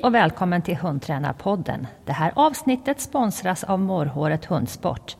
Hej 0.00 0.06
och 0.06 0.14
välkommen 0.14 0.62
till 0.62 0.76
Hundtränarpodden. 0.76 1.86
Det 2.04 2.12
här 2.12 2.32
avsnittet 2.36 3.00
sponsras 3.00 3.64
av 3.64 3.80
Morrhåret 3.80 4.44
Hundsport. 4.44 5.16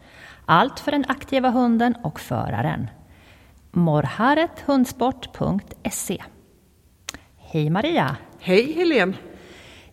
Allt 0.46 0.80
för 0.80 0.92
den 0.92 1.04
aktiva 1.08 1.50
hunden 1.50 1.94
och 2.04 2.20
föraren. 2.20 2.90
morrharethundsport.se 3.70 6.22
Hej 7.36 7.70
Maria! 7.70 8.16
Hej 8.40 8.72
Helene! 8.72 9.12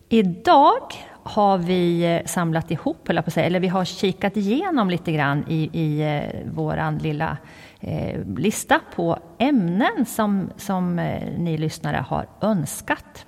Idag 0.08 0.82
har 1.22 1.58
vi 1.58 2.16
eh, 2.16 2.24
samlat 2.26 2.70
ihop, 2.70 3.08
eller, 3.08 3.22
på 3.22 3.30
sig, 3.30 3.46
eller 3.46 3.60
vi 3.60 3.68
har 3.68 3.84
kikat 3.84 4.36
igenom 4.36 4.90
lite 4.90 5.12
grann 5.12 5.44
i, 5.48 5.70
i 5.72 6.02
eh, 6.02 6.22
våran 6.52 6.98
lilla 6.98 7.36
eh, 7.80 8.20
lista 8.36 8.80
på 8.94 9.18
ämnen 9.38 10.06
som, 10.06 10.50
som 10.56 10.98
eh, 10.98 11.22
ni 11.38 11.58
lyssnare 11.58 12.04
har 12.08 12.26
önskat. 12.40 13.26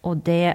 Och 0.00 0.16
det 0.16 0.54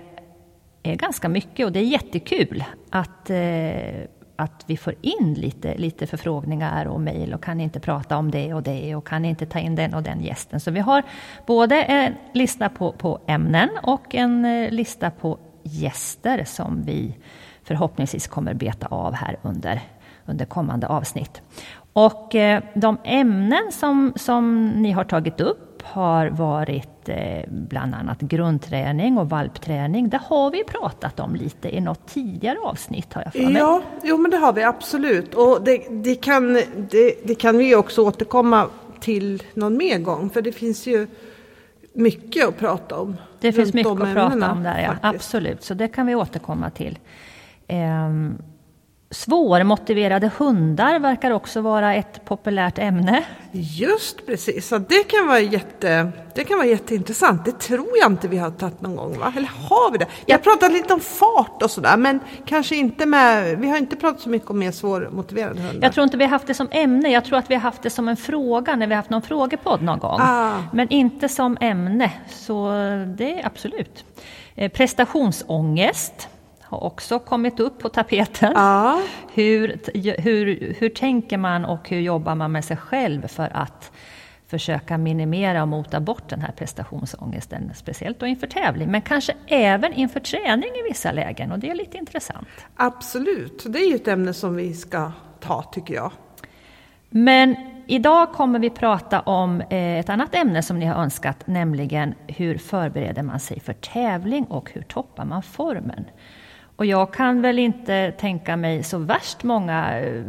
ganska 0.94 1.30
mycket 1.30 1.66
och 1.66 1.72
det 1.72 1.80
är 1.80 1.84
jättekul 1.84 2.64
att, 2.90 3.30
eh, 3.30 4.08
att 4.36 4.64
vi 4.68 4.78
får 4.78 4.96
in 5.02 5.34
lite, 5.34 5.78
lite 5.78 6.08
förfrågningar 6.08 6.86
och 6.86 7.02
mejl 7.02 7.34
och 7.34 7.44
kan 7.44 7.62
inte 7.62 7.80
prata 7.80 8.18
om 8.18 8.32
det 8.32 8.54
och 8.54 8.64
det 8.64 8.96
och 8.96 9.08
kan 9.08 9.26
inte 9.26 9.46
ta 9.46 9.60
in 9.60 9.76
den 9.76 9.94
och 9.94 10.04
den 10.04 10.24
gästen. 10.24 10.60
Så 10.60 10.72
vi 10.72 10.80
har 10.80 11.04
både 11.46 11.84
en 11.84 12.14
lista 12.34 12.70
på, 12.70 12.92
på 12.92 13.20
ämnen 13.28 13.70
och 13.84 14.16
en 14.16 14.46
eh, 14.46 14.72
lista 14.72 15.12
på 15.12 15.38
gäster 15.64 16.44
som 16.46 16.84
vi 16.84 17.18
förhoppningsvis 17.64 18.28
kommer 18.28 18.54
beta 18.54 18.88
av 18.88 19.14
här 19.14 19.38
under, 19.42 19.82
under 20.26 20.46
kommande 20.46 20.88
avsnitt. 20.88 21.42
Och 21.94 22.36
eh, 22.36 22.64
de 22.74 22.98
ämnen 23.04 23.72
som, 23.72 24.14
som 24.16 24.70
ni 24.70 24.92
har 24.92 25.04
tagit 25.04 25.42
upp 25.42 25.75
har 25.86 26.28
varit 26.28 27.10
eh, 27.10 27.44
bland 27.48 27.96
annat 27.96 28.22
grundträning 28.22 29.18
och 29.18 29.30
valpträning. 29.30 30.10
Det 30.10 30.22
har 30.26 30.52
vi 30.52 30.64
pratat 30.64 31.20
om 31.20 31.36
lite 31.36 31.76
i 31.76 31.82
något 31.82 32.08
tidigare 32.08 32.58
avsnitt 32.64 33.14
har 33.14 33.22
jag 33.24 33.34
för 33.34 33.40
mig. 33.40 33.54
Ja, 33.54 33.82
jo 34.04 34.18
men 34.18 34.32
det 34.32 34.38
har 34.38 34.54
vi 34.54 34.64
absolut. 34.64 35.34
Och 35.34 35.64
det, 35.64 35.88
det 35.90 36.16
kan, 36.16 36.54
det, 36.90 37.28
det, 37.28 37.36
kan 37.36 37.58
vi 37.58 37.76
också 37.76 38.02
återkomma 38.02 38.68
till 39.00 39.44
någon 39.54 39.78
mer 39.78 40.00
gång. 40.00 40.30
För 40.30 40.42
det 40.42 40.52
finns 40.52 40.88
ju 40.88 41.08
mycket 41.94 42.48
att 42.48 42.58
prata 42.58 43.00
om. 43.00 43.16
Det 43.40 43.54
finns 43.54 43.74
mycket 43.74 43.92
att 43.92 44.14
prata 44.14 44.52
om 44.52 44.64
där, 44.64 44.82
ja. 44.82 45.10
Absolut. 45.10 45.64
Så 45.64 45.74
det 45.74 45.88
kan 45.88 46.08
vi 46.08 46.16
återkomma 46.16 46.70
till. 46.70 47.00
Um, 47.70 48.38
Svårmotiverade 49.16 50.32
hundar 50.38 51.00
verkar 51.00 51.32
också 51.32 51.62
vara 51.62 51.96
ett 51.96 52.26
populärt 52.26 52.78
ämne. 52.78 53.24
Just 53.52 54.26
precis, 54.26 54.68
så 54.68 54.78
det 54.78 55.04
kan 55.04 55.28
vara, 55.28 55.40
jätte, 55.40 56.12
det 56.34 56.44
kan 56.44 56.58
vara 56.58 56.68
jätteintressant. 56.68 57.46
Det 57.46 57.60
tror 57.60 57.88
jag 58.02 58.12
inte 58.12 58.28
vi 58.28 58.38
har 58.38 58.52
tagit 58.52 58.82
någon 58.82 58.96
gång, 58.96 59.20
va? 59.20 59.34
eller 59.38 59.48
har 59.70 59.92
vi 59.92 59.98
det? 59.98 60.06
Vi 60.26 60.32
har 60.34 60.40
pratat 60.40 60.72
lite 60.72 60.94
om 60.94 61.00
fart 61.00 61.64
och 61.64 61.72
sådär, 61.72 61.98
men 61.98 62.20
kanske 62.46 62.76
inte 62.76 63.06
med, 63.06 63.58
vi 63.60 63.70
har 63.70 63.78
inte 63.78 63.96
pratat 63.96 64.22
så 64.22 64.30
mycket 64.30 64.50
om 64.50 64.60
mer 64.60 64.72
svårmotiverade 64.72 65.62
hundar. 65.62 65.88
Jag 65.88 65.94
tror 65.94 66.04
inte 66.04 66.18
vi 66.18 66.24
har 66.24 66.32
haft 66.32 66.48
det 66.48 66.54
som 66.54 66.68
ämne, 66.72 67.10
jag 67.10 67.26
tror 67.26 67.38
att 67.38 67.50
vi 67.50 67.56
har 67.56 67.62
haft 67.62 67.82
det 67.82 67.90
som 67.90 68.08
en 68.08 68.18
fråga 68.18 68.76
när 68.76 68.88
vi 68.88 68.94
har 68.94 68.98
haft 68.98 69.10
någon 69.10 69.22
frågepodd 69.22 69.82
någon 69.82 70.00
gång. 70.00 70.20
Ah. 70.22 70.54
Men 70.74 70.90
inte 70.90 71.30
som 71.30 71.58
ämne, 71.62 72.12
så 72.30 72.70
det 73.18 73.40
är 73.40 73.46
absolut. 73.46 74.06
Eh, 74.56 74.72
prestationsångest 74.72 76.30
har 76.66 76.84
också 76.84 77.20
kommit 77.20 77.60
upp 77.60 77.80
på 77.80 77.90
tapeten. 77.90 78.52
Ja. 78.56 79.02
Hur, 79.34 79.80
hur, 80.22 80.76
hur 80.80 80.90
tänker 80.90 81.38
man 81.38 81.66
och 81.66 81.90
hur 81.90 82.00
jobbar 82.00 82.36
man 82.36 82.52
med 82.52 82.66
sig 82.66 82.78
själv 82.78 83.28
för 83.28 83.50
att 83.54 83.92
försöka 84.48 84.98
minimera 84.98 85.62
och 85.62 85.68
mota 85.68 86.00
bort 86.00 86.30
den 86.30 86.42
här 86.42 86.52
prestationsångesten, 86.52 87.72
speciellt 87.76 88.20
då 88.20 88.26
inför 88.26 88.48
tävling, 88.48 88.92
men 88.92 89.02
kanske 89.02 89.34
även 89.48 89.94
inför 89.94 90.20
träning 90.20 90.70
i 90.70 90.84
vissa 90.90 91.12
lägen 91.12 91.52
och 91.52 91.60
det 91.60 91.70
är 91.70 91.76
lite 91.76 91.98
intressant. 91.98 92.48
Absolut, 92.76 93.64
det 93.68 93.80
är 93.80 93.90
ju 93.90 93.96
ett 93.96 94.08
ämne 94.08 94.34
som 94.34 94.56
vi 94.56 94.74
ska 94.74 95.12
ta 95.40 95.64
tycker 95.64 95.94
jag. 95.94 96.12
Men 97.10 97.56
idag 97.88 98.34
kommer 98.34 98.60
vi 98.60 98.70
prata 98.70 99.20
om 99.20 99.62
eh, 99.62 100.00
ett 100.00 100.10
annat 100.10 100.36
ämne 100.36 100.64
som 100.64 100.80
ni 100.80 100.86
har 100.86 101.02
önskat, 101.04 101.48
nämligen 101.48 102.14
hur 102.28 102.58
förbereder 102.58 103.24
man 103.24 103.40
sig 103.40 103.60
för 103.60 103.74
tävling 103.74 104.46
och 104.46 104.72
hur 104.72 104.82
toppar 104.82 105.26
man 105.26 105.44
formen? 105.44 106.06
Och 106.76 106.86
jag 106.86 107.14
kan 107.14 107.42
väl 107.42 107.60
inte 107.60 108.12
tänka 108.12 108.58
mig 108.58 108.84
så 108.84 108.98
värst 108.98 109.44
många 109.44 110.00
eh, 110.00 110.24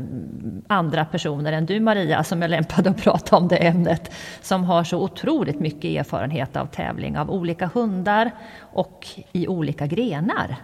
andra 0.67 1.05
personer 1.05 1.53
än 1.53 1.67
du 1.67 1.81
Maria 1.81 2.25
som 2.25 2.43
är 2.43 2.49
lämpad 2.49 2.87
att 2.87 3.03
prata 3.03 3.37
om 3.37 3.49
det 3.49 3.57
ämnet, 3.57 4.12
som 4.43 4.65
har 4.65 4.84
så 4.84 5.03
otroligt 5.03 5.61
mycket 5.61 5.84
erfarenhet 5.84 6.57
av 6.57 6.67
tävling 6.67 7.19
av 7.19 7.31
olika 7.31 7.71
hundar 7.75 8.31
och 8.61 9.07
i 9.33 9.49
olika 9.49 9.87
grenar. 9.87 10.57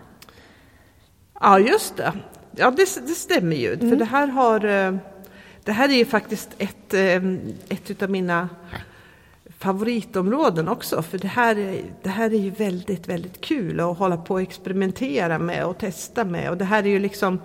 Ja, 1.41 1.59
just 1.59 1.97
det. 1.97 2.12
Ja, 2.56 2.70
det, 2.70 3.06
det 3.06 3.14
stämmer 3.14 3.56
ju. 3.56 3.75
Mm. 3.75 3.91
För 3.91 3.97
det 3.97 4.04
här, 4.04 4.26
har, 4.26 4.64
eh, 4.64 4.94
det 5.64 5.72
här 5.72 5.88
är 5.88 5.97
ju 5.97 6.04
faktiskt 6.04 6.50
ett, 6.59 6.94
eh, 6.94 7.22
ett 7.69 8.03
av 8.03 8.10
mina 8.10 8.49
favoritområden 9.62 10.68
också. 10.68 11.02
För 11.02 11.18
det 11.18 11.28
här, 11.28 11.82
det 12.02 12.08
här 12.08 12.34
är 12.34 12.38
ju 12.38 12.50
väldigt, 12.50 13.08
väldigt 13.08 13.40
kul 13.40 13.80
att 13.80 13.98
hålla 13.98 14.16
på 14.16 14.34
och 14.34 14.40
experimentera 14.40 15.38
med 15.38 15.64
och 15.64 15.78
testa 15.78 16.24
med. 16.24 16.50
Och 16.50 16.56
det 16.56 16.64
här 16.64 16.82
är 16.82 16.88
ju 16.88 16.98
liksom... 16.98 17.40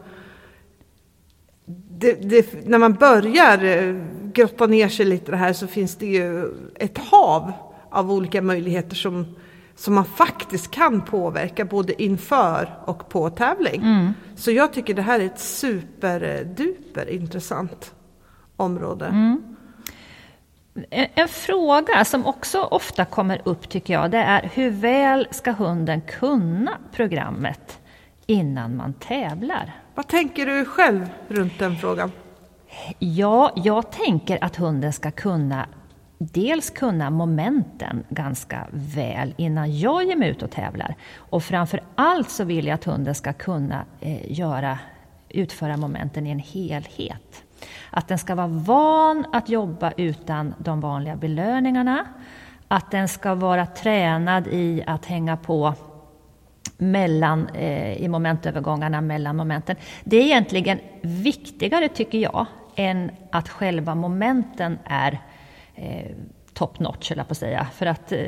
Det, 1.99 2.13
det, 2.13 2.65
när 2.67 2.77
man 2.77 2.93
börjar 2.93 3.63
eh, 3.63 3.95
grotta 4.33 4.67
ner 4.67 4.89
sig 4.89 5.05
lite 5.05 5.31
det 5.31 5.37
här 5.37 5.53
så 5.53 5.67
finns 5.67 5.95
det 5.95 6.05
ju 6.05 6.53
ett 6.75 6.97
hav 6.97 7.51
av 7.91 8.11
olika 8.11 8.41
möjligheter 8.41 8.95
som, 8.95 9.25
som 9.75 9.93
man 9.93 10.05
faktiskt 10.05 10.71
kan 10.71 11.01
påverka 11.01 11.65
både 11.65 12.03
inför 12.03 12.79
och 12.85 13.09
på 13.09 13.29
tävling. 13.29 13.81
Mm. 13.81 14.13
Så 14.35 14.51
jag 14.51 14.73
tycker 14.73 14.93
det 14.93 15.01
här 15.01 15.19
är 15.19 15.25
ett 15.25 15.39
superduper 15.39 17.09
intressant 17.09 17.95
område. 18.55 19.05
Mm. 19.05 19.56
En 20.89 21.27
fråga 21.27 22.05
som 22.05 22.25
också 22.25 22.61
ofta 22.61 23.05
kommer 23.05 23.41
upp 23.43 23.69
tycker 23.69 23.93
jag, 23.93 24.11
det 24.11 24.17
är 24.17 24.49
hur 24.53 24.69
väl 24.69 25.27
ska 25.31 25.51
hunden 25.51 26.01
kunna 26.01 26.77
programmet 26.91 27.79
innan 28.25 28.75
man 28.75 28.93
tävlar? 28.93 29.73
Vad 29.95 30.07
tänker 30.07 30.45
du 30.45 30.65
själv 30.65 31.09
runt 31.27 31.59
den 31.59 31.75
frågan? 31.75 32.11
Ja, 32.99 33.51
jag 33.55 33.91
tänker 33.91 34.43
att 34.43 34.55
hunden 34.55 34.93
ska 34.93 35.11
kunna 35.11 35.67
dels 36.17 36.69
kunna 36.69 37.09
momenten 37.09 38.03
ganska 38.09 38.67
väl 38.71 39.33
innan 39.37 39.79
jag 39.79 40.03
ger 40.03 40.15
mig 40.15 40.29
ut 40.29 40.43
och 40.43 40.51
tävlar. 40.51 40.95
Och 41.15 41.43
framför 41.43 41.83
allt 41.95 42.29
så 42.29 42.43
vill 42.43 42.67
jag 42.67 42.75
att 42.75 42.83
hunden 42.83 43.15
ska 43.15 43.33
kunna 43.33 43.85
eh, 43.99 44.31
göra, 44.31 44.79
utföra 45.29 45.77
momenten 45.77 46.27
i 46.27 46.29
en 46.29 46.39
helhet. 46.39 47.43
Att 47.89 48.07
den 48.07 48.17
ska 48.17 48.35
vara 48.35 48.47
van 48.47 49.25
att 49.33 49.49
jobba 49.49 49.91
utan 49.97 50.53
de 50.57 50.81
vanliga 50.81 51.15
belöningarna. 51.15 52.05
Att 52.67 52.91
den 52.91 53.07
ska 53.07 53.35
vara 53.35 53.65
tränad 53.65 54.47
i 54.47 54.83
att 54.87 55.05
hänga 55.05 55.37
på 55.37 55.73
mellan, 56.77 57.47
eh, 57.47 57.93
i 57.93 58.07
momentövergångarna 58.07 59.01
mellan 59.01 59.35
momenten. 59.35 59.75
Det 60.03 60.17
är 60.17 60.23
egentligen 60.23 60.79
viktigare, 61.01 61.89
tycker 61.89 62.17
jag, 62.17 62.45
än 62.75 63.11
att 63.31 63.49
själva 63.49 63.95
momenten 63.95 64.79
är 64.83 65.19
eh, 65.75 66.11
top 66.53 66.79
notch, 66.79 67.11
eller 67.11 67.23
på 67.23 67.31
att 67.31 67.37
säga. 67.37 67.67
För 67.73 67.85
att 67.85 68.11
eh, 68.11 68.19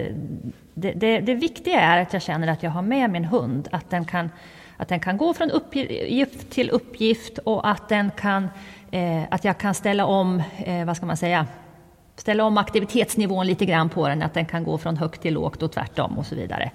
det, 0.73 0.91
det, 0.91 1.19
det, 1.19 1.33
viktiga 1.35 1.81
är 1.81 2.01
att 2.01 2.13
jag 2.13 2.21
känner 2.21 2.47
att 2.47 2.63
jag 2.63 2.71
har 2.71 2.81
med 2.81 3.09
min 3.09 3.25
hund, 3.25 3.67
att 3.71 3.89
den 3.89 4.05
kan, 4.05 4.29
att 4.77 4.87
den 4.87 4.99
kan 4.99 5.17
gå 5.17 5.33
från 5.33 5.51
uppgift 5.51 6.49
till 6.49 6.69
uppgift 6.69 7.37
och 7.37 7.69
att 7.69 7.89
den 7.89 8.11
kan 8.11 8.49
att 9.29 9.43
jag 9.43 9.57
kan 9.57 9.73
ställa 9.73 10.05
om, 10.05 10.43
eh, 10.57 10.85
vad 10.85 10.97
ska 10.97 11.05
man 11.05 11.17
säga, 11.17 11.47
ställa 12.15 12.43
om 12.43 12.57
aktivitetsnivån 12.57 13.47
lite 13.47 13.65
grann 13.65 13.89
på 13.89 14.07
den, 14.07 14.21
att 14.21 14.33
den 14.33 14.45
kan 14.45 14.63
gå 14.63 14.77
från 14.77 14.97
högt 14.97 15.21
till 15.21 15.33
lågt 15.33 15.63
och 15.63 15.71
tvärtom 15.71 16.17
och 16.17 16.25
så 16.25 16.35
vidare. 16.35 16.71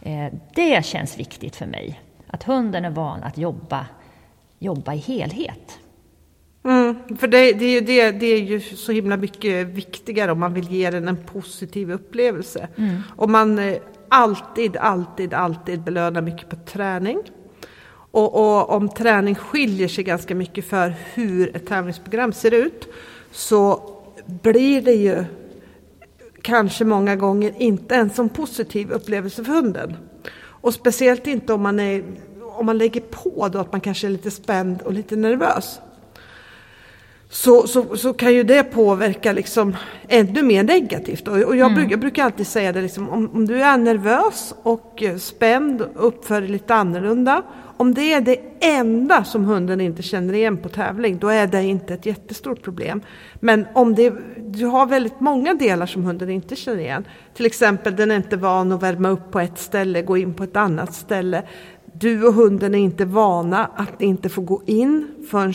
Eh, 0.00 0.26
det 0.54 0.84
känns 0.84 1.18
viktigt 1.18 1.56
för 1.56 1.66
mig, 1.66 2.00
att 2.26 2.42
hunden 2.42 2.84
är 2.84 2.90
van 2.90 3.22
att 3.22 3.38
jobba, 3.38 3.86
jobba 4.58 4.94
i 4.94 4.98
helhet. 4.98 5.78
Mm, 6.64 7.16
för 7.18 7.28
det, 7.28 7.52
det, 7.52 7.64
är 7.64 7.70
ju 7.70 7.80
det, 7.80 8.10
det 8.10 8.26
är 8.26 8.40
ju 8.40 8.60
så 8.60 8.92
himla 8.92 9.16
mycket 9.16 9.66
viktigare 9.66 10.32
om 10.32 10.40
man 10.40 10.54
vill 10.54 10.68
ge 10.70 10.90
den 10.90 11.08
en 11.08 11.24
positiv 11.24 11.92
upplevelse. 11.92 12.68
Mm. 12.76 13.02
Om 13.16 13.32
man 13.32 13.58
eh, 13.58 13.76
alltid, 14.08 14.76
alltid, 14.76 15.34
alltid 15.34 15.80
belönar 15.80 16.22
mycket 16.22 16.48
på 16.48 16.56
träning 16.56 17.18
och, 18.10 18.34
och, 18.34 18.70
om 18.70 18.88
träning 18.88 19.34
skiljer 19.34 19.88
sig 19.88 20.04
ganska 20.04 20.34
mycket 20.34 20.64
för 20.64 20.94
hur 21.14 21.56
ett 21.56 21.66
tävlingsprogram 21.66 22.32
ser 22.32 22.54
ut 22.54 22.88
så 23.32 23.90
blir 24.26 24.82
det 24.82 24.94
ju 24.94 25.24
kanske 26.42 26.84
många 26.84 27.16
gånger 27.16 27.52
inte 27.58 27.96
en 27.96 28.10
så 28.10 28.28
positiv 28.28 28.90
upplevelse 28.90 29.44
för 29.44 29.52
hunden. 29.52 29.96
Och 30.40 30.74
speciellt 30.74 31.26
inte 31.26 31.52
om 31.52 31.62
man, 31.62 31.80
är, 31.80 32.04
om 32.42 32.66
man 32.66 32.78
lägger 32.78 33.00
på 33.00 33.48
då 33.48 33.58
att 33.58 33.72
man 33.72 33.80
kanske 33.80 34.06
är 34.06 34.10
lite 34.10 34.30
spänd 34.30 34.82
och 34.82 34.92
lite 34.92 35.16
nervös. 35.16 35.80
så, 37.30 37.66
så, 37.66 37.96
så 37.96 38.12
kan 38.12 38.34
ju 38.34 38.42
det 38.42 38.62
påverka 38.62 39.32
liksom 39.32 39.76
ännu 40.08 40.42
mer 40.42 40.62
negativt. 40.62 41.28
Och, 41.28 41.40
jag, 41.40 41.54
Mm. 41.54 41.74
brukar, 41.74 41.90
jag 41.90 42.00
brukar 42.00 42.24
alltid 42.24 42.46
säga 42.46 42.72
det, 42.72 42.82
liksom, 42.82 43.08
om, 43.08 43.30
om 43.34 43.46
du 43.46 43.62
är 43.62 43.78
nervös 43.78 44.54
och 44.62 45.02
spänd 45.18 45.80
och 45.82 46.06
uppför 46.06 46.40
dig 46.40 46.50
lite 46.50 46.74
annorlunda. 46.74 47.42
Om 47.78 47.94
det 47.94 48.12
är 48.12 48.20
det 48.20 48.36
enda 48.60 49.24
som 49.24 49.44
hunden 49.44 49.80
inte 49.80 50.02
känner 50.02 50.34
igen 50.34 50.56
på 50.56 50.68
tävling, 50.68 51.18
då 51.18 51.28
är 51.28 51.46
det 51.46 51.62
inte 51.62 51.94
ett 51.94 52.06
jättestort 52.06 52.62
problem. 52.62 53.00
Men 53.40 53.66
om 53.74 53.94
det, 53.94 54.12
du 54.38 54.66
har 54.66 54.86
väldigt 54.86 55.20
många 55.20 55.54
delar 55.54 55.86
som 55.86 56.04
hunden 56.04 56.30
inte 56.30 56.56
känner 56.56 56.78
igen. 56.78 57.04
Till 57.34 57.46
exempel, 57.46 57.96
den 57.96 58.10
är 58.10 58.16
inte 58.16 58.36
van 58.36 58.72
att 58.72 58.82
värma 58.82 59.08
upp 59.08 59.30
på 59.30 59.40
ett 59.40 59.58
ställe, 59.58 60.02
gå 60.02 60.16
in 60.16 60.34
på 60.34 60.44
ett 60.44 60.56
annat 60.56 60.94
ställe. 60.94 61.42
Du 61.92 62.26
och 62.26 62.34
hunden 62.34 62.74
är 62.74 62.78
inte 62.78 63.04
vana 63.04 63.70
att 63.76 64.02
inte 64.02 64.28
få 64.28 64.40
gå 64.40 64.62
in 64.66 65.08
förrän 65.30 65.54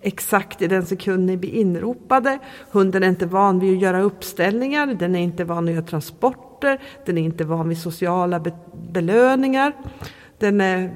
exakt 0.00 0.62
i 0.62 0.66
den 0.66 0.86
sekund 0.86 1.26
ni 1.26 1.36
blir 1.36 1.54
inropade. 1.54 2.38
Hunden 2.70 3.02
är 3.02 3.08
inte 3.08 3.26
van 3.26 3.58
vid 3.58 3.76
att 3.76 3.82
göra 3.82 4.02
uppställningar, 4.02 4.86
den 4.86 5.14
är 5.14 5.22
inte 5.22 5.44
van 5.44 5.68
att 5.68 5.74
göra 5.74 5.84
transporter, 5.84 6.80
den 7.06 7.18
är 7.18 7.22
inte 7.22 7.44
van 7.44 7.68
vid 7.68 7.78
sociala 7.78 8.40
be 8.40 8.52
belöningar. 8.92 9.72
Den 10.38 10.60
är 10.60 10.92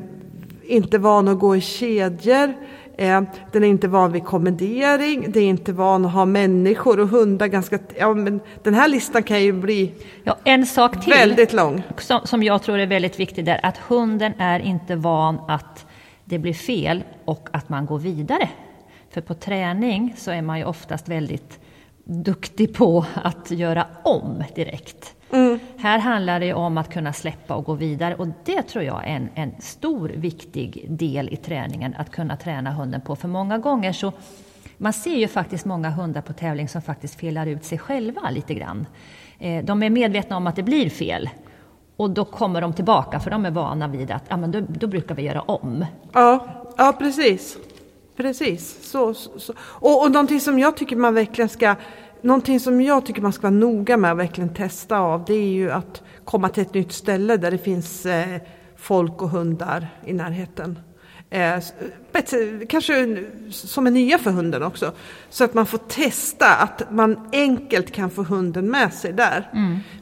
inte 0.68 0.98
van 0.98 1.28
att 1.28 1.38
gå 1.38 1.56
i 1.56 1.60
kedjor. 1.60 2.54
Eh, 2.98 3.22
den 3.52 3.64
är 3.64 3.68
inte 3.68 3.88
van 3.88 4.12
vid 4.12 4.24
kommendering, 4.24 5.32
den 5.32 5.42
är 5.42 5.46
inte 5.46 5.72
van 5.72 6.04
att 6.04 6.12
ha 6.12 6.24
människor 6.24 7.00
och 7.00 7.08
hundar 7.08 7.46
ganska... 7.46 7.78
Ja, 7.98 8.14
men 8.14 8.40
den 8.62 8.74
här 8.74 8.88
listan 8.88 9.22
kan 9.22 9.42
ju 9.42 9.52
bli 9.52 9.92
Ja, 10.24 10.36
en 10.44 10.66
sak 10.66 11.04
till 11.04 11.12
väldigt 11.12 11.52
lång. 11.52 11.82
som, 11.98 12.20
som 12.24 12.42
jag 12.42 12.62
tror 12.62 12.78
är 12.78 12.86
väldigt 12.86 13.20
viktig 13.20 13.44
där, 13.44 13.60
att 13.62 13.78
hunden 13.78 14.32
är 14.38 14.60
inte 14.60 14.96
van 14.96 15.38
att 15.48 15.86
det 16.24 16.38
blir 16.38 16.54
fel 16.54 17.04
och 17.24 17.48
att 17.52 17.68
man 17.68 17.86
går 17.86 17.98
vidare. 17.98 18.48
För 19.10 19.20
på 19.20 19.34
träning 19.34 20.14
så 20.16 20.30
är 20.30 20.42
man 20.42 20.58
ju 20.58 20.64
oftast 20.64 21.08
väldigt 21.08 21.60
duktig 22.04 22.74
på 22.74 23.04
att 23.22 23.50
göra 23.50 23.86
om 24.02 24.44
direkt. 24.54 25.14
Här 25.86 25.98
handlar 25.98 26.40
det 26.40 26.54
om 26.54 26.78
att 26.78 26.92
kunna 26.92 27.12
släppa 27.12 27.54
och 27.54 27.64
gå 27.64 27.74
vidare 27.74 28.14
och 28.14 28.26
det 28.44 28.62
tror 28.62 28.84
jag 28.84 29.04
är 29.04 29.16
en, 29.16 29.28
en 29.34 29.52
stor 29.58 30.08
viktig 30.08 30.86
del 30.88 31.28
i 31.32 31.36
träningen 31.36 31.94
att 31.98 32.10
kunna 32.10 32.36
träna 32.36 32.70
hunden 32.70 33.00
på. 33.00 33.16
För 33.16 33.28
många 33.28 33.58
gånger 33.58 33.92
så 33.92 34.12
man 34.76 34.92
ser 34.92 35.16
ju 35.16 35.28
faktiskt 35.28 35.64
många 35.64 35.90
hundar 35.90 36.20
på 36.20 36.32
tävling 36.32 36.68
som 36.68 36.82
faktiskt 36.82 37.20
felar 37.20 37.46
ut 37.46 37.64
sig 37.64 37.78
själva 37.78 38.30
lite 38.30 38.54
grann. 38.54 38.86
Eh, 39.38 39.64
de 39.64 39.82
är 39.82 39.90
medvetna 39.90 40.36
om 40.36 40.46
att 40.46 40.56
det 40.56 40.62
blir 40.62 40.90
fel 40.90 41.30
och 41.96 42.10
då 42.10 42.24
kommer 42.24 42.60
de 42.60 42.72
tillbaka 42.72 43.20
för 43.20 43.30
de 43.30 43.46
är 43.46 43.50
vana 43.50 43.88
vid 43.88 44.10
att 44.10 44.24
ja, 44.28 44.36
men 44.36 44.50
då, 44.50 44.60
då 44.68 44.86
brukar 44.86 45.14
vi 45.14 45.22
göra 45.22 45.40
om. 45.40 45.84
Ja, 46.12 46.46
ja 46.76 46.94
precis. 46.98 47.58
Precis. 48.16 48.90
Så, 48.90 49.14
så, 49.14 49.38
så. 49.38 49.52
Och, 49.60 50.02
och 50.02 50.12
någonting 50.12 50.40
som 50.40 50.58
jag 50.58 50.76
tycker 50.76 50.96
man 50.96 51.14
verkligen 51.14 51.48
ska 51.48 51.76
Någonting 52.26 52.60
som 52.60 52.80
jag 52.80 53.06
tycker 53.06 53.22
man 53.22 53.32
ska 53.32 53.42
vara 53.42 53.50
noga 53.50 53.96
med 53.96 54.12
att 54.12 54.18
verkligen 54.18 54.54
testa 54.54 54.98
av 54.98 55.24
det 55.26 55.34
är 55.34 55.48
ju 55.48 55.70
att 55.70 56.02
komma 56.24 56.48
till 56.48 56.62
ett 56.62 56.74
nytt 56.74 56.92
ställe 56.92 57.36
där 57.36 57.50
det 57.50 57.58
finns 57.58 58.06
eh, 58.06 58.40
folk 58.76 59.22
och 59.22 59.30
hundar 59.30 59.88
i 60.04 60.12
närheten. 60.12 60.78
Eh, 61.30 61.58
kanske 62.68 63.16
som 63.50 63.86
är 63.86 63.90
nya 63.90 64.18
för 64.18 64.30
hunden 64.30 64.62
också. 64.62 64.92
Så 65.30 65.44
att 65.44 65.54
man 65.54 65.66
får 65.66 65.78
testa 65.78 66.46
att 66.54 66.82
man 66.90 67.28
enkelt 67.32 67.90
kan 67.92 68.10
få 68.10 68.22
hunden 68.22 68.70
med 68.70 68.92
sig 68.92 69.12
där. 69.12 69.50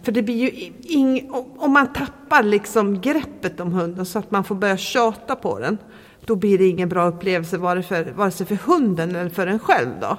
För 0.03 0.12
det 0.12 0.23
blir 0.23 0.35
ju 0.37 0.73
ing, 0.82 1.31
om- 1.31 1.50
om 1.59 1.73
man 1.73 1.93
tappar 1.93 2.43
liksom 2.43 3.00
greppet 3.00 3.61
om 3.61 3.73
hunden 3.73 4.06
så 4.06 4.19
att 4.19 4.31
man 4.31 4.44
får 4.44 4.55
börja 4.55 4.77
tjata 4.77 5.37
på 5.37 5.59
den. 5.59 5.79
Då 6.27 6.37
blir 6.37 6.59
det 6.59 6.67
ingen 6.67 6.88
bra 6.88 7.06
upplevelse 7.06 7.59
vare, 7.59 7.82
för, 7.82 8.05
vare 8.17 8.31
sig 8.31 8.47
för 8.47 8.55
hunden 8.67 9.17
eller 9.17 9.31
för 9.31 9.47
en 9.47 9.59
själv. 9.59 9.88
Då. 10.00 10.19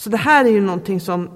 Så 0.00 0.10
det 0.10 0.16
här 0.16 0.44
är 0.44 0.48
ju 0.48 0.60
någonting 0.60 1.00
som, 1.00 1.30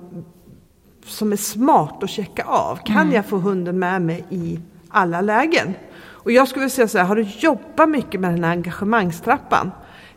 som 1.07 1.33
är 1.33 1.37
smart 1.37 2.03
att 2.03 2.11
checka 2.11 2.45
av. 2.45 2.77
Kan 2.77 3.13
jag 3.13 3.27
få 3.27 3.37
hunden 3.37 3.79
med 3.79 4.03
mig 4.03 4.25
i 4.31 4.61
alla 4.89 5.21
lägen? 5.21 5.75
Och 5.97 6.33
jag 6.33 6.49
skulle 6.49 6.71
säga 6.71 6.89
så 6.89 6.99
här, 6.99 7.05
har 7.05 7.17
du 7.17 7.23
jobbat 7.23 7.89
mycket 7.89 8.21
med 8.21 8.31
den 8.31 8.45
här 8.45 8.51
engagemangstrappan, 8.51 9.71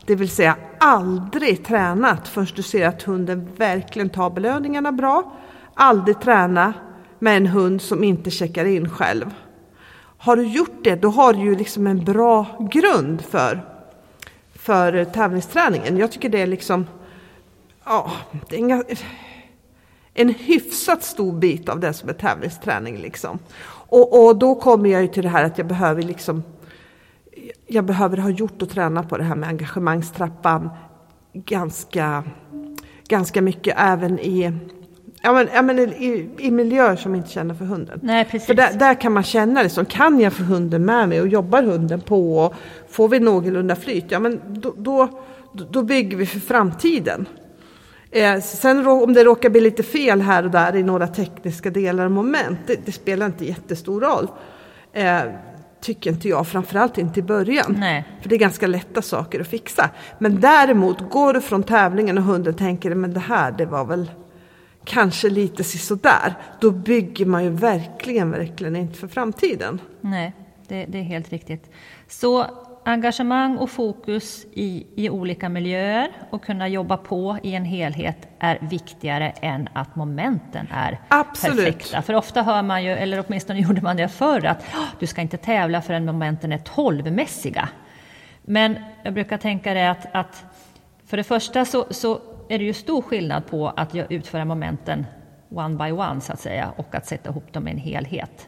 det 0.05 0.15
vill 0.15 0.29
säga 0.29 0.55
aldrig 0.79 1.65
tränat 1.65 2.27
förrän 2.27 2.47
du 2.55 2.61
ser 2.61 2.87
att 2.87 3.03
hunden 3.03 3.49
verkligen 3.55 4.09
tar 4.09 4.29
belöningarna 4.29 4.91
bra, 4.91 5.35
aldrig 5.73 6.19
träna 6.19 6.73
med 7.19 7.37
en 7.37 7.47
hund 7.47 7.81
som 7.81 8.03
inte 8.03 8.31
checkar 8.31 8.65
in 8.65 8.89
själv. 8.89 9.33
Har 10.17 10.35
du 10.35 10.47
gjort 10.47 10.83
det, 10.83 10.95
då 10.95 11.09
har 11.09 11.33
du 11.33 11.39
ju 11.39 11.55
liksom 11.55 11.87
en 11.87 12.05
bra 12.05 12.67
grund 12.71 13.21
för, 13.21 13.61
för 14.55 15.05
tävlingsträningen. 15.05 15.97
Jag 15.97 16.11
tycker 16.11 16.29
det 16.29 16.41
är 16.41 16.47
liksom, 16.47 16.85
ja, 17.87 18.11
det 18.49 18.55
är 18.55 18.71
en, 18.71 18.83
en 20.13 20.29
hyfsat 20.29 21.03
stor 21.03 21.33
bit 21.33 21.69
av 21.69 21.79
det 21.79 21.93
som 21.93 22.09
är 22.09 22.13
tävlingsträning. 22.13 22.97
Liksom. 22.97 23.39
Och, 23.89 24.25
och 24.25 24.37
då 24.37 24.55
kommer 24.55 24.89
jag 24.89 25.01
ju 25.01 25.07
till 25.07 25.23
det 25.23 25.29
här 25.29 25.43
att 25.43 25.57
jag 25.57 25.67
behöver 25.67 26.01
liksom 26.01 26.43
jag 27.67 27.85
behöver 27.85 28.17
ha 28.17 28.29
gjort 28.29 28.61
och 28.61 28.69
tränat 28.69 29.09
på 29.09 29.17
det 29.17 29.23
här 29.23 29.35
med 29.35 29.49
engagemangstrappan 29.49 30.69
ganska, 31.33 32.23
ganska 33.07 33.41
mycket 33.41 33.75
även 33.77 34.19
i, 34.19 34.53
ja 35.21 35.33
men, 35.33 35.47
ja 35.53 35.61
men 35.61 35.79
i, 35.79 36.29
i 36.37 36.51
miljöer 36.51 36.95
som 36.95 37.15
inte 37.15 37.29
känner 37.29 37.53
för 37.55 37.65
hunden. 37.65 37.99
Nej, 38.03 38.25
precis. 38.25 38.47
För 38.47 38.53
där, 38.53 38.73
där 38.73 39.01
kan 39.01 39.13
man 39.13 39.23
känna 39.23 39.63
det 39.63 39.69
som, 39.69 39.85
kan 39.85 40.19
jag 40.19 40.33
få 40.33 40.43
hunden 40.43 40.85
med 40.85 41.09
mig 41.09 41.21
och 41.21 41.27
jobbar 41.27 41.63
hunden 41.63 42.01
på 42.01 42.37
och 42.37 42.53
får 42.89 43.09
vi 43.09 43.19
någorlunda 43.19 43.75
flyt, 43.75 44.05
ja 44.11 44.19
men 44.19 44.41
då, 44.47 44.73
då, 44.77 45.09
då 45.53 45.83
bygger 45.83 46.17
vi 46.17 46.25
för 46.25 46.39
framtiden. 46.39 47.25
Eh, 48.17 48.39
sen 48.41 48.87
om 48.87 49.13
det 49.13 49.23
råkar 49.23 49.49
bli 49.49 49.61
lite 49.61 49.83
fel 49.83 50.21
här 50.21 50.43
och 50.43 50.51
där 50.51 50.75
i 50.75 50.83
några 50.83 51.07
tekniska 51.07 51.69
delar 51.69 52.05
och 52.05 52.11
moment, 52.11 52.59
det, 52.67 52.85
det 52.85 52.91
spelar 52.91 53.25
inte 53.25 53.45
jättestor 53.45 54.01
roll. 54.01 54.27
Eh, 54.93 55.21
tycker 55.81 56.11
inte 56.11 56.29
jag, 56.29 56.47
framförallt 56.47 56.97
inte 56.97 57.19
i 57.19 57.23
början. 57.23 57.75
Nej. 57.79 58.05
För 58.21 58.29
det 58.29 58.35
är 58.35 58.39
ganska 58.39 58.67
lätta 58.67 59.01
saker 59.01 59.41
att 59.41 59.47
fixa. 59.47 59.89
Men 60.19 60.41
däremot, 60.41 61.09
går 61.09 61.33
du 61.33 61.41
från 61.41 61.63
tävlingen 61.63 62.17
och 62.17 62.23
hunden 62.23 62.53
tänker, 62.53 62.95
men 62.95 63.13
det 63.13 63.19
här, 63.19 63.51
det 63.51 63.65
var 63.65 63.85
väl 63.85 64.11
kanske 64.85 65.29
lite 65.29 65.63
sisådär. 65.63 66.33
Då 66.61 66.71
bygger 66.71 67.25
man 67.25 67.43
ju 67.43 67.49
verkligen, 67.49 68.31
verkligen 68.31 68.75
inte 68.75 68.97
för 68.99 69.07
framtiden. 69.07 69.81
Nej, 70.01 70.33
det, 70.67 70.85
det 70.85 70.97
är 70.97 71.03
helt 71.03 71.29
riktigt. 71.29 71.71
Så 72.07 72.45
engagemang 72.87 73.57
och 73.57 73.69
fokus 73.69 74.45
i, 74.53 74.87
i 74.95 75.09
olika 75.09 75.49
miljöer 75.49 76.07
och 76.29 76.43
kunna 76.43 76.67
jobba 76.67 76.97
på 76.97 77.37
i 77.43 77.55
en 77.55 77.65
helhet 77.65 78.27
är 78.39 78.57
viktigare 78.61 79.29
än 79.29 79.69
att 79.73 79.95
momenten 79.95 80.67
är 80.71 80.99
Absolut. 81.07 81.57
perfekta. 81.57 82.01
För 82.01 82.13
ofta 82.13 82.41
hör 82.43 82.61
man 82.61 82.83
ju, 82.83 82.91
eller 82.91 83.23
åtminstone 83.27 83.59
gjorde 83.67 83.81
man 83.81 83.97
det 83.97 84.07
förr, 84.07 84.45
att 84.45 84.63
"Ah, 84.73 84.87
du 84.99 85.07
ska 85.07 85.21
inte 85.21 85.37
tävla 85.37 85.81
förrän 85.81 86.05
momenten 86.05 86.51
är 86.51 86.57
tolvmässiga. 86.57 87.69
Men 88.41 88.75
jag 89.03 89.13
brukar 89.13 89.37
tänka 89.37 89.73
det 89.73 89.89
att, 89.89 90.07
att 90.11 90.45
för 91.05 91.17
det 91.17 91.23
första 91.23 91.65
så, 91.65 91.85
så 91.89 92.19
är 92.49 92.59
det 92.59 92.65
ju 92.65 92.73
stor 92.73 93.01
skillnad 93.01 93.45
på 93.47 93.67
att 93.69 93.93
jag 93.93 94.11
utföra 94.11 94.45
momenten 94.45 95.05
one 95.49 95.75
by 95.85 95.91
one 95.91 96.21
så 96.21 96.33
att 96.33 96.39
säga 96.39 96.71
och 96.75 96.95
att 96.95 97.05
sätta 97.05 97.29
ihop 97.29 97.53
dem 97.53 97.67
i 97.67 97.71
en 97.71 97.77
helhet. 97.77 98.47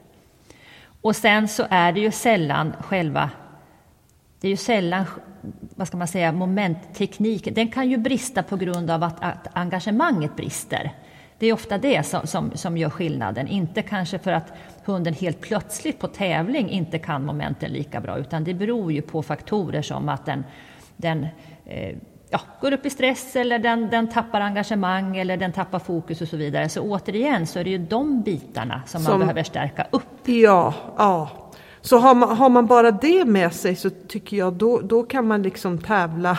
Och 1.01 1.15
sen 1.15 1.47
så 1.47 1.65
är 1.69 1.91
det 1.91 1.99
ju 1.99 2.11
sällan 2.11 2.73
själva, 2.79 3.29
det 4.41 4.47
är 4.47 4.51
ju 4.51 4.57
sällan, 4.57 5.05
vad 5.75 5.87
ska 5.87 5.97
man 5.97 6.07
säga, 6.07 6.31
momenttekniken, 6.31 7.53
den 7.53 7.67
kan 7.67 7.89
ju 7.89 7.97
brista 7.97 8.43
på 8.43 8.55
grund 8.55 8.91
av 8.91 9.03
att, 9.03 9.23
att 9.23 9.47
engagemanget 9.53 10.35
brister. 10.35 10.91
Det 11.39 11.47
är 11.47 11.53
ofta 11.53 11.77
det 11.77 12.05
som, 12.05 12.27
som, 12.27 12.51
som 12.55 12.77
gör 12.77 12.89
skillnaden, 12.89 13.47
inte 13.47 13.81
kanske 13.81 14.19
för 14.19 14.31
att 14.31 14.53
hunden 14.85 15.13
helt 15.13 15.41
plötsligt 15.41 15.99
på 15.99 16.07
tävling 16.07 16.69
inte 16.69 16.99
kan 16.99 17.25
momenten 17.25 17.71
lika 17.71 18.01
bra, 18.01 18.17
utan 18.17 18.43
det 18.43 18.53
beror 18.53 18.91
ju 18.91 19.01
på 19.01 19.23
faktorer 19.23 19.81
som 19.81 20.09
att 20.09 20.25
den, 20.25 20.43
den 20.97 21.27
eh, 21.65 21.95
ja, 22.29 22.39
går 22.61 22.73
upp 22.73 22.85
i 22.85 22.89
stress 22.89 23.35
eller 23.35 23.59
den, 23.59 23.89
den 23.89 24.09
tappar 24.09 24.41
engagemang 24.41 25.17
eller 25.17 25.37
den 25.37 25.51
tappar 25.51 25.79
fokus 25.79 26.21
och 26.21 26.27
så 26.27 26.37
vidare. 26.37 26.69
Så 26.69 26.81
återigen 26.81 27.47
så 27.47 27.59
är 27.59 27.63
det 27.63 27.69
ju 27.69 27.77
de 27.77 28.21
bitarna 28.21 28.81
som, 28.85 29.03
man 29.03 29.11
Som- 29.11 29.19
behöver 29.19 29.43
stärka 29.43 29.87
upp. 29.91 30.27
Ja, 30.27 30.73
ja. 30.97 31.48
Så 31.81 31.97
har 31.97 32.15
man, 32.15 32.37
har 32.37 32.49
man 32.49 32.65
bara 32.65 32.91
det 32.91 33.25
med 33.25 33.53
sig 33.53 33.75
så 33.75 33.89
tycker 34.07 34.37
jag 34.37 34.53
då, 34.53 34.79
då 34.81 35.03
kan 35.03 35.27
man 35.27 35.41
liksom 35.43 35.77
tävla 35.77 36.37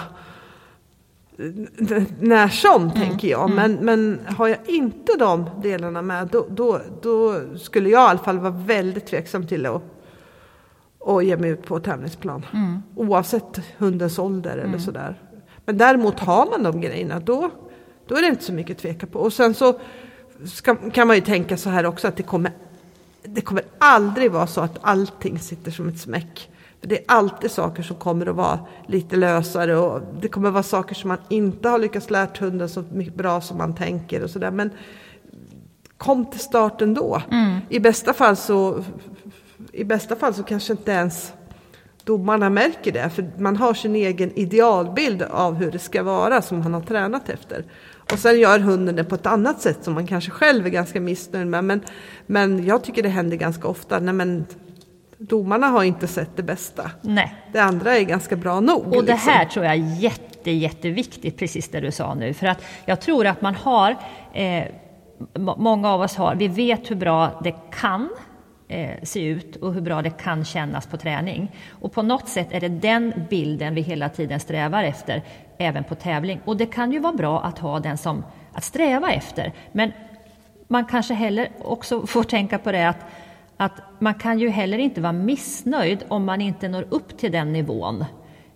n- 1.38 2.06
när 2.20 2.49
som, 2.49 2.90
tänker 2.90 3.28
jag. 3.28 3.50
Men, 3.50 3.73
men 3.73 4.20
har 4.37 4.49
jag 4.49 4.59
inte 4.66 5.12
de 5.18 5.50
delarna 5.62 6.02
med, 6.02 6.28
då, 6.28 6.47
då, 6.50 6.80
då 7.02 7.35
skulle 7.59 7.88
jag 7.88 8.02
i 8.02 8.11
alla 8.11 8.18
fall 8.18 8.38
vara 8.38 8.52
väldigt 8.52 9.06
tveksam 9.06 9.47
till 9.47 9.66
att, 9.66 9.82
att 11.06 11.25
ge 11.25 11.37
mig 11.37 11.50
ut 11.50 11.66
på 11.66 11.80
tävlingsplan. 11.80 12.47
Oavsett 12.97 13.61
hundens 13.78 14.18
ålder 14.18 14.56
eller 14.59 14.78
sådär. 14.78 15.20
Men 15.64 15.78
däremot 15.78 16.20
har 16.20 16.47
man 16.50 16.62
de 16.62 16.80
grejerna, 16.80 17.20
då, 17.20 17.50
då 18.06 18.14
är 18.16 18.23
det 18.23 18.28
inte 18.28 18.44
så 18.44 18.52
mycket 18.52 18.76
att 18.76 18.82
tveka 18.82 19.06
på. 19.06 19.18
Och 19.18 19.32
sen 19.32 19.54
så 19.54 19.80
ska, 20.44 20.75
kan 20.76 21.06
man 21.06 21.16
ju 21.16 21.23
tänka 21.23 21.56
så 21.56 21.70
här 21.70 21.87
också 21.87 22.09
att 22.09 22.16
det 22.16 22.23
kommer 22.23 22.52
det 23.22 23.40
kommer 23.40 23.62
aldrig 23.78 24.30
vara 24.30 24.46
så 24.46 24.60
att 24.60 24.78
allting 24.82 25.38
sitter 25.38 25.70
som 25.70 25.88
ett 25.88 25.98
smäck 25.98 26.50
För 26.80 26.88
det 26.88 26.98
är 26.98 27.04
alltid 27.08 27.50
saker 27.50 27.82
som 27.82 27.96
kommer 27.96 28.26
att 28.26 28.36
vara 28.36 28.58
lite 28.86 29.16
lösare 29.16 29.76
och 29.76 30.00
det 30.20 30.28
kommer 30.28 30.48
att 30.48 30.54
vara 30.54 30.62
saker 30.62 30.94
som 30.94 31.08
man 31.08 31.18
inte 31.28 31.68
har 31.68 31.78
lyckats 31.78 32.10
lärt 32.10 32.38
hunden 32.38 32.68
så 32.68 32.84
bra 33.14 33.40
som 33.40 33.58
man 33.58 33.74
tänker 33.74 34.22
och 34.22 34.30
sådär. 34.30 34.50
Men 34.50 34.70
kom 35.96 36.24
till 36.24 36.40
start 36.40 36.82
ändå. 36.82 37.22
Mm. 37.30 37.58
I 37.68 37.80
bästa 37.80 38.12
fall 38.12 38.36
så 38.36 38.84
i 39.72 39.84
bästa 39.84 40.16
fall 40.16 40.34
så 40.34 40.42
kanske 40.42 40.72
inte 40.72 40.90
ens 40.90 41.32
domarna 42.04 42.50
märker 42.50 42.92
det. 42.92 43.10
För 43.10 43.30
man 43.38 43.56
har 43.56 43.74
sin 43.74 43.96
egen 43.96 44.38
idealbild 44.38 45.22
av 45.22 45.54
hur 45.54 45.70
det 45.70 45.78
ska 45.78 46.02
vara 46.02 46.42
som 46.42 46.58
man 46.58 46.74
har 46.74 46.80
tränat 46.80 47.28
efter. 47.28 47.64
Och 48.12 48.18
sen 48.18 48.40
gör 48.40 48.58
hunden 48.58 48.96
det 48.96 49.04
på 49.04 49.14
ett 49.14 49.26
annat 49.26 49.60
sätt 49.60 49.84
som 49.84 49.94
man 49.94 50.06
kanske 50.06 50.30
själv 50.30 50.66
är 50.66 50.70
ganska 50.70 51.00
missnöjd 51.00 51.46
med. 51.46 51.64
Men, 51.64 51.80
men 52.26 52.64
jag 52.64 52.84
tycker 52.84 53.02
det 53.02 53.08
händer 53.08 53.36
ganska 53.36 53.68
ofta. 53.68 53.98
Nej, 53.98 54.14
men 54.14 54.46
domarna 55.18 55.66
har 55.66 55.84
inte 55.84 56.06
sett 56.06 56.36
det 56.36 56.42
bästa. 56.42 56.90
Nej. 57.00 57.34
Det 57.52 57.58
andra 57.58 57.96
är 57.96 58.02
ganska 58.02 58.36
bra 58.36 58.60
nog. 58.60 58.86
Och 58.86 59.04
det 59.04 59.12
liksom. 59.12 59.32
här 59.32 59.44
tror 59.44 59.64
jag 59.64 59.74
är 59.74 60.00
jätte, 60.00 60.50
jätteviktigt, 60.50 61.38
precis 61.38 61.68
det 61.68 61.80
du 61.80 61.92
sa 61.92 62.14
nu. 62.14 62.34
För 62.34 62.46
att 62.46 62.62
jag 62.84 63.00
tror 63.00 63.26
att 63.26 63.42
man 63.42 63.54
har, 63.54 63.96
eh, 64.32 64.64
många 65.56 65.90
av 65.90 66.00
oss 66.00 66.16
har, 66.16 66.34
vi 66.34 66.48
vet 66.48 66.90
hur 66.90 66.96
bra 66.96 67.40
det 67.44 67.54
kan 67.80 68.08
Eh, 68.70 69.02
se 69.02 69.24
ut 69.24 69.56
och 69.56 69.74
hur 69.74 69.80
bra 69.80 70.02
det 70.02 70.10
kan 70.10 70.44
kännas 70.44 70.86
på 70.86 70.96
träning. 70.96 71.52
Och 71.68 71.92
på 71.92 72.02
något 72.02 72.28
sätt 72.28 72.48
är 72.50 72.60
det 72.60 72.68
den 72.68 73.12
bilden 73.30 73.74
vi 73.74 73.80
hela 73.80 74.08
tiden 74.08 74.40
strävar 74.40 74.84
efter, 74.84 75.22
även 75.58 75.84
på 75.84 75.94
tävling. 75.94 76.40
Och 76.44 76.56
det 76.56 76.66
kan 76.66 76.92
ju 76.92 76.98
vara 76.98 77.12
bra 77.12 77.42
att 77.42 77.58
ha 77.58 77.80
den 77.80 77.98
som 77.98 78.24
att 78.52 78.64
sträva 78.64 79.12
efter. 79.12 79.52
Men 79.72 79.92
man 80.68 80.84
kanske 80.84 81.14
heller 81.14 81.48
också 81.58 82.06
får 82.06 82.22
tänka 82.22 82.58
på 82.58 82.72
det 82.72 82.88
att, 82.88 83.06
att 83.56 83.72
man 83.98 84.14
kan 84.14 84.38
ju 84.38 84.48
heller 84.48 84.78
inte 84.78 85.00
vara 85.00 85.12
missnöjd 85.12 86.04
om 86.08 86.24
man 86.24 86.40
inte 86.40 86.68
når 86.68 86.86
upp 86.90 87.18
till 87.18 87.32
den 87.32 87.52
nivån 87.52 88.04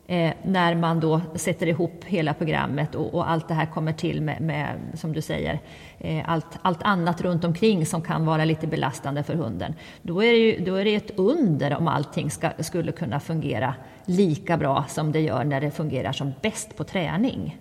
eh, 0.06 0.32
när 0.42 0.74
man 0.74 1.00
då 1.00 1.20
sätter 1.34 1.66
ihop 1.66 2.04
hela 2.04 2.34
programmet 2.34 2.94
och, 2.94 3.14
och 3.14 3.30
allt 3.30 3.48
det 3.48 3.54
här 3.54 3.66
kommer 3.66 3.92
till 3.92 4.20
med, 4.22 4.40
med 4.40 4.80
som 4.94 5.12
du 5.12 5.22
säger, 5.22 5.60
eh, 5.98 6.30
allt, 6.30 6.58
allt 6.62 6.82
annat 6.82 7.20
runt 7.20 7.44
omkring 7.44 7.86
som 7.86 8.02
kan 8.02 8.26
vara 8.26 8.44
lite 8.44 8.66
belastande 8.66 9.22
för 9.22 9.34
hunden. 9.34 9.74
Då 10.02 10.24
är 10.24 10.32
det, 10.32 10.38
ju, 10.38 10.64
då 10.64 10.74
är 10.74 10.84
det 10.84 10.94
ett 10.94 11.18
under 11.18 11.76
om 11.76 11.88
allting 11.88 12.30
ska, 12.30 12.50
skulle 12.58 12.92
kunna 12.92 13.20
fungera 13.20 13.74
lika 14.04 14.56
bra 14.56 14.84
som 14.88 15.12
det 15.12 15.20
gör 15.20 15.44
när 15.44 15.60
det 15.60 15.70
fungerar 15.70 16.12
som 16.12 16.32
bäst 16.42 16.76
på 16.76 16.84
träning. 16.84 17.58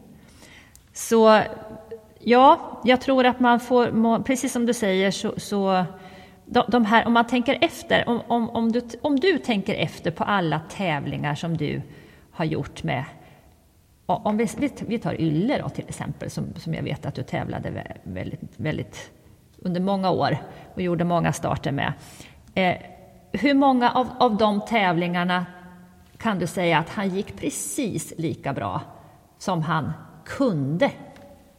Så 0.93 1.41
ja, 2.19 2.81
jag 2.83 3.01
tror 3.01 3.25
att 3.25 3.39
man 3.39 3.59
får, 3.59 4.23
precis 4.23 4.51
som 4.51 4.65
du 4.65 4.73
säger, 4.73 5.11
så, 5.11 5.33
så 5.37 5.85
de, 6.45 6.63
de 6.67 6.85
här, 6.85 7.07
om 7.07 7.13
man 7.13 7.27
tänker 7.27 7.57
efter, 7.61 8.09
om, 8.09 8.21
om, 8.27 8.49
om, 8.49 8.71
du, 8.71 8.81
om 9.01 9.19
du 9.19 9.37
tänker 9.37 9.75
efter 9.75 10.11
på 10.11 10.23
alla 10.23 10.61
tävlingar 10.69 11.35
som 11.35 11.57
du 11.57 11.81
har 12.33 12.45
gjort 12.45 12.83
med 12.83 13.05
om 14.05 14.37
vi, 14.37 14.47
vi 14.87 14.99
tar 14.99 15.21
Ylle 15.21 15.57
då 15.57 15.69
till 15.69 15.85
exempel, 15.87 16.29
som, 16.29 16.53
som 16.55 16.73
jag 16.73 16.83
vet 16.83 17.05
att 17.05 17.15
du 17.15 17.23
tävlade 17.23 17.97
väldigt, 18.03 18.59
väldigt 18.59 19.11
under 19.59 19.81
många 19.81 20.11
år 20.11 20.37
och 20.73 20.81
gjorde 20.81 21.03
många 21.03 21.33
starter 21.33 21.71
med. 21.71 21.93
Eh, 22.53 22.75
hur 23.31 23.53
många 23.53 23.91
av, 23.91 24.09
av 24.19 24.37
de 24.37 24.61
tävlingarna 24.61 25.45
kan 26.17 26.39
du 26.39 26.47
säga 26.47 26.79
att 26.79 26.89
han 26.89 27.09
gick 27.09 27.37
precis 27.37 28.13
lika 28.17 28.53
bra 28.53 28.81
som 29.37 29.61
han 29.61 29.93
kunde? 30.25 30.91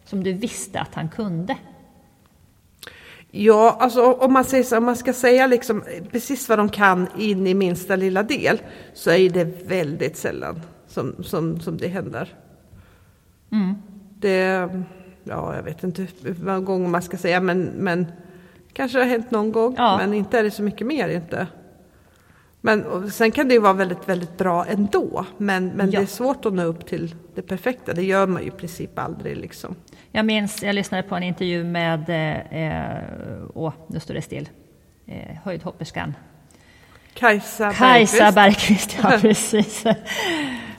Som 0.04 0.24
du 0.24 0.32
visste 0.32 0.80
att 0.80 0.94
han 0.94 1.08
kunde? 1.08 1.56
Ja, 3.36 3.76
alltså 3.80 4.12
om 4.12 4.32
man, 4.32 4.44
säger 4.44 4.64
så, 4.64 4.78
om 4.78 4.84
man 4.84 4.96
ska 4.96 5.12
säga 5.12 5.46
liksom 5.46 5.82
precis 6.10 6.48
vad 6.48 6.58
de 6.58 6.68
kan 6.68 7.06
in 7.18 7.46
i 7.46 7.54
minsta 7.54 7.96
lilla 7.96 8.22
del 8.22 8.60
så 8.92 9.10
är 9.10 9.30
det 9.30 9.44
väldigt 9.68 10.16
sällan 10.16 10.60
som, 10.86 11.14
som, 11.22 11.60
som 11.60 11.76
det 11.76 11.88
händer. 11.88 12.34
Mm. 13.52 13.74
Det, 14.18 14.68
ja 15.24 15.56
jag 15.56 15.62
vet 15.62 15.84
inte 15.84 16.06
hur 16.22 16.44
många 16.44 16.60
gånger 16.60 16.88
man 16.88 17.02
ska 17.02 17.16
säga 17.16 17.40
men, 17.40 17.62
men 17.62 18.06
kanske 18.72 18.98
det 18.98 19.04
har 19.04 19.10
hänt 19.10 19.30
någon 19.30 19.52
gång 19.52 19.74
ja. 19.78 19.96
men 19.96 20.14
inte 20.14 20.38
är 20.38 20.42
det 20.42 20.50
så 20.50 20.62
mycket 20.62 20.86
mer 20.86 21.08
inte. 21.08 21.46
Men 22.66 23.10
sen 23.10 23.32
kan 23.32 23.48
det 23.48 23.54
ju 23.54 23.60
vara 23.60 23.72
väldigt, 23.72 24.08
väldigt 24.08 24.38
bra 24.38 24.66
ändå. 24.66 25.26
Men, 25.36 25.68
men 25.68 25.90
ja. 25.90 26.00
det 26.00 26.04
är 26.04 26.06
svårt 26.06 26.46
att 26.46 26.52
nå 26.52 26.62
upp 26.62 26.86
till 26.86 27.14
det 27.34 27.42
perfekta. 27.42 27.92
Det 27.92 28.02
gör 28.02 28.26
man 28.26 28.42
ju 28.42 28.48
i 28.48 28.50
princip 28.50 28.98
aldrig 28.98 29.36
liksom. 29.36 29.76
Jag 30.12 30.26
minns, 30.26 30.62
jag 30.62 30.74
lyssnade 30.74 31.02
på 31.02 31.14
en 31.14 31.22
intervju 31.22 31.64
med, 31.64 32.10
eh, 32.50 33.48
åh, 33.54 33.72
nu 33.86 34.00
står 34.00 34.14
det 34.14 34.22
still, 34.22 34.48
eh, 35.06 35.36
höjdhopperskan. 35.44 36.14
Kajsa. 37.14 37.72
Kajsa 37.72 38.32
Bergqvist, 38.32 38.96
ja 39.02 39.18
precis. 39.20 39.84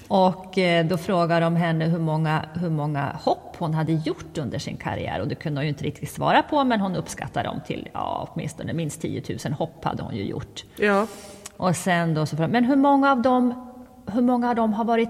Och 0.08 0.58
eh, 0.58 0.86
då 0.86 0.98
frågade 0.98 1.46
de 1.46 1.56
henne 1.56 1.86
hur 1.86 2.00
många, 2.00 2.46
hur 2.54 2.70
många 2.70 3.20
hopp 3.24 3.56
hon 3.58 3.74
hade 3.74 3.94
gjort 3.94 4.38
under 4.38 4.60
sin 4.60 4.78
karriär 4.78 5.22
och 5.22 5.28
det 5.28 5.36
kunde 5.36 5.60
hon 5.60 5.66
ju 5.66 5.70
inte 5.70 5.84
riktigt 5.84 6.12
svara 6.12 6.42
på 6.42 6.64
men 6.64 6.80
hon 6.80 6.96
uppskattade 6.96 7.50
dem 7.50 7.62
till 7.68 7.90
ja, 7.94 8.30
åtminstone 8.32 8.74
minst 8.74 9.02
10 9.02 9.24
000 9.46 9.54
hopp 9.54 9.84
hade 9.86 10.04
hon 10.04 10.16
ju 10.16 10.24
gjort. 10.24 10.64
Ja. 10.76 11.08
Och 11.58 11.76
sen 11.76 12.14
då 12.14 12.26
så 12.26 12.36
men 12.36 12.64
hur 12.64 12.76
många 12.76 13.12
av 13.12 13.22
dem, 13.22 13.72
hur 14.06 14.22
många 14.22 14.50
av 14.50 14.56
dem 14.56 14.74
har 14.74 14.86
varit 14.86 15.10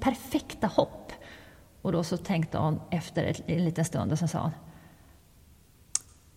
perfekta 0.00 0.66
hopp? 0.66 1.12
Och 1.82 1.92
då 1.92 2.04
så 2.04 2.16
tänkte 2.16 2.58
hon 2.58 2.80
efter 2.90 3.24
ett, 3.24 3.42
en 3.46 3.64
liten 3.64 3.84
stund 3.84 4.12
och 4.12 4.18
så 4.18 4.28
sa 4.28 4.38
hon 4.38 4.52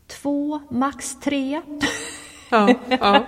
Två, 0.08 0.60
max 0.70 1.20
tre. 1.20 1.62
Ja, 2.52 2.74
ja. 2.90 3.24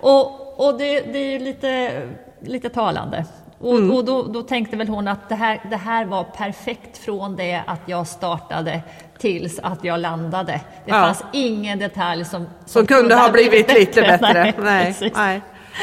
och 0.00 0.44
och 0.56 0.78
det, 0.78 1.00
det 1.00 1.18
är 1.18 1.30
ju 1.32 1.38
lite, 1.38 2.02
lite 2.40 2.68
talande. 2.68 3.24
Och, 3.58 3.74
mm. 3.74 3.90
och 3.90 4.04
då, 4.04 4.22
då, 4.22 4.42
tänkte 4.42 4.76
väl 4.76 4.88
hon 4.88 5.08
att 5.08 5.28
det 5.28 5.34
här, 5.34 5.60
det 5.70 5.76
här 5.76 6.04
var 6.04 6.24
perfekt 6.24 6.98
från 6.98 7.36
det 7.36 7.62
att 7.66 7.80
jag 7.86 8.06
startade 8.06 8.82
tills 9.24 9.58
att 9.58 9.84
jag 9.84 10.00
landade. 10.00 10.52
Det 10.52 10.90
ja. 10.90 10.94
fanns 10.94 11.24
ingen 11.32 11.78
detalj 11.78 12.24
som, 12.24 12.44
som, 12.44 12.52
som 12.66 12.86
kunde 12.86 13.14
ha 13.14 13.30
blivit 13.30 13.66
bättre. 13.66 13.80
lite 13.80 14.00
bättre. 14.00 14.54
Nej, 14.58 14.94
nej, 15.00 15.12
nej. 15.14 15.40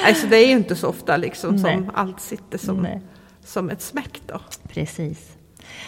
Alltså 0.07 0.27
det 0.27 0.37
är 0.37 0.45
ju 0.45 0.51
inte 0.51 0.75
så 0.75 0.87
ofta 0.87 1.17
liksom 1.17 1.59
som 1.59 1.91
allt 1.93 2.19
sitter 2.21 2.57
som, 2.57 2.87
som 3.43 3.69
ett 3.69 3.81
smäck 3.81 4.21
då. 4.27 4.39
Precis. 4.73 5.31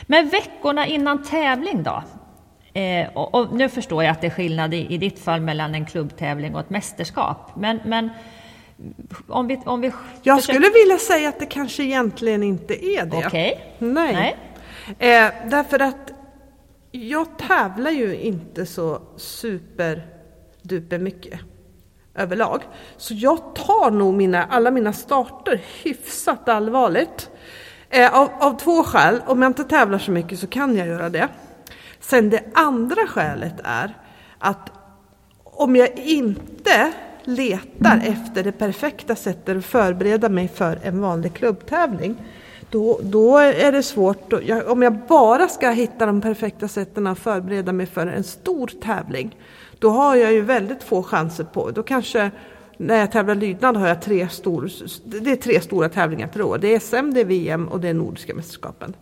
Men 0.01 0.29
veckorna 0.29 0.87
innan 0.87 1.23
tävling 1.23 1.83
då? 1.83 2.03
Eh, 2.79 3.07
och, 3.13 3.35
och, 3.35 3.53
nu 3.55 3.69
förstår 3.69 4.03
jag 4.03 4.11
att 4.11 4.21
det 4.21 4.27
är 4.27 4.31
skillnad 4.31 4.73
i, 4.73 4.87
i 4.89 4.97
ditt 4.97 5.19
fall 5.19 5.41
mellan 5.41 5.75
en 5.75 5.85
klubbtävling 5.85 6.55
och 6.55 6.59
ett 6.59 6.69
mästerskap. 6.69 7.51
Men, 7.55 7.79
men 7.85 8.09
om 9.27 9.47
vi, 9.47 9.59
om 9.65 9.81
vi 9.81 9.91
jag 10.21 10.39
försöker... 10.39 10.59
skulle 10.59 10.73
vilja 10.83 10.97
säga 10.97 11.29
att 11.29 11.39
det 11.39 11.45
kanske 11.45 11.83
egentligen 11.83 12.43
inte 12.43 12.85
är 12.85 13.05
det. 13.05 13.27
Okay. 13.27 13.53
Nej. 13.79 14.13
Nej. 14.13 14.35
Eh, 14.99 15.31
därför 15.49 15.79
att 15.79 16.13
jag 16.95 17.37
tävlar 17.37 17.91
ju 17.91 18.15
inte 18.15 18.65
så 18.65 19.01
superduper 19.17 20.99
mycket 20.99 21.39
överlag. 22.15 22.61
Så 22.97 23.13
jag 23.13 23.55
tar 23.55 23.91
nog 23.91 24.13
mina, 24.13 24.43
alla 24.43 24.71
mina 24.71 24.93
starter 24.93 25.61
hyfsat 25.83 26.49
allvarligt. 26.49 27.29
Eh, 27.89 28.19
av, 28.19 28.29
av 28.39 28.59
två 28.59 28.83
skäl. 28.83 29.21
Om 29.25 29.41
jag 29.41 29.49
inte 29.49 29.63
tävlar 29.63 29.99
så 29.99 30.11
mycket 30.11 30.39
så 30.39 30.47
kan 30.47 30.77
jag 30.77 30.87
göra 30.87 31.09
det. 31.09 31.27
Sen 31.99 32.29
det 32.29 32.43
andra 32.53 33.07
skälet 33.07 33.55
är 33.63 33.97
att 34.39 34.71
om 35.43 35.75
jag 35.75 35.99
inte 35.99 36.93
letar 37.23 38.01
efter 38.03 38.43
det 38.43 38.51
perfekta 38.51 39.15
sättet 39.15 39.57
att 39.57 39.65
förbereda 39.65 40.29
mig 40.29 40.47
för 40.47 40.79
en 40.83 41.01
vanlig 41.01 41.33
klubbtävling, 41.33 42.15
då, 42.73 42.99
då 43.03 43.37
är 43.37 43.71
det 43.71 43.83
svårt. 43.83 44.33
Jag, 44.43 44.67
om 44.67 44.81
jag 44.81 44.93
bara 44.93 45.47
ska 45.47 45.69
hitta 45.69 46.05
de 46.05 46.21
perfekta 46.21 46.67
sätten 46.67 47.07
att 47.07 47.19
förbereda 47.19 47.73
mig 47.73 47.85
för 47.85 48.07
en 48.07 48.23
stor 48.23 48.71
tävling, 48.81 49.37
då 49.79 49.89
har 49.89 50.15
jag 50.15 50.33
ju 50.33 50.41
väldigt 50.41 50.83
få 50.83 51.03
chanser 51.03 51.43
på. 51.43 51.71
Då 51.71 51.83
kanske 51.83 52.31
när 52.77 52.97
jag 52.97 53.11
tävlar 53.11 53.35
lydnad 53.35 53.77
har 53.77 53.87
jag 53.87 54.01
tre, 54.01 54.29
stor, 54.29 54.69
det 55.03 55.31
är 55.31 55.35
tre 55.35 55.61
stora 55.61 55.89
tävlingar 55.89 56.27
per 56.27 56.41
år. 56.41 56.57
Det 56.57 56.75
är 56.75 56.79
SM, 56.79 57.13
det 57.13 57.21
är 57.21 57.25
VM 57.25 57.67
och 57.67 57.79
det 57.79 57.89
är 57.89 57.93
Nordiska 57.93 58.33
mästerskapen. 58.33 58.95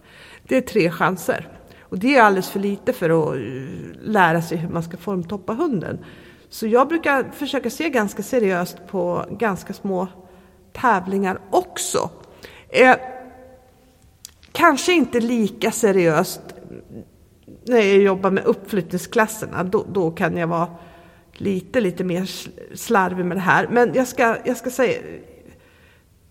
Det 0.43 0.57
är 0.57 0.61
tre 0.61 0.91
chanser. 0.91 1.47
Och 1.81 1.99
det 1.99 2.15
är 2.15 2.21
alldeles 2.21 2.49
för 2.49 2.59
lite 2.59 2.93
för 2.93 3.09
att 3.09 3.35
eh, 3.35 3.41
lära 4.01 4.41
sig 4.41 4.57
hur 4.57 4.69
man 4.69 4.83
ska 4.83 4.97
formtoppa 4.97 5.53
hunden. 5.53 5.99
Så 6.49 6.67
jag 6.67 6.87
brukar 6.87 7.31
försöka 7.33 7.69
se 7.69 7.89
ganska 7.89 8.23
seriöst 8.23 8.77
på 8.87 9.25
ganska 9.29 9.73
små 9.73 10.07
tävlingar 10.73 11.39
också. 11.49 12.09
Eh, 12.69 12.95
Kanske 14.51 14.93
inte 14.93 15.19
lika 15.19 15.71
seriöst 15.71 16.41
när 17.65 17.77
jag 17.77 17.97
jobbar 17.97 18.31
med 18.31 18.43
uppflyttningsklasserna. 18.43 19.63
Då, 19.63 19.85
då 19.93 20.11
kan 20.11 20.37
jag 20.37 20.47
vara 20.47 20.67
lite, 21.33 21.81
lite 21.81 22.03
mer 22.03 22.29
slarvig 22.75 23.25
med 23.25 23.37
det 23.37 23.41
här. 23.41 23.67
Men 23.71 23.93
jag 23.93 24.07
ska, 24.07 24.37
jag 24.45 24.57
ska 24.57 24.69
säga, 24.69 25.01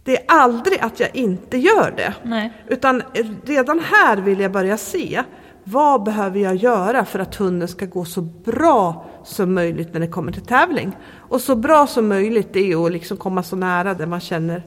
det 0.05 0.17
är 0.17 0.25
aldrig 0.29 0.81
att 0.81 1.01
jag 1.01 1.17
inte 1.17 1.59
gör 1.59 1.95
det. 1.97 2.15
Nej. 2.23 2.53
Utan 2.69 3.03
redan 3.45 3.81
här 3.81 4.17
vill 4.17 4.41
jag 4.41 4.53
börja 4.53 4.77
se 4.77 5.23
vad 5.65 6.03
behöver 6.03 6.41
jag 6.41 6.57
göra 6.57 7.05
för 7.05 7.19
att 7.19 7.35
hunden 7.35 7.69
ska 7.69 7.87
gå 7.87 8.05
så 8.05 8.21
bra 8.21 9.07
som 9.25 9.55
möjligt 9.55 9.93
när 9.93 10.01
det 10.01 10.09
kommer 10.09 10.33
till 10.33 10.47
tävling? 10.47 10.97
Och 11.13 11.41
så 11.41 11.57
bra 11.57 11.87
som 11.87 12.09
möjligt 12.09 12.57
är 12.57 12.87
att 12.87 12.93
liksom 12.93 13.17
komma 13.17 13.43
så 13.43 13.57
nära 13.57 13.95
där 13.95 14.07
man 14.07 14.21
känner 14.21 14.63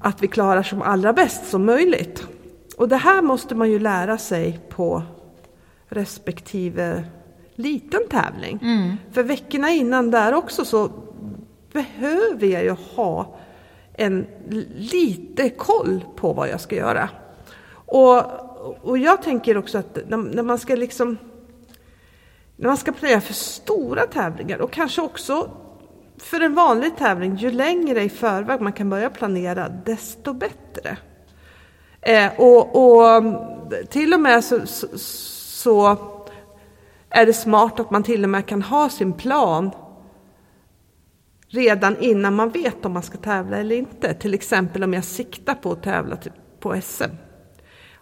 att 0.00 0.22
vi 0.22 0.28
klarar 0.28 0.62
som 0.62 0.82
allra 0.82 1.12
bäst 1.12 1.50
som 1.50 1.64
möjligt. 1.64 2.26
Och 2.76 2.88
det 2.88 2.96
här 2.96 3.22
måste 3.22 3.54
man 3.54 3.70
ju 3.70 3.78
lära 3.78 4.18
sig 4.18 4.60
på 4.68 5.02
respektive 5.88 7.04
liten 7.54 8.00
tävling. 8.10 8.58
Mm. 8.62 8.96
För 9.12 9.22
veckorna 9.22 9.70
innan 9.70 10.10
där 10.10 10.34
också 10.34 10.64
så 10.64 10.90
behöver 11.72 12.46
jag 12.46 12.64
ju 12.64 12.70
ha 12.70 13.38
en 13.92 14.26
lite 14.74 15.50
koll 15.50 16.04
på 16.16 16.32
vad 16.32 16.48
jag 16.48 16.60
ska 16.60 16.76
göra. 16.76 17.08
Och, 17.70 18.22
och 18.82 18.98
jag 18.98 19.22
tänker 19.22 19.56
också 19.56 19.78
att 19.78 19.98
när, 20.08 20.16
när 20.16 20.42
man 20.42 20.58
ska 20.58 20.74
liksom 20.74 21.18
när 22.56 22.68
man 22.68 22.76
ska 22.76 22.92
planera 22.92 23.20
för 23.20 23.34
stora 23.34 24.06
tävlingar 24.06 24.58
och 24.58 24.72
kanske 24.72 25.02
också 25.02 25.50
för 26.18 26.40
en 26.40 26.54
vanlig 26.54 26.96
tävling, 26.96 27.36
ju 27.36 27.50
längre 27.50 28.02
i 28.02 28.08
förväg 28.08 28.60
man 28.60 28.72
kan 28.72 28.90
börja 28.90 29.10
planera, 29.10 29.68
desto 29.68 30.32
bättre. 30.32 30.96
Eh, 32.00 32.40
och, 32.40 32.76
och, 32.76 33.22
till 33.90 34.14
och 34.14 34.20
med 34.20 34.44
så, 34.44 34.66
så, 34.66 34.98
så, 34.98 35.98
är 37.10 37.26
det 37.26 37.32
smart 37.32 37.80
att 37.80 37.90
man 37.90 38.02
till 38.02 38.24
och 38.24 38.30
med 38.30 38.46
kan 38.46 38.62
ha 38.62 38.88
sin 38.88 39.12
plan 39.12 39.70
redan 41.48 41.96
innan 41.98 42.34
man 42.34 42.50
vet 42.50 42.84
om 42.84 42.92
man 42.92 43.02
ska 43.02 43.18
tävla 43.18 43.56
eller 43.56 43.76
inte. 43.76 44.14
Till 44.14 44.34
exempel 44.34 44.84
om 44.84 44.94
jag 44.94 45.04
siktar 45.04 45.54
på 45.54 45.72
att 45.72 45.82
tävla 45.82 46.16
typ 46.16 46.32
på 46.60 46.80
SM. 46.80 47.10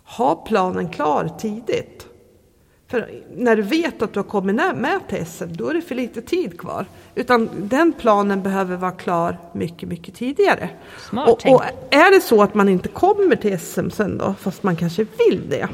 Ha 0.04 0.34
planen 0.34 0.88
klar 0.88 1.28
tidigt. 1.38 2.06
För 2.88 3.22
när 3.36 3.56
du 3.56 3.62
vet 3.62 4.02
att 4.02 4.12
du 4.12 4.18
har 4.18 4.24
kommit 4.24 4.56
med 4.56 5.00
till 5.08 5.26
SM, 5.26 5.44
då 5.48 5.68
är 5.68 5.74
det 5.74 5.82
för 5.82 5.94
lite 5.94 6.22
tid 6.22 6.60
kvar. 6.60 6.86
Utan 7.14 7.50
den 7.58 7.92
planen 7.92 8.42
behöver 8.42 8.76
vara 8.76 8.92
klar 8.92 9.38
mycket, 9.52 9.88
mycket 9.88 10.14
tidigare. 10.14 10.68
Smart 11.08 11.28
och, 11.28 11.54
och, 11.54 11.62
är 11.90 12.14
det 12.14 12.20
så 12.20 12.42
att 12.42 12.54
man 12.54 12.68
inte 12.68 12.88
kommer 12.88 13.36
till 13.36 13.58
SM 13.58 13.90
sen 13.90 14.18
då, 14.18 14.34
fast 14.40 14.62
man 14.62 14.76
kanske 14.76 15.06
vill 15.18 15.48
det. 15.48 15.68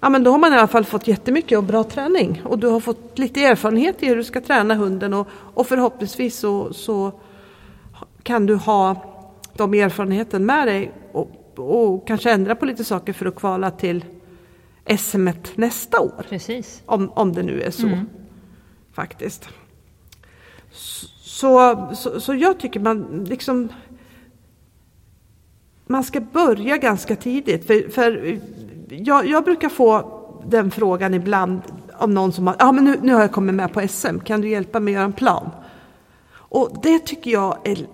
Ja 0.00 0.08
men 0.08 0.24
då 0.24 0.30
har 0.30 0.38
man 0.38 0.52
i 0.52 0.56
alla 0.56 0.66
fall 0.66 0.84
fått 0.84 1.08
jättemycket 1.08 1.58
och 1.58 1.64
bra 1.64 1.84
träning. 1.84 2.42
Och 2.44 2.58
du 2.58 2.66
har 2.66 2.80
fått 2.80 3.18
lite 3.18 3.44
erfarenhet 3.44 4.02
i 4.02 4.06
hur 4.06 4.16
du 4.16 4.24
ska 4.24 4.40
träna 4.40 4.74
hunden. 4.74 5.14
Och, 5.14 5.28
och 5.32 5.66
förhoppningsvis 5.66 6.38
så, 6.38 6.72
så 6.72 7.12
kan 8.22 8.46
du 8.46 8.54
ha 8.54 8.96
de 9.52 9.74
erfarenheten 9.74 10.46
med 10.46 10.66
dig. 10.66 10.92
Och, 11.12 11.30
och 11.56 12.06
kanske 12.06 12.30
ändra 12.30 12.54
på 12.54 12.66
lite 12.66 12.84
saker 12.84 13.12
för 13.12 13.26
att 13.26 13.36
kvala 13.36 13.70
till 13.70 14.04
SM 14.86 15.28
nästa 15.54 16.00
år. 16.00 16.26
Precis. 16.28 16.82
Om, 16.86 17.10
om 17.10 17.32
det 17.32 17.42
nu 17.42 17.62
är 17.62 17.70
så. 17.70 17.86
Mm. 17.86 18.06
Faktiskt. 18.92 19.48
Så, 21.22 21.88
så, 21.94 22.20
så 22.20 22.34
jag 22.34 22.60
tycker 22.60 22.80
man 22.80 23.24
liksom 23.28 23.68
man 25.86 26.04
ska 26.04 26.20
börja 26.20 26.76
ganska 26.76 27.16
tidigt. 27.16 27.66
För, 27.66 27.90
för 27.90 28.40
jag, 28.88 29.26
jag, 29.26 29.44
brukar 29.44 29.68
få 29.68 30.20
den 30.46 30.70
frågan 30.70 31.14
ibland 31.14 31.62
om 31.98 32.14
någon 32.14 32.32
som 32.32 32.46
har, 32.46 32.56
ja 32.58 32.72
men 32.72 32.84
nu, 32.84 32.98
nu 33.02 33.14
har 33.14 33.20
jag 33.20 33.32
kommit 33.32 33.54
med 33.54 33.72
på 33.72 33.88
SM, 33.88 34.18
kan 34.18 34.40
du 34.40 34.48
hjälpa 34.48 34.80
mig 34.80 34.92
att 34.92 34.94
göra 34.94 35.04
en 35.04 35.12
plan? 35.12 35.50
Och 36.32 36.78
det 36.82 36.98
tycker 36.98 37.30
jag 37.30 37.68
är 37.68 37.86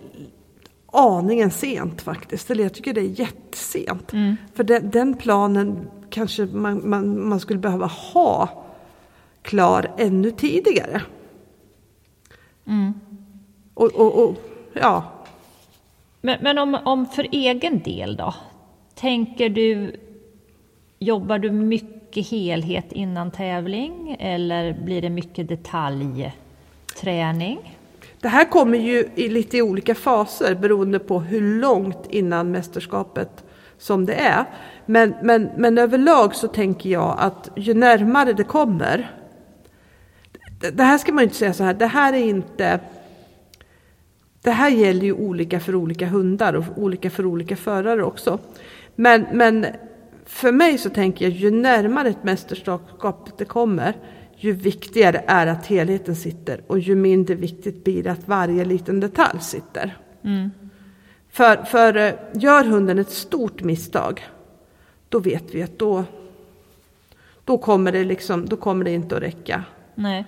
aningen 0.92 1.50
sent 1.50 2.02
faktiskt. 2.02 2.50
Eller 2.50 2.62
jag 2.62 2.74
tycker 2.74 2.94
det 2.94 3.00
är 3.00 3.20
jättesent. 3.20 4.12
Mm. 4.12 4.36
För 4.54 4.64
den, 4.64 4.90
den, 4.90 5.14
planen 5.14 5.88
kanske 6.10 6.46
man, 6.46 6.88
man, 6.88 7.28
man 7.28 7.40
skulle 7.40 7.58
behöva 7.58 7.86
ha 7.86 8.48
klar 9.42 9.90
ännu 9.98 10.30
tidigare. 10.30 11.02
Mm. 12.66 12.94
Och, 13.74 13.94
och, 13.94 14.24
och, 14.24 14.34
ja. 14.72 15.04
Men, 16.20 16.38
men 16.42 16.58
om, 16.58 16.78
om 16.84 17.06
för 17.06 17.26
egen 17.32 17.82
del 17.82 18.16
då? 18.16 18.34
Tänker 18.94 19.48
du, 19.48 19.96
jobbar 20.98 21.38
du 21.38 21.50
mycket 21.50 22.28
helhet 22.28 22.92
innan 22.92 23.30
tävling 23.30 24.16
eller 24.18 24.72
blir 24.84 25.02
det 25.02 25.10
mycket 25.10 25.48
detaljträning? 25.48 27.76
Det 28.20 28.28
här 28.28 28.44
kommer 28.44 28.78
ju 28.78 29.08
i 29.14 29.28
lite 29.28 29.62
olika 29.62 29.94
faser 29.94 30.54
beroende 30.54 30.98
på 30.98 31.20
hur 31.20 31.60
långt 31.60 32.06
innan 32.08 32.50
mästerskapet 32.50 33.44
som 33.80 34.06
det 34.06 34.14
är. 34.14 34.44
Men, 34.86 35.14
men, 35.22 35.50
men 35.56 35.78
överlag 35.78 36.34
så 36.34 36.48
tänker 36.48 36.90
jag 36.90 37.16
att 37.18 37.50
ju 37.56 37.74
närmare 37.74 38.32
det 38.32 38.44
kommer. 38.44 39.10
Det 40.72 40.82
här 40.82 40.98
ska 40.98 41.12
man 41.12 41.22
ju 41.22 41.24
inte 41.24 41.36
säga 41.36 41.52
så 41.52 41.64
här, 41.64 41.74
det 41.74 41.86
här 41.86 42.12
är 42.12 42.18
inte 42.18 42.80
det 44.42 44.50
här 44.50 44.70
gäller 44.70 45.04
ju 45.04 45.12
olika 45.12 45.60
för 45.60 45.74
olika 45.74 46.06
hundar 46.06 46.54
och 46.54 46.64
olika 46.76 47.10
för 47.10 47.26
olika 47.26 47.56
förare 47.56 48.04
också. 48.04 48.38
Men, 48.96 49.26
men 49.32 49.66
för 50.26 50.52
mig 50.52 50.78
så 50.78 50.90
tänker 50.90 51.24
jag 51.24 51.34
ju 51.34 51.50
närmare 51.50 52.08
ett 52.08 52.24
mästerskap 52.24 53.38
det 53.38 53.44
kommer, 53.44 53.96
ju 54.36 54.52
viktigare 54.52 55.24
är 55.26 55.46
att 55.46 55.66
helheten 55.66 56.16
sitter 56.16 56.60
och 56.66 56.78
ju 56.78 56.94
mindre 56.94 57.34
viktigt 57.34 57.84
blir 57.84 58.02
det 58.02 58.12
att 58.12 58.28
varje 58.28 58.64
liten 58.64 59.00
detalj 59.00 59.40
sitter. 59.40 59.96
Mm. 60.24 60.50
För, 61.32 61.56
för 61.56 61.96
eh, 61.96 62.12
gör 62.32 62.64
hunden 62.64 62.98
ett 62.98 63.10
stort 63.10 63.62
misstag, 63.62 64.28
då 65.08 65.18
vet 65.18 65.54
vi 65.54 65.62
att 65.62 65.78
då, 65.78 66.04
då, 67.44 67.58
kommer, 67.58 67.92
det 67.92 68.04
liksom, 68.04 68.48
då 68.48 68.56
kommer 68.56 68.84
det 68.84 68.90
inte 68.90 69.16
att 69.16 69.22
räcka. 69.22 69.64
Nej. 69.94 70.24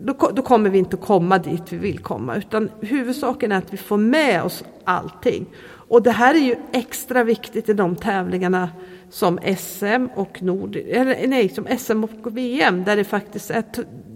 Då, 0.00 0.30
då, 0.34 0.42
kommer 0.42 0.70
vi 0.70 0.78
inte 0.78 0.96
att 0.96 1.02
komma 1.02 1.38
dit 1.38 1.72
vi 1.72 1.76
vill 1.76 1.98
komma. 1.98 2.36
Utan 2.36 2.70
huvudsaken 2.80 3.52
är 3.52 3.58
att 3.58 3.72
vi 3.72 3.76
får 3.76 3.96
med 3.96 4.42
oss 4.42 4.64
allting. 4.84 5.46
Och 5.88 6.02
det 6.02 6.10
här 6.10 6.34
är 6.34 6.38
ju 6.38 6.56
extra 6.72 7.24
viktigt 7.24 7.68
i 7.68 7.72
de 7.72 7.96
tävlingarna 7.96 8.70
som 9.10 9.38
SM 9.58 10.06
och 10.14 10.42
Nord, 10.42 10.76
eller 10.76 11.26
nej, 11.26 11.48
som 11.48 11.66
SM 11.78 12.04
och 12.04 12.36
VM 12.36 12.84
där 12.84 12.96
det 12.96 13.04
faktiskt 13.04 13.50
är, 13.50 13.64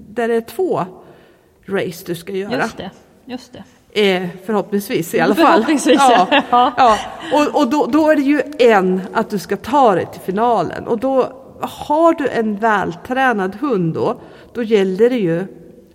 där 0.09 0.29
det 0.29 0.35
är 0.35 0.41
två 0.41 0.85
race 1.67 2.05
du 2.07 2.15
ska 2.15 2.33
göra. 2.33 2.63
Just 2.63 2.77
det, 2.77 2.91
just 3.25 3.53
det. 3.53 3.65
Eh, 3.93 4.29
förhoppningsvis 4.47 5.15
i 5.15 5.21
alla 5.21 5.35
fall. 5.35 5.65
Ja, 5.87 6.29
ja. 6.51 6.99
Och, 7.33 7.61
och 7.61 7.71
då, 7.71 7.87
då, 7.87 8.11
är 8.11 8.17
det 8.17 8.23
ju 8.23 8.43
en 8.59 9.01
att 9.13 9.31
du 9.31 9.39
ska 9.39 9.57
ta 9.57 9.95
dig 9.95 10.07
till 10.13 10.21
finalen. 10.21 10.87
Och 10.87 10.99
då 10.99 11.33
har 11.61 12.15
du 12.15 12.29
en 12.29 12.57
vältränad 12.57 13.57
hund 13.57 13.95
då, 13.95 14.21
då 14.55 14.63
gäller 14.63 15.11
det 15.11 15.19
ju 15.19 15.47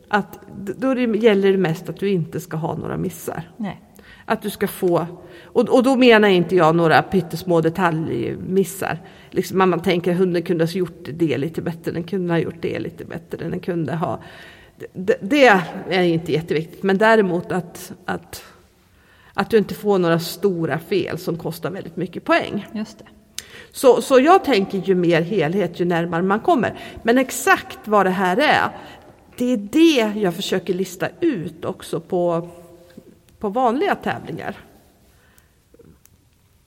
att 0.07 0.39
då 0.55 0.95
gäller 0.99 1.51
det 1.51 1.57
mest 1.57 1.89
att 1.89 1.99
du 1.99 2.09
inte 2.09 2.39
ska 2.39 2.57
ha 2.57 2.75
några 2.75 2.97
missar. 2.97 3.51
Nej. 3.57 3.81
Att 4.25 4.41
du 4.41 4.49
ska 4.49 4.67
få, 4.67 5.07
och, 5.43 5.69
och 5.69 5.83
då 5.83 5.95
menar 5.95 6.27
inte 6.27 6.55
jag 6.55 6.75
några 6.75 7.01
pyttesmå 7.01 7.61
detaljmissar. 7.61 9.01
Liksom 9.29 9.57
man, 9.57 9.69
man 9.69 9.81
tänker 9.81 10.11
att 10.11 10.17
hunden 10.17 10.43
kunde 10.43 10.63
ha 10.63 10.71
gjort 10.71 11.07
det 11.13 11.37
lite 11.37 11.61
bättre, 11.61 11.91
den 11.91 12.03
kunde 12.03 12.33
ha 12.33 12.39
gjort 12.39 12.61
det 12.61 12.79
lite 12.79 13.05
bättre, 13.05 13.49
den 13.49 13.59
kunde 13.59 13.95
ha 13.95 14.19
det, 14.93 15.17
det, 15.21 15.47
är 15.89 16.03
inte 16.03 16.31
jätteviktigt, 16.31 16.83
men 16.83 16.97
däremot 16.97 17.51
att, 17.51 17.91
att, 18.05 18.43
att 19.33 19.49
du 19.49 19.57
inte 19.57 19.73
får 19.73 19.99
några 19.99 20.19
stora 20.19 20.79
fel 20.79 21.17
som 21.17 21.37
kostar 21.37 21.71
väldigt 21.71 21.97
mycket 21.97 22.23
poäng. 22.23 22.67
Just 22.73 22.99
det. 22.99 23.05
Så, 23.71 24.01
så 24.01 24.19
jag 24.19 24.43
tänker 24.43 24.77
ju 24.77 24.95
mer 24.95 25.21
helhet 25.21 25.79
ju 25.79 25.85
närmare 25.85 26.21
man 26.21 26.39
kommer. 26.39 26.79
Men 27.03 27.17
exakt 27.17 27.79
vad 27.87 28.05
det 28.05 28.09
här 28.09 28.37
är, 28.37 28.69
det 29.37 29.53
är 29.53 29.57
det 29.57 30.19
jag 30.19 30.33
försöker 30.33 30.73
lista 30.73 31.07
ut 31.19 31.65
också 31.65 31.99
på, 31.99 32.49
på 33.39 33.49
vanliga 33.49 33.95
tävlingar. 33.95 34.57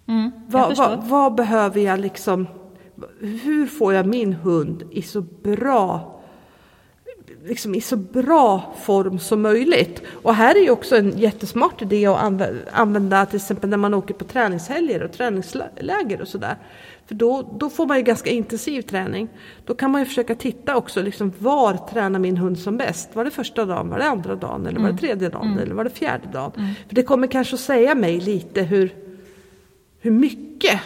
Mm, 0.08 0.30
vad, 0.48 0.76
vad, 0.76 1.04
vad 1.04 1.34
behöver 1.34 1.80
jag 1.80 2.00
liksom, 2.00 2.46
hur 3.20 3.66
får 3.66 3.94
jag 3.94 4.06
min 4.06 4.32
hund 4.32 4.82
i 4.90 5.02
så 5.02 5.20
bra 5.20 6.15
liksom 7.46 7.74
i 7.74 7.80
så 7.80 7.96
bra 7.96 8.74
form 8.82 9.18
som 9.18 9.42
möjligt. 9.42 10.02
Och 10.22 10.34
här 10.34 10.54
är 10.54 10.60
ju 10.60 10.70
också 10.70 10.96
en 10.96 11.18
jättesmart 11.18 11.82
idé 11.82 12.06
att 12.06 12.42
använda 12.72 13.26
till 13.26 13.36
exempel 13.36 13.70
när 13.70 13.76
man 13.76 13.94
åker 13.94 14.14
på 14.14 14.24
träningshelger 14.24 15.02
och 15.02 15.12
träningsläger 15.12 16.20
och 16.20 16.28
sådär. 16.28 16.56
För 17.06 17.14
då, 17.14 17.56
då 17.58 17.70
får 17.70 17.86
man 17.86 17.96
ju 17.96 18.02
ganska 18.02 18.30
intensiv 18.30 18.82
träning. 18.82 19.28
Då 19.64 19.74
kan 19.74 19.90
man 19.90 20.00
ju 20.00 20.04
försöka 20.04 20.34
titta 20.34 20.76
också, 20.76 21.02
liksom, 21.02 21.32
var 21.38 21.74
tränar 21.74 22.18
min 22.18 22.36
hund 22.36 22.58
som 22.58 22.76
bäst? 22.76 23.16
Var 23.16 23.24
det 23.24 23.30
första 23.30 23.64
dagen, 23.64 23.88
var 23.88 23.98
det 23.98 24.04
andra 24.04 24.34
dagen, 24.34 24.66
eller 24.66 24.80
var 24.80 24.86
det 24.86 24.90
mm. 24.90 24.98
tredje 24.98 25.28
dagen, 25.28 25.46
mm. 25.46 25.58
eller 25.58 25.74
var 25.74 25.84
det 25.84 25.90
fjärde 25.90 26.28
dagen? 26.32 26.52
Mm. 26.56 26.74
För 26.88 26.94
det 26.94 27.02
kommer 27.02 27.26
kanske 27.26 27.54
att 27.54 27.60
säga 27.60 27.94
mig 27.94 28.20
lite 28.20 28.62
hur, 28.62 28.94
hur 30.00 30.10
mycket 30.10 30.80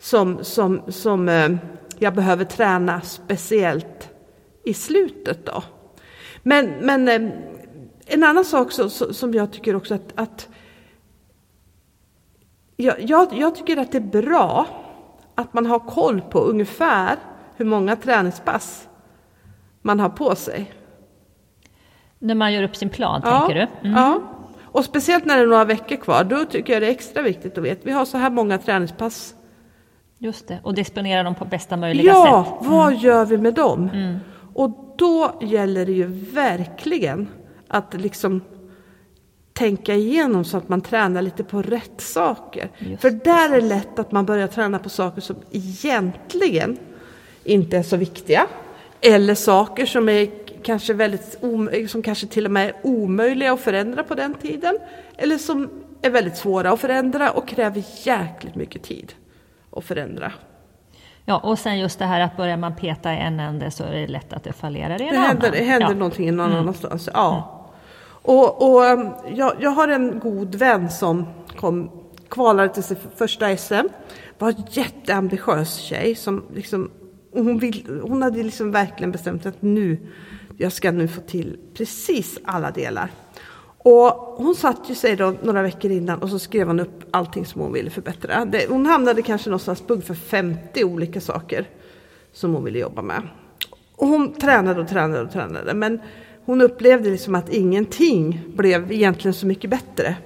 som, 0.00 0.44
som, 0.44 0.80
som 0.88 1.28
eh, 1.28 1.50
jag 1.98 2.14
behöver 2.14 2.44
träna 2.44 3.00
speciellt 3.00 4.13
i 4.64 4.74
slutet 4.74 5.46
då. 5.46 5.62
Men, 6.42 6.66
men 6.80 7.08
eh, 7.08 7.30
en 8.06 8.24
annan 8.24 8.44
sak 8.44 8.72
så, 8.72 8.88
som 8.90 9.34
jag 9.34 9.52
tycker 9.52 9.76
också 9.76 9.94
att, 9.94 10.12
att 10.14 10.48
jag, 12.76 12.94
jag, 13.32 13.54
tycker 13.54 13.76
att 13.76 13.92
det 13.92 13.98
är 13.98 14.22
bra 14.22 14.66
att 15.34 15.54
man 15.54 15.66
har 15.66 15.78
koll 15.78 16.20
på 16.20 16.38
ungefär 16.38 17.16
hur 17.56 17.64
många 17.64 17.96
träningspass 17.96 18.88
man 19.82 20.00
har 20.00 20.08
på 20.08 20.34
sig. 20.34 20.72
När 22.18 22.34
man 22.34 22.52
gör 22.52 22.62
upp 22.62 22.76
sin 22.76 22.90
plan, 22.90 23.20
ja, 23.24 23.38
tänker 23.38 23.54
du? 23.54 23.88
Mm. 23.88 24.02
Ja, 24.02 24.20
Och 24.62 24.84
speciellt 24.84 25.24
när 25.24 25.36
det 25.36 25.42
är 25.42 25.46
några 25.46 25.64
veckor 25.64 25.96
kvar, 25.96 26.24
då 26.24 26.44
tycker 26.44 26.72
jag 26.72 26.82
det 26.82 26.86
är 26.86 26.90
extra 26.90 27.22
viktigt 27.22 27.58
att 27.58 27.64
veta. 27.64 27.80
Vi 27.84 27.92
har 27.92 28.04
så 28.04 28.18
här 28.18 28.30
många 28.30 28.58
träningspass. 28.58 29.34
Just 30.18 30.48
det, 30.48 30.58
och 30.62 30.74
disponera 30.74 31.22
dem 31.22 31.34
på 31.34 31.44
bästa 31.44 31.76
möjliga 31.76 32.12
ja, 32.12 32.22
sätt. 32.22 32.58
Ja, 32.60 32.70
vad 32.70 32.94
gör 32.96 33.24
vi 33.24 33.38
med 33.38 33.54
dem? 33.54 33.90
Mm. 33.92 34.18
Och 34.54 34.94
då 34.96 35.38
gäller 35.42 35.86
det 35.86 35.92
ju 35.92 36.06
verkligen 36.32 37.28
att 37.68 37.94
liksom 37.94 38.40
tänka 39.52 39.94
igenom 39.94 40.44
så 40.44 40.56
att 40.56 40.68
man 40.68 40.80
tränar 40.80 41.22
lite 41.22 41.44
på 41.44 41.62
rätt 41.62 42.00
saker. 42.00 42.70
Just 42.78 43.02
För 43.02 43.10
där 43.10 43.54
är 43.54 43.60
det 43.60 43.66
lätt 43.66 43.98
att 43.98 44.12
man 44.12 44.26
börjar 44.26 44.46
träna 44.46 44.78
på 44.78 44.88
saker 44.88 45.20
som 45.20 45.36
egentligen 45.50 46.78
inte 47.44 47.76
är 47.76 47.82
så 47.82 47.96
viktiga. 47.96 48.46
Eller 49.00 49.34
saker 49.34 49.86
som 49.86 50.08
är 50.08 50.30
kanske 50.62 50.94
väldigt, 50.94 51.38
som 51.88 52.02
kanske 52.02 52.26
till 52.26 52.44
och 52.44 52.52
med 52.52 52.68
är 52.68 52.74
omöjliga 52.82 53.52
att 53.52 53.60
förändra 53.60 54.02
på 54.02 54.14
den 54.14 54.34
tiden. 54.34 54.78
Eller 55.16 55.38
som 55.38 55.70
är 56.02 56.10
väldigt 56.10 56.36
svåra 56.36 56.72
att 56.72 56.80
förändra 56.80 57.30
och 57.30 57.48
kräver 57.48 57.82
jäkligt 58.02 58.54
mycket 58.54 58.82
tid 58.82 59.14
att 59.70 59.84
förändra. 59.84 60.32
Ja, 61.24 61.38
och 61.38 61.58
sen 61.58 61.78
just 61.78 61.98
det 61.98 62.04
här 62.04 62.20
att 62.20 62.36
börjar 62.36 62.56
man 62.56 62.76
peta 62.76 63.14
i 63.14 63.18
en 63.18 63.40
ände 63.40 63.70
så 63.70 63.84
är 63.84 63.92
det 63.92 64.06
lätt 64.06 64.32
att 64.32 64.44
det 64.44 64.52
fallerar 64.52 65.02
i 65.02 65.08
en 65.08 65.14
det 65.14 65.18
annan. 65.18 65.30
Händer, 65.30 65.50
det 65.50 65.64
händer 65.64 65.88
ja. 65.88 65.94
någonting 65.94 66.36
någon 66.36 66.46
mm. 66.46 66.58
annanstans. 66.58 67.08
Ja. 67.14 67.32
Mm. 67.32 67.64
Och, 68.06 68.62
och 68.62 68.82
um, 68.84 69.10
jag, 69.34 69.52
jag, 69.60 69.70
har 69.70 69.88
en 69.88 70.18
god 70.18 70.54
vän 70.54 70.90
som 70.90 71.26
kom, 71.56 71.90
kvalade 72.28 72.68
till 72.68 72.82
sitt 72.82 72.98
första 73.16 73.56
SM. 73.56 73.88
Var 74.38 74.48
en 74.48 74.64
jätteambitiös 74.70 75.76
tjej 75.76 76.14
som 76.14 76.44
liksom, 76.54 76.90
hon, 77.32 77.58
vill, 77.58 78.00
hon 78.02 78.22
hade 78.22 78.42
liksom 78.42 78.70
verkligen 78.70 79.12
bestämt 79.12 79.46
att 79.46 79.62
nu, 79.62 79.98
jag 80.58 80.72
ska 80.72 80.90
nu 80.92 81.08
få 81.08 81.20
till 81.20 81.58
precis 81.74 82.38
alla 82.44 82.70
delar. 82.70 83.10
Och 83.86 84.34
hon 84.36 84.54
satt 84.54 84.90
ju 84.90 84.94
sig 84.94 85.16
då 85.16 85.34
några 85.42 85.62
veckor 85.62 85.90
innan 85.90 86.22
och 86.22 86.30
så 86.30 86.38
skrev 86.38 86.66
hon 86.66 86.80
upp 86.80 87.04
allting 87.10 87.46
som 87.46 87.60
hon 87.60 87.72
ville 87.72 87.90
förbättra. 87.90 88.44
Det, 88.44 88.66
hon 88.68 88.86
hamnade 88.86 89.22
kanske 89.22 89.50
någonstans 89.50 89.86
bugg 89.86 90.04
för 90.04 90.14
50 90.14 90.84
olika 90.84 91.20
saker 91.20 91.68
som 92.32 92.54
hon 92.54 92.64
ville 92.64 92.78
jobba 92.78 93.02
med. 93.02 93.22
Och 93.96 94.08
hon 94.08 94.32
tränade 94.32 94.80
och 94.80 94.88
tränade 94.88 95.22
och 95.22 95.32
tränade 95.32 95.74
men 95.74 96.00
hon 96.44 96.60
upplevde 96.60 97.10
liksom 97.10 97.34
att 97.34 97.48
ingenting 97.48 98.40
blev 98.46 98.92
egentligen 98.92 99.34
så 99.34 99.46
mycket 99.46 99.70
bättre. 99.70 100.16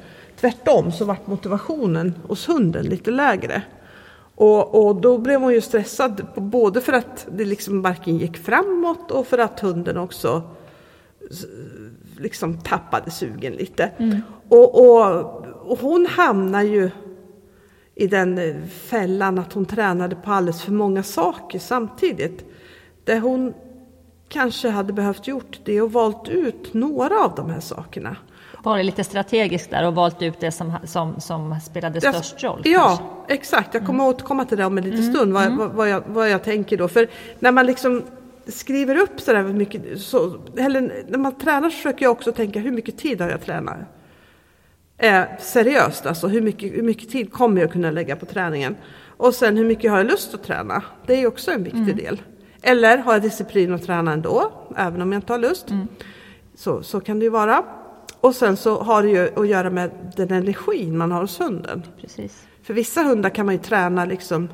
Tvärtom 0.40 0.92
så 0.92 1.04
vart 1.04 1.26
motivationen 1.26 2.14
hos 2.28 2.48
hunden 2.48 2.86
lite 2.86 3.10
lägre. 3.10 3.62
Och, 4.34 4.86
och, 4.86 5.00
då 5.00 5.18
blev 5.18 5.40
hon 5.40 5.52
ju 5.52 5.60
stressad, 5.60 6.26
både 6.34 6.80
för 6.80 6.92
att 6.92 7.26
det 7.30 7.44
liksom 7.44 7.82
varken 7.82 8.18
gick 8.18 8.36
framåt 8.36 9.10
och 9.10 9.26
för 9.26 9.38
att 9.38 9.60
hunden 9.60 9.96
också 9.96 10.42
liksom 12.18 12.58
tappade 12.58 13.10
sugen 13.10 13.52
lite. 13.52 13.90
Mm. 13.98 14.20
Och, 14.48 14.80
och, 14.80 15.44
och, 15.70 15.78
hon 15.78 16.06
hamnar 16.06 16.62
ju 16.62 16.90
i 17.94 18.06
den 18.06 18.62
fällan 18.68 19.38
att 19.38 19.52
hon 19.52 19.66
tränade 19.66 20.16
på 20.16 20.32
alldeles 20.32 20.62
för 20.62 20.72
många 20.72 21.02
saker 21.02 21.58
samtidigt. 21.58 22.44
Det 23.04 23.18
hon 23.18 23.54
kanske 24.28 24.68
hade 24.68 24.92
behövt 24.92 25.26
gjort 25.26 25.60
det 25.64 25.80
och 25.80 25.92
valt 25.92 26.28
ut 26.28 26.74
några 26.74 27.24
av 27.24 27.34
de 27.34 27.50
här 27.50 27.60
sakerna. 27.60 28.16
Varit 28.64 28.86
lite 28.86 29.04
strategisk 29.04 29.70
där 29.70 29.86
och 29.86 29.94
valt 29.94 30.22
ut 30.22 30.40
det 30.40 30.52
som, 30.52 30.72
som, 30.84 31.20
som 31.20 31.60
spelade 31.60 32.00
jag, 32.02 32.14
störst 32.14 32.44
roll? 32.44 32.62
Ja, 32.64 32.86
kanske. 32.86 33.34
exakt. 33.34 33.74
Jag 33.74 33.86
kommer 33.86 34.04
mm. 34.04 34.14
återkomma 34.14 34.44
till 34.44 34.58
det 34.58 34.64
om 34.64 34.78
en 34.78 34.84
liten 34.84 35.00
mm. 35.00 35.14
stund, 35.14 35.32
vad, 35.32 35.46
mm. 35.46 35.76
vad, 35.76 35.88
jag, 35.88 36.02
vad 36.06 36.30
jag 36.30 36.44
tänker 36.44 36.76
då. 36.76 36.88
För 36.88 37.08
när 37.38 37.52
man 37.52 37.66
liksom 37.66 38.02
skriver 38.48 38.96
upp 38.96 39.20
sådär 39.20 39.42
mycket, 39.42 40.00
så, 40.00 40.40
eller 40.56 41.04
när 41.08 41.18
man 41.18 41.38
tränar 41.38 41.70
så 41.70 41.76
försöker 41.76 42.04
jag 42.04 42.12
också 42.12 42.32
tänka 42.32 42.60
hur 42.60 42.70
mycket 42.70 42.98
tid 42.98 43.20
har 43.20 43.30
jag 43.30 43.44
tränat? 43.44 43.76
Eh, 44.98 45.22
seriöst 45.38 46.06
alltså, 46.06 46.28
hur 46.28 46.40
mycket, 46.40 46.72
hur 46.72 46.82
mycket 46.82 47.10
tid 47.10 47.32
kommer 47.32 47.60
jag 47.60 47.72
kunna 47.72 47.90
lägga 47.90 48.16
på 48.16 48.26
träningen? 48.26 48.76
Och 49.16 49.34
sen 49.34 49.56
hur 49.56 49.64
mycket 49.64 49.90
har 49.90 49.98
jag 49.98 50.06
lust 50.06 50.34
att 50.34 50.42
träna? 50.42 50.82
Det 51.06 51.22
är 51.22 51.26
också 51.26 51.50
en 51.50 51.64
viktig 51.64 51.80
mm. 51.80 51.96
del. 51.96 52.22
Eller 52.62 52.98
har 52.98 53.12
jag 53.12 53.22
disciplin 53.22 53.74
att 53.74 53.86
träna 53.86 54.12
ändå, 54.12 54.52
även 54.76 55.02
om 55.02 55.12
jag 55.12 55.18
inte 55.18 55.32
har 55.32 55.40
lust? 55.40 55.70
Mm. 55.70 55.88
Så, 56.54 56.82
så 56.82 57.00
kan 57.00 57.18
det 57.18 57.24
ju 57.24 57.30
vara. 57.30 57.64
Och 58.20 58.34
sen 58.34 58.56
så 58.56 58.82
har 58.82 59.02
det 59.02 59.08
ju 59.08 59.40
att 59.40 59.48
göra 59.48 59.70
med 59.70 59.90
den 60.16 60.30
energin 60.30 60.98
man 60.98 61.12
har 61.12 61.20
hos 61.20 61.40
hunden. 61.40 61.82
Precis. 62.00 62.46
För 62.62 62.74
vissa 62.74 63.02
hundar 63.02 63.30
kan 63.30 63.46
man 63.46 63.54
ju 63.54 63.60
träna 63.60 64.04
liksom 64.04 64.48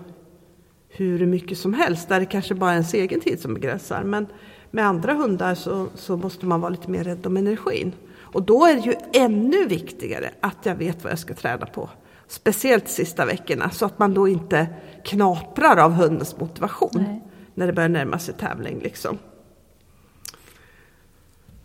hur 0.96 1.26
mycket 1.26 1.58
som 1.58 1.74
helst, 1.74 2.08
där 2.08 2.20
det 2.20 2.26
kanske 2.26 2.54
bara 2.54 2.70
är 2.70 2.74
ens 2.74 2.94
egen 2.94 3.20
tid 3.20 3.40
som 3.40 3.54
begränsar. 3.54 4.02
Men 4.04 4.26
med 4.70 4.86
andra 4.86 5.12
hundar 5.14 5.54
så, 5.54 5.86
så 5.94 6.16
måste 6.16 6.46
man 6.46 6.60
vara 6.60 6.70
lite 6.70 6.90
mer 6.90 7.04
rädd 7.04 7.26
om 7.26 7.36
energin. 7.36 7.92
Och 8.16 8.42
då 8.42 8.66
är 8.66 8.74
det 8.74 8.80
ju 8.80 8.94
ännu 9.12 9.66
viktigare 9.66 10.30
att 10.40 10.56
jag 10.62 10.74
vet 10.74 11.02
vad 11.02 11.12
jag 11.12 11.18
ska 11.18 11.34
träna 11.34 11.66
på. 11.66 11.90
Speciellt 12.26 12.88
sista 12.88 13.26
veckorna, 13.26 13.70
så 13.70 13.86
att 13.86 13.98
man 13.98 14.14
då 14.14 14.28
inte 14.28 14.66
knaprar 15.04 15.76
av 15.76 15.92
hundens 15.92 16.38
motivation. 16.38 16.90
Nej. 16.94 17.22
När 17.54 17.66
det 17.66 17.72
börjar 17.72 17.88
närma 17.88 18.18
sig 18.18 18.34
tävling 18.34 18.80
liksom. 18.82 19.18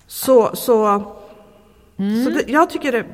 Så, 0.07 0.55
så, 0.55 0.85
mm. 1.97 2.23
så 2.23 2.29
det, 2.29 2.43
jag 2.47 2.69
tycker 2.69 2.91
det 2.91 3.05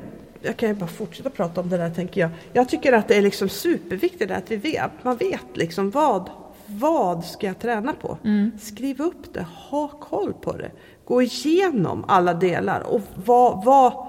jag 0.42 0.56
kan 0.56 0.68
ju 0.68 0.74
bara 0.74 0.86
fortsätta 0.86 1.30
prata 1.30 1.60
om 1.60 1.68
det 1.68 1.76
där 1.76 1.90
tänker 1.90 2.20
jag. 2.20 2.30
Jag 2.52 2.68
tycker 2.68 2.92
att 2.92 3.08
det 3.08 3.14
är 3.14 3.22
liksom 3.22 3.48
superviktigt 3.48 4.30
att 4.30 4.50
vi 4.50 4.56
vet, 4.56 4.90
man 5.02 5.16
vet 5.16 5.46
liksom 5.54 5.90
vad, 5.90 6.30
vad 6.66 7.24
ska 7.24 7.46
jag 7.46 7.58
träna 7.58 7.92
på? 7.92 8.18
Mm. 8.24 8.50
Skriv 8.60 9.00
upp 9.00 9.34
det, 9.34 9.46
ha 9.70 9.88
koll 9.88 10.32
på 10.32 10.52
det. 10.52 10.70
Gå 11.04 11.22
igenom 11.22 12.04
alla 12.08 12.34
delar 12.34 12.80
och 12.80 13.00
vad, 13.24 13.64
vad, 13.64 14.08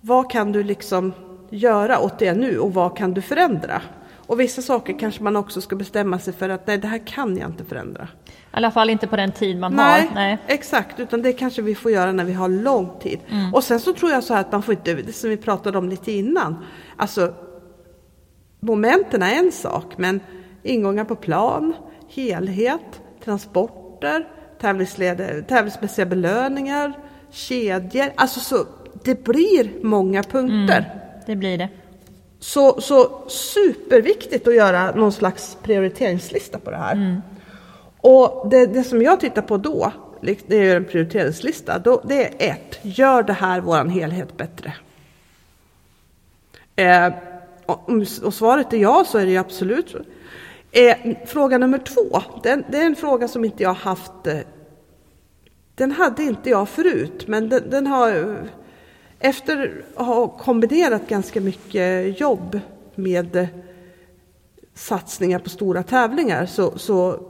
vad 0.00 0.30
kan 0.30 0.52
du 0.52 0.62
liksom 0.62 1.12
göra 1.50 2.00
åt 2.00 2.18
det 2.18 2.34
nu 2.34 2.58
och 2.58 2.74
vad 2.74 2.96
kan 2.96 3.14
du 3.14 3.22
förändra? 3.22 3.82
Och 4.28 4.40
vissa 4.40 4.62
saker 4.62 4.98
kanske 4.98 5.22
man 5.22 5.36
också 5.36 5.60
ska 5.60 5.76
bestämma 5.76 6.18
sig 6.18 6.32
för 6.32 6.48
att 6.48 6.66
nej, 6.66 6.78
det 6.78 6.88
här 6.88 7.06
kan 7.06 7.36
jag 7.36 7.50
inte 7.50 7.64
förändra. 7.64 8.08
I 8.52 8.56
alla 8.56 8.70
fall 8.70 8.90
inte 8.90 9.06
på 9.06 9.16
den 9.16 9.32
tid 9.32 9.58
man 9.58 9.76
nej, 9.76 10.06
har. 10.06 10.14
Nej, 10.14 10.38
exakt. 10.46 11.00
Utan 11.00 11.22
det 11.22 11.32
kanske 11.32 11.62
vi 11.62 11.74
får 11.74 11.90
göra 11.90 12.12
när 12.12 12.24
vi 12.24 12.32
har 12.32 12.48
lång 12.48 12.98
tid. 13.00 13.18
Mm. 13.28 13.54
Och 13.54 13.64
sen 13.64 13.80
så 13.80 13.92
tror 13.92 14.10
jag 14.10 14.24
så 14.24 14.34
här 14.34 14.40
att 14.40 14.52
man 14.52 14.62
får 14.62 14.74
inte, 14.74 14.94
det 14.94 15.12
som 15.12 15.30
vi 15.30 15.36
pratade 15.36 15.78
om 15.78 15.88
lite 15.88 16.12
innan. 16.12 16.64
Alltså, 16.96 17.34
momenten 18.60 19.22
är 19.22 19.34
en 19.34 19.52
sak, 19.52 19.98
men 19.98 20.20
ingångar 20.62 21.04
på 21.04 21.16
plan, 21.16 21.74
helhet, 22.08 23.00
transporter, 23.24 24.28
tävlingsmässiga 25.48 26.06
belöningar, 26.06 26.92
kedjor. 27.30 28.12
Alltså 28.16 28.40
så, 28.40 28.66
det 29.04 29.24
blir 29.24 29.70
många 29.82 30.22
punkter. 30.22 30.78
Mm, 30.78 30.98
det 31.26 31.36
blir 31.36 31.58
det. 31.58 31.68
Så, 32.40 32.80
så 32.80 33.28
superviktigt 33.28 34.48
att 34.48 34.54
göra 34.54 34.94
någon 34.94 35.12
slags 35.12 35.58
prioriteringslista 35.62 36.58
på 36.58 36.70
det 36.70 36.76
här. 36.76 36.92
Mm. 36.92 37.22
Och 38.10 38.48
det, 38.50 38.66
det, 38.66 38.84
som 38.84 39.02
jag 39.02 39.20
tittar 39.20 39.42
på 39.42 39.56
då, 39.56 39.92
det 40.20 40.56
är 40.56 40.76
en 40.76 40.84
prioriteringslista, 40.84 41.78
då, 41.78 42.02
det 42.04 42.24
är 42.24 42.52
ett, 42.52 42.78
gör 42.82 43.22
det 43.22 43.32
här 43.32 43.60
våran 43.60 43.90
helhet 43.90 44.36
bättre? 44.36 44.74
Eh, 46.76 47.12
om, 47.66 48.06
och 48.24 48.34
svaret 48.34 48.72
är 48.72 48.76
ja 48.76 49.04
så 49.06 49.18
är 49.18 49.26
det 49.26 49.36
absolut. 49.36 49.94
Eh, 50.72 50.96
fråga 51.26 51.58
nummer 51.58 51.78
två, 51.78 52.22
den, 52.42 52.64
det 52.70 52.78
är 52.78 52.86
en 52.86 52.96
fråga 52.96 53.28
som 53.28 53.44
inte 53.44 53.62
jag 53.62 53.74
haft, 53.74 54.26
eh, 54.26 54.38
den 55.74 55.92
hade 55.92 56.22
inte 56.22 56.50
jag 56.50 56.68
förut, 56.68 57.24
men 57.26 57.48
den, 57.48 57.70
den 57.70 57.86
har 57.86 58.36
efter 59.18 59.84
att 59.96 60.06
ha 60.06 60.28
kombinerat 60.28 61.08
ganska 61.08 61.40
mycket 61.40 62.20
jobb 62.20 62.60
med 62.94 63.36
eh, 63.36 63.46
satsningar 64.74 65.38
på 65.38 65.50
stora 65.50 65.82
tävlingar 65.82 66.46
så, 66.46 66.78
så 66.78 67.20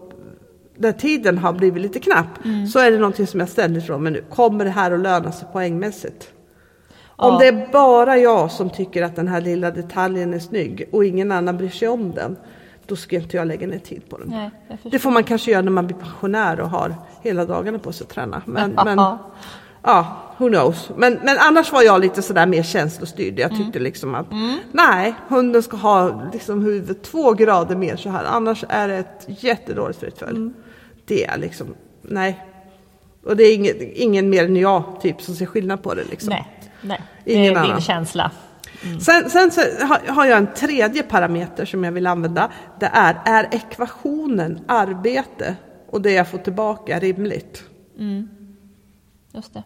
där 0.79 0.93
tiden 0.93 1.39
har 1.39 1.53
blivit 1.53 1.83
lite 1.83 2.01
knapp 2.01 2.45
mm. 2.45 2.67
så 2.67 2.79
är 2.79 2.91
det 2.91 2.99
någonting 2.99 3.27
som 3.27 3.41
jag 3.41 3.49
ständigt 3.49 3.87
frågar 3.87 4.01
mig 4.01 4.13
nu. 4.13 4.25
Kommer 4.31 4.65
det 4.65 4.71
här 4.71 4.93
att 4.93 5.01
löna 5.01 5.33
sig 5.33 5.49
poängmässigt? 5.53 6.33
Ja. 7.19 7.31
Om 7.31 7.39
det 7.39 7.47
är 7.47 7.73
bara 7.73 8.19
jag 8.19 8.51
som 8.51 8.71
tycker 8.71 9.03
att 9.03 9.17
den 9.17 9.29
här 9.29 9.41
lilla 9.41 9.71
detaljen 9.71 10.35
är 10.35 10.39
snygg 10.39 10.89
och 10.93 11.05
ingen 11.05 11.33
annan 11.33 11.57
bryr 11.57 11.71
sig 11.71 11.89
om 11.89 12.13
den. 12.13 12.37
Då 12.87 12.97
ska 12.97 13.17
inte 13.17 13.37
jag 13.37 13.47
lägga 13.47 13.67
ner 13.67 13.79
tid 13.79 14.03
på 14.09 14.19
den. 14.19 14.29
Nej, 14.29 14.51
det 14.83 14.99
får 14.99 15.11
man 15.11 15.25
kanske 15.25 15.51
göra 15.51 15.63
när 15.63 15.71
man 15.71 15.87
blir 15.87 15.97
pensionär 15.97 16.61
och 16.61 16.71
har 16.71 16.95
hela 17.23 17.45
dagarna 17.45 17.79
på 17.79 17.93
sig 17.93 18.05
att 18.05 18.11
träna. 18.11 18.43
Men, 18.45 18.71
men 18.85 18.99
ja, 19.83 20.17
who 20.37 20.49
knows. 20.49 20.91
Men, 20.97 21.19
men 21.23 21.37
annars 21.39 21.73
var 21.73 21.83
jag 21.83 22.01
lite 22.01 22.23
sådär 22.23 22.47
mer 22.47 22.63
känslostyrd. 22.63 23.39
Jag 23.39 23.51
tyckte 23.51 23.79
mm. 23.79 23.83
liksom 23.83 24.15
att 24.15 24.33
mm. 24.33 24.59
nej, 24.73 25.15
hunden 25.29 25.63
ska 25.63 25.77
ha 25.77 26.23
liksom 26.33 26.65
huvudet 26.65 27.03
två 27.03 27.33
grader 27.33 27.77
mer 27.77 27.97
så 27.97 28.11
här. 28.11 28.25
Annars 28.25 28.65
är 28.69 28.89
det 28.89 28.97
ett 28.97 29.27
jättedåligt 29.27 30.01
fritt 30.01 30.19
följ. 30.19 30.37
Mm. 30.37 30.55
Det 31.09 31.25
är 31.25 31.39
liksom, 31.39 31.75
nej. 32.03 32.45
Och 33.25 33.37
det 33.37 33.45
är 33.45 33.55
ingen, 33.55 33.75
ingen 33.81 34.31
mer 34.31 34.45
än 34.45 34.57
jag 34.57 35.01
typ 35.03 35.23
som 35.23 35.35
ser 35.35 35.47
skillnad 35.47 35.83
på 35.83 35.95
det 35.95 36.05
liksom. 36.11 36.31
Nej, 36.31 36.47
nej. 36.83 37.03
Ingen 37.25 37.55
det 37.55 37.61
är 37.61 37.73
din 37.73 37.81
känsla. 37.81 38.31
Mm. 38.85 39.01
Sen, 39.01 39.31
sen 39.31 39.51
så 39.51 39.61
har 40.07 40.27
jag 40.27 40.39
en 40.39 40.55
tredje 40.55 41.03
parameter 41.03 41.65
som 41.65 41.85
jag 41.85 41.93
vill 41.93 42.07
använda. 42.07 42.51
Det 42.81 42.91
är, 42.93 43.21
är 43.25 43.49
ekvationen 43.55 44.61
arbete 44.69 45.57
och 45.91 46.03
det 46.03 46.13
jag 46.13 46.29
får 46.29 46.39
tillbaka 46.39 46.99
rimligt? 46.99 47.65
Mm. 47.99 48.29
Just 49.33 49.55
det. 49.55 49.63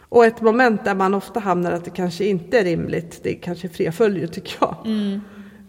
Och 0.00 0.24
ett 0.24 0.40
moment 0.40 0.84
där 0.84 0.94
man 0.94 1.14
ofta 1.14 1.40
hamnar 1.40 1.72
att 1.72 1.84
det 1.84 1.90
kanske 1.90 2.24
inte 2.24 2.58
är 2.58 2.64
rimligt, 2.64 3.20
det 3.22 3.30
är 3.30 3.40
kanske 3.40 3.68
freföljer 3.68 4.26
tycker 4.26 4.56
jag. 4.60 4.76
Mm. 4.84 5.20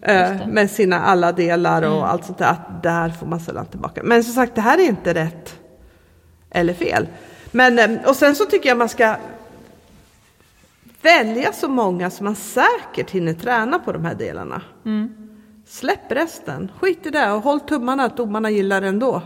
Eh, 0.02 0.46
med 0.46 0.70
sina 0.70 1.00
alla 1.00 1.32
delar 1.32 1.82
och 1.82 1.98
mm. 1.98 2.04
allt 2.04 2.24
sånt 2.24 2.38
där, 2.38 2.50
att 2.50 2.82
där 2.82 3.08
får 3.08 3.26
man 3.26 3.40
sällan 3.40 3.66
tillbaka. 3.66 4.00
Men 4.04 4.24
som 4.24 4.34
sagt, 4.34 4.54
det 4.54 4.60
här 4.60 4.78
är 4.78 4.88
inte 4.88 5.14
rätt 5.14 5.58
eller 6.50 6.74
fel. 6.74 7.08
Men, 7.50 7.78
eh, 7.78 8.08
och 8.08 8.16
sen 8.16 8.34
så 8.34 8.44
tycker 8.44 8.68
jag 8.68 8.78
man 8.78 8.88
ska 8.88 9.16
välja 11.02 11.52
så 11.52 11.68
många 11.68 12.10
som 12.10 12.24
man 12.24 12.36
säkert 12.36 13.10
hinner 13.10 13.34
träna 13.34 13.78
på 13.78 13.92
de 13.92 14.04
här 14.04 14.14
delarna. 14.14 14.62
Mm. 14.84 15.14
Släpp 15.66 16.12
resten, 16.12 16.70
skit 16.80 17.06
i 17.06 17.10
det 17.10 17.30
och 17.30 17.42
håll 17.42 17.60
tummarna 17.60 18.04
att 18.04 18.16
domarna 18.16 18.50
gillar 18.50 18.80
det 18.80 18.88
ändå. 18.88 19.22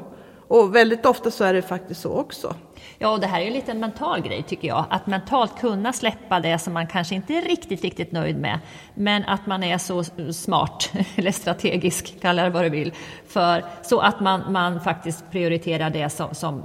Och 0.49 0.75
väldigt 0.75 1.07
ofta 1.07 1.31
så 1.31 1.45
är 1.45 1.55
det 1.55 1.63
faktiskt 1.63 2.01
så 2.01 2.13
också. 2.13 2.55
Ja, 2.99 3.11
och 3.11 3.21
det 3.21 3.27
här 3.27 3.41
är 3.41 3.45
ju 3.45 3.51
lite 3.51 3.73
en 3.73 3.81
mental 3.81 4.21
grej 4.21 4.43
tycker 4.43 4.69
jag. 4.69 4.85
Att 4.91 5.07
mentalt 5.07 5.59
kunna 5.59 5.93
släppa 5.93 6.41
det 6.41 6.59
som 6.59 6.73
man 6.73 6.87
kanske 6.87 7.15
inte 7.15 7.35
är 7.35 7.43
riktigt, 7.43 7.83
riktigt 7.83 8.13
nöjd 8.13 8.37
med. 8.37 8.59
Men 8.95 9.25
att 9.25 9.47
man 9.47 9.63
är 9.63 9.79
så 9.79 10.05
smart, 10.33 10.93
eller 11.17 11.31
strategisk, 11.31 12.21
kalla 12.21 12.43
det 12.45 12.51
vad 12.51 12.65
du 12.65 12.71
vill. 12.71 12.93
För, 13.27 13.65
så 13.83 14.01
att 14.01 14.21
man, 14.21 14.53
man 14.53 14.81
faktiskt 14.81 15.31
prioriterar 15.31 15.91
det 15.91 16.11
som, 16.11 16.35
som 16.35 16.63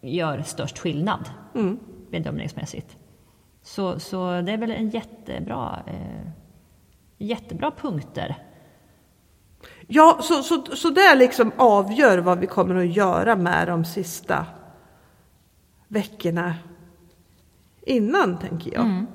gör 0.00 0.42
störst 0.42 0.78
skillnad 0.78 1.30
mm. 1.54 1.78
bedömningsmässigt. 2.10 2.96
Så, 3.62 4.00
så 4.00 4.40
det 4.40 4.52
är 4.52 4.58
väl 4.58 4.70
en 4.70 4.90
jättebra, 4.90 5.82
eh, 5.86 6.30
jättebra 7.18 7.70
punkter. 7.70 8.36
Ja, 9.86 10.18
så, 10.22 10.42
så, 10.42 10.64
så 10.76 10.90
det 10.90 11.14
liksom 11.14 11.52
avgör 11.56 12.18
vad 12.18 12.38
vi 12.38 12.46
kommer 12.46 12.74
att 12.74 12.96
göra 12.96 13.36
med 13.36 13.68
de 13.68 13.84
sista 13.84 14.46
veckorna 15.88 16.54
innan, 17.82 18.38
tänker 18.38 18.72
jag. 18.72 18.84
Mm. 18.84 19.06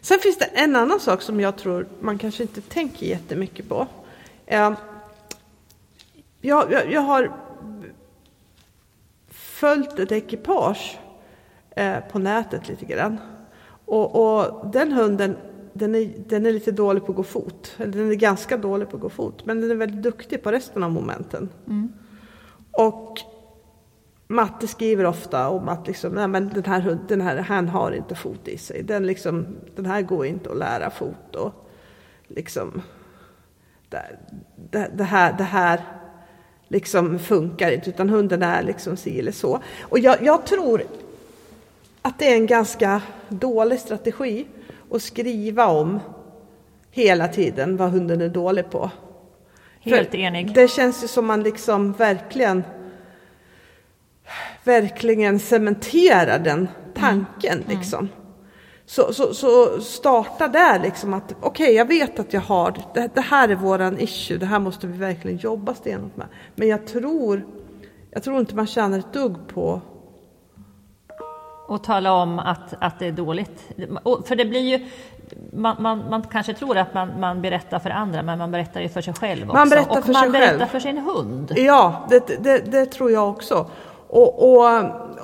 Sen 0.00 0.18
finns 0.18 0.38
det 0.38 0.44
en 0.44 0.76
annan 0.76 1.00
sak 1.00 1.22
som 1.22 1.40
jag 1.40 1.56
tror 1.56 1.88
man 2.00 2.18
kanske 2.18 2.42
inte 2.42 2.60
tänker 2.60 3.06
jättemycket 3.06 3.68
på. 3.68 3.86
Eh, 4.46 4.72
jag, 6.40 6.72
jag, 6.72 6.92
jag 6.92 7.00
har 7.00 7.32
följt 9.30 9.98
ett 9.98 10.12
ekipage 10.12 10.98
eh, 11.70 11.98
på 12.12 12.18
nätet 12.18 12.68
lite 12.68 12.84
grann. 12.84 13.18
Och, 13.84 14.36
och, 14.36 14.66
den 14.70 14.92
hunden, 14.92 15.36
den 15.76 15.94
är, 15.94 16.12
den 16.28 16.46
är 16.46 16.52
lite 16.52 16.72
dålig 16.72 17.06
på 17.06 17.12
att 17.12 17.16
gå 17.16 17.22
fot. 17.22 17.74
Eller 17.78 17.92
den 17.92 18.10
är 18.10 18.14
ganska 18.14 18.56
dålig 18.56 18.90
på 18.90 18.96
att 18.96 19.02
gå 19.02 19.08
fot. 19.08 19.46
Men 19.46 19.60
den 19.60 19.70
är 19.70 19.74
väldigt 19.74 20.02
duktig 20.02 20.42
på 20.42 20.52
resten 20.52 20.82
av 20.82 20.90
momenten. 20.90 21.48
Mm. 21.66 21.92
Och 22.70 23.18
Matte 24.28 24.66
skriver 24.66 25.04
ofta 25.04 25.48
om 25.48 25.68
att 25.68 25.86
liksom, 25.86 26.12
nej, 26.12 26.28
men 26.28 26.48
den, 26.48 26.64
här, 26.64 26.98
den 27.08 27.20
här, 27.20 27.36
han 27.36 27.68
har 27.68 27.92
inte 27.92 28.14
fot 28.14 28.48
i 28.48 28.58
sig. 28.58 28.82
Den, 28.82 29.06
liksom, 29.06 29.46
den 29.76 29.86
här 29.86 30.02
går 30.02 30.26
inte 30.26 30.50
att 30.50 30.56
lära 30.56 30.90
fot. 30.90 31.36
Och 31.36 31.52
liksom, 32.28 32.82
det, 33.88 34.18
det, 34.70 34.90
det 34.94 35.04
här, 35.04 35.34
det 35.38 35.44
här 35.44 35.80
liksom 36.68 37.18
funkar 37.18 37.70
inte, 37.70 37.90
utan 37.90 38.10
hunden 38.10 38.42
är 38.42 38.62
liksom 38.62 38.96
si 38.96 39.18
eller 39.18 39.32
så. 39.32 39.60
Och 39.80 39.98
jag, 39.98 40.22
jag 40.22 40.46
tror 40.46 40.82
att 42.02 42.18
det 42.18 42.32
är 42.32 42.36
en 42.36 42.46
ganska 42.46 43.02
dålig 43.28 43.80
strategi 43.80 44.46
att 44.90 45.02
skriva 45.02 45.66
om 45.66 46.00
hela 46.90 47.28
tiden 47.28 47.76
vad 47.76 47.90
hunden 47.90 48.20
är 48.20 48.28
dålig 48.28 48.70
på. 48.70 48.90
Helt 49.80 50.10
För 50.10 50.18
enig. 50.18 50.54
Det 50.54 50.68
känns 50.68 51.04
ju 51.04 51.08
som 51.08 51.26
man 51.26 51.42
liksom 51.42 51.92
verkligen 51.92 52.64
verkligen 54.64 55.38
cementerar 55.38 56.38
den 56.38 56.68
tanken. 56.94 57.62
Mm. 57.62 57.78
Liksom. 57.78 58.08
Så, 58.86 59.12
så, 59.12 59.34
så 59.34 59.80
starta 59.80 60.48
där 60.48 60.80
liksom 60.80 61.14
att 61.14 61.34
okej, 61.40 61.64
okay, 61.64 61.74
jag 61.74 61.88
vet 61.88 62.18
att 62.18 62.32
jag 62.32 62.40
har 62.40 62.76
det, 62.94 63.10
det 63.14 63.20
här 63.20 63.48
är 63.48 63.54
våran 63.54 64.00
issue, 64.00 64.38
det 64.38 64.46
här 64.46 64.58
måste 64.58 64.86
vi 64.86 64.98
verkligen 64.98 65.36
jobba 65.36 65.74
stenhårt 65.74 66.16
med. 66.16 66.26
Men 66.54 66.68
jag 66.68 66.86
tror, 66.86 67.46
jag 68.10 68.22
tror 68.22 68.40
inte 68.40 68.56
man 68.56 68.66
tjänar 68.66 68.98
ett 68.98 69.12
dugg 69.12 69.36
på 69.48 69.80
och 71.66 71.84
tala 71.84 72.12
om 72.12 72.38
att, 72.38 72.74
att 72.80 72.98
det 72.98 73.06
är 73.06 73.12
dåligt. 73.12 73.68
För 74.26 74.36
det 74.36 74.44
blir 74.44 74.60
ju, 74.60 74.86
man, 75.52 75.82
man, 75.82 76.04
man 76.10 76.22
kanske 76.22 76.54
tror 76.54 76.76
att 76.76 76.94
man, 76.94 77.20
man 77.20 77.42
berättar 77.42 77.78
för 77.78 77.90
andra, 77.90 78.22
men 78.22 78.38
man 78.38 78.50
berättar 78.50 78.80
ju 78.80 78.88
för 78.88 79.00
sig 79.00 79.14
själv 79.14 79.42
också. 79.42 79.56
Man 79.56 79.68
berättar 79.68 79.98
och 79.98 80.04
för 80.04 80.12
man 80.12 80.22
sig 80.22 80.30
berättar 80.30 80.58
själv. 80.58 80.68
för 80.68 80.80
sin 80.80 80.98
hund. 80.98 81.52
Ja, 81.56 82.06
det, 82.10 82.44
det, 82.44 82.58
det 82.58 82.86
tror 82.86 83.10
jag 83.10 83.30
också. 83.30 83.70
Och, 84.08 84.52
och, 84.52 84.66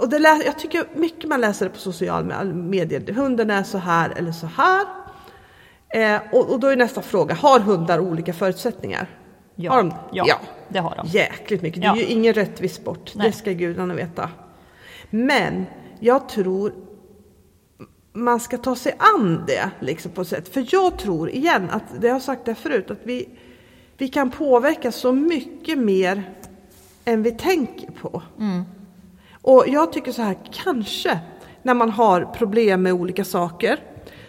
och 0.00 0.08
det 0.08 0.18
lä, 0.18 0.42
jag 0.46 0.58
tycker 0.58 0.84
mycket 0.94 1.28
man 1.30 1.40
läser 1.40 1.66
det 1.66 1.72
på 1.72 1.78
sociala 1.78 2.44
medier. 2.44 3.12
Hunden 3.12 3.50
är 3.50 3.62
så 3.62 3.78
här 3.78 4.12
eller 4.16 4.32
så 4.32 4.46
här. 4.46 4.86
Eh, 5.88 6.20
och, 6.32 6.50
och, 6.50 6.60
då 6.60 6.66
är 6.66 6.76
nästa 6.76 7.02
fråga, 7.02 7.34
har 7.34 7.60
hundar 7.60 7.98
olika 7.98 8.32
förutsättningar? 8.32 9.06
Ja, 9.54 9.72
har 9.72 9.78
de? 9.78 9.94
ja, 10.12 10.24
ja. 10.28 10.36
det 10.68 10.78
har 10.78 10.94
de. 10.96 11.06
Jäkligt 11.06 11.62
mycket. 11.62 11.82
Det 11.82 11.88
är 11.88 11.96
ju 11.96 12.04
ingen 12.04 12.34
rättvis 12.34 12.74
sport, 12.74 13.12
Nej. 13.14 13.26
det 13.26 13.32
ska 13.32 13.52
gudarna 13.52 13.94
veta. 13.94 14.30
Men 15.10 15.66
jag 16.04 16.28
tror 16.28 16.72
man 18.12 18.40
ska 18.40 18.58
ta 18.58 18.76
sig 18.76 18.94
an 18.98 19.44
det 19.46 19.70
liksom 19.80 20.10
på 20.10 20.24
sätt. 20.24 20.48
För 20.48 20.66
jag 20.70 20.98
tror 20.98 21.30
igen, 21.30 21.70
att 21.70 21.82
det 22.00 22.08
har 22.08 22.20
sagt 22.20 22.44
det 22.44 22.54
förut, 22.54 22.90
att 22.90 23.00
vi, 23.02 23.28
vi 23.96 24.08
kan 24.08 24.30
påverka 24.30 24.92
så 24.92 25.12
mycket 25.12 25.78
mer 25.78 26.34
än 27.04 27.22
vi 27.22 27.30
tänker 27.30 27.90
på. 27.90 28.22
Mm. 28.38 28.62
Och 29.42 29.64
jag 29.66 29.92
tycker 29.92 30.12
så 30.12 30.22
här, 30.22 30.38
kanske 30.52 31.20
när 31.62 31.74
man 31.74 31.90
har 31.90 32.24
problem 32.24 32.82
med 32.82 32.92
olika 32.92 33.24
saker 33.24 33.78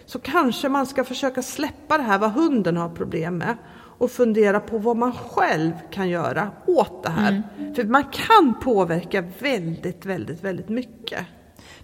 så 0.06 0.18
kanske 0.18 0.68
man 0.68 0.86
ska 0.86 1.04
försöka 1.04 1.42
släppa 1.42 1.96
det 1.98 2.04
här 2.04 2.18
vad 2.18 2.32
hunden 2.32 2.76
har 2.76 2.88
problem 2.88 3.38
med 3.38 3.56
och 3.98 4.10
fundera 4.10 4.60
på 4.60 4.78
vad 4.78 4.96
man 4.96 5.12
själv 5.12 5.72
kan 5.90 6.08
göra 6.08 6.50
åt 6.66 7.02
det 7.02 7.10
här. 7.10 7.42
Mm. 7.58 7.74
För 7.74 7.84
man 7.84 8.04
kan 8.04 8.54
påverka 8.60 9.24
väldigt, 9.38 10.06
väldigt, 10.06 10.44
väldigt 10.44 10.68
mycket. 10.68 11.26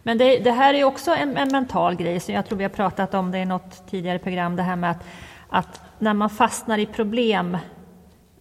Men 0.03 0.19
det, 0.19 0.39
det 0.39 0.51
här 0.51 0.75
är 0.75 0.85
också 0.85 1.11
en, 1.11 1.37
en, 1.37 1.49
mental 1.53 1.95
grej, 1.95 2.21
så 2.21 2.33
jag 2.33 2.47
tror 2.47 2.59
vi 2.59 2.65
har 2.65 2.71
pratat 2.71 3.15
om 3.15 3.31
det 3.31 3.39
i 3.39 3.45
något 3.45 3.91
tidigare 3.91 4.19
program, 4.19 4.57
det 4.57 4.63
här 4.63 4.77
med 4.77 4.91
att, 4.91 5.05
att 5.49 5.81
när 5.99 6.15
man 6.15 6.31
fastnar 6.31 6.79
i 6.79 6.87
problem 6.87 7.57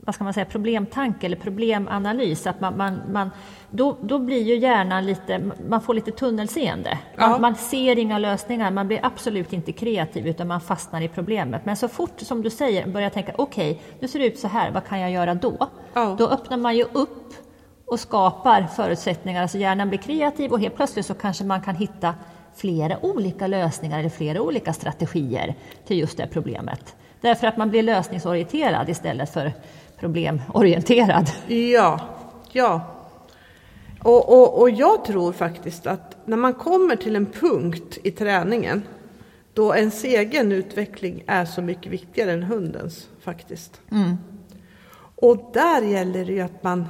vad 0.10 0.16
ska 0.16 0.24
man 0.24 0.34
säga, 0.34 0.46
problemtanke 0.46 1.26
eller 1.26 1.38
problemanalys. 1.38 2.48
Att 2.48 2.62
man, 2.62 2.78
man, 2.78 3.02
man, 3.12 3.32
då, 3.70 3.98
då 4.02 4.20
blir 4.20 4.42
ju 4.42 4.56
hjärnan 4.56 5.06
lite, 5.06 5.52
man 5.70 5.82
får 5.82 5.94
lite 5.94 6.12
tunnelseende. 6.12 6.98
Man, 7.18 7.32
ja. 7.32 7.38
man 7.38 7.56
ser 7.56 8.00
inga 8.00 8.18
lösningar, 8.18 8.72
man 8.72 8.88
blir 8.88 9.00
absolut 9.04 9.54
inte 9.54 9.72
kreativ 9.72 10.28
utan 10.28 10.48
man 10.48 10.62
fastnar 10.62 11.02
i 11.02 11.08
problemet. 11.08 11.66
Men 11.66 11.78
så 11.78 11.88
fort 11.88 12.20
som 12.20 12.42
du 12.42 12.50
säger 12.50 12.88
börjar 12.88 13.10
tänka, 13.10 13.32
okej, 13.38 13.72
okay, 13.72 13.84
nu 14.00 14.08
ser 14.08 14.20
det 14.20 14.26
ut 14.26 14.40
så 14.40 14.48
här, 14.48 14.72
vad 14.72 14.88
kan 14.88 15.00
jag 15.00 15.12
göra 15.12 15.34
då? 15.36 15.68
Ja. 15.94 16.16
Då 16.20 16.28
öppnar 16.28 16.58
man 16.58 16.78
ju 16.78 16.84
upp 16.84 17.34
och 17.90 18.00
skapar 18.00 18.68
förutsättningar, 18.76 19.42
alltså 19.42 19.58
hjärnan 19.58 19.90
blir 19.90 20.00
kreativ 20.00 20.52
och 20.52 20.60
helt 20.60 20.76
plötsligt 20.76 21.06
så 21.06 21.14
kanske 21.14 21.44
man 21.44 21.62
kan 21.62 21.76
hitta 21.76 22.16
flera 22.56 23.06
olika 23.06 23.48
lösningar 23.48 24.00
eller 24.00 24.10
flera 24.10 24.42
olika 24.42 24.74
strategier 24.74 25.56
till 25.88 26.00
just 26.00 26.18
det 26.18 26.28
problemet. 26.28 26.96
Därför 27.22 27.48
att 27.48 27.58
man 27.58 27.70
blir 27.70 27.84
lösningsorienterad 27.84 28.90
istället 28.90 29.34
för 29.34 29.54
problemorienterad. 30.00 31.32
Ja, 31.48 32.00
ja. 32.52 32.82
Och, 34.04 34.30
och, 34.34 34.62
och 34.62 34.70
jag 34.70 35.06
tror 35.06 35.34
faktiskt 35.34 35.88
att 35.88 36.18
när 36.26 36.38
man 36.38 36.54
kommer 36.54 36.96
till 36.96 37.16
en 37.16 37.26
punkt 37.26 37.98
i 38.04 38.12
träningen 38.12 38.84
då 39.54 39.76
ens 39.76 40.04
egen 40.04 40.52
utveckling 40.52 41.24
är 41.28 41.46
så 41.46 41.62
mycket 41.62 41.92
viktigare 41.92 42.32
än 42.32 42.44
hundens 42.44 43.08
faktiskt. 43.22 43.82
Mm. 43.92 44.18
Och 45.16 45.52
där 45.54 45.82
gäller 45.82 46.26
det 46.26 46.34
ju 46.34 46.42
att 46.42 46.64
man 46.64 46.86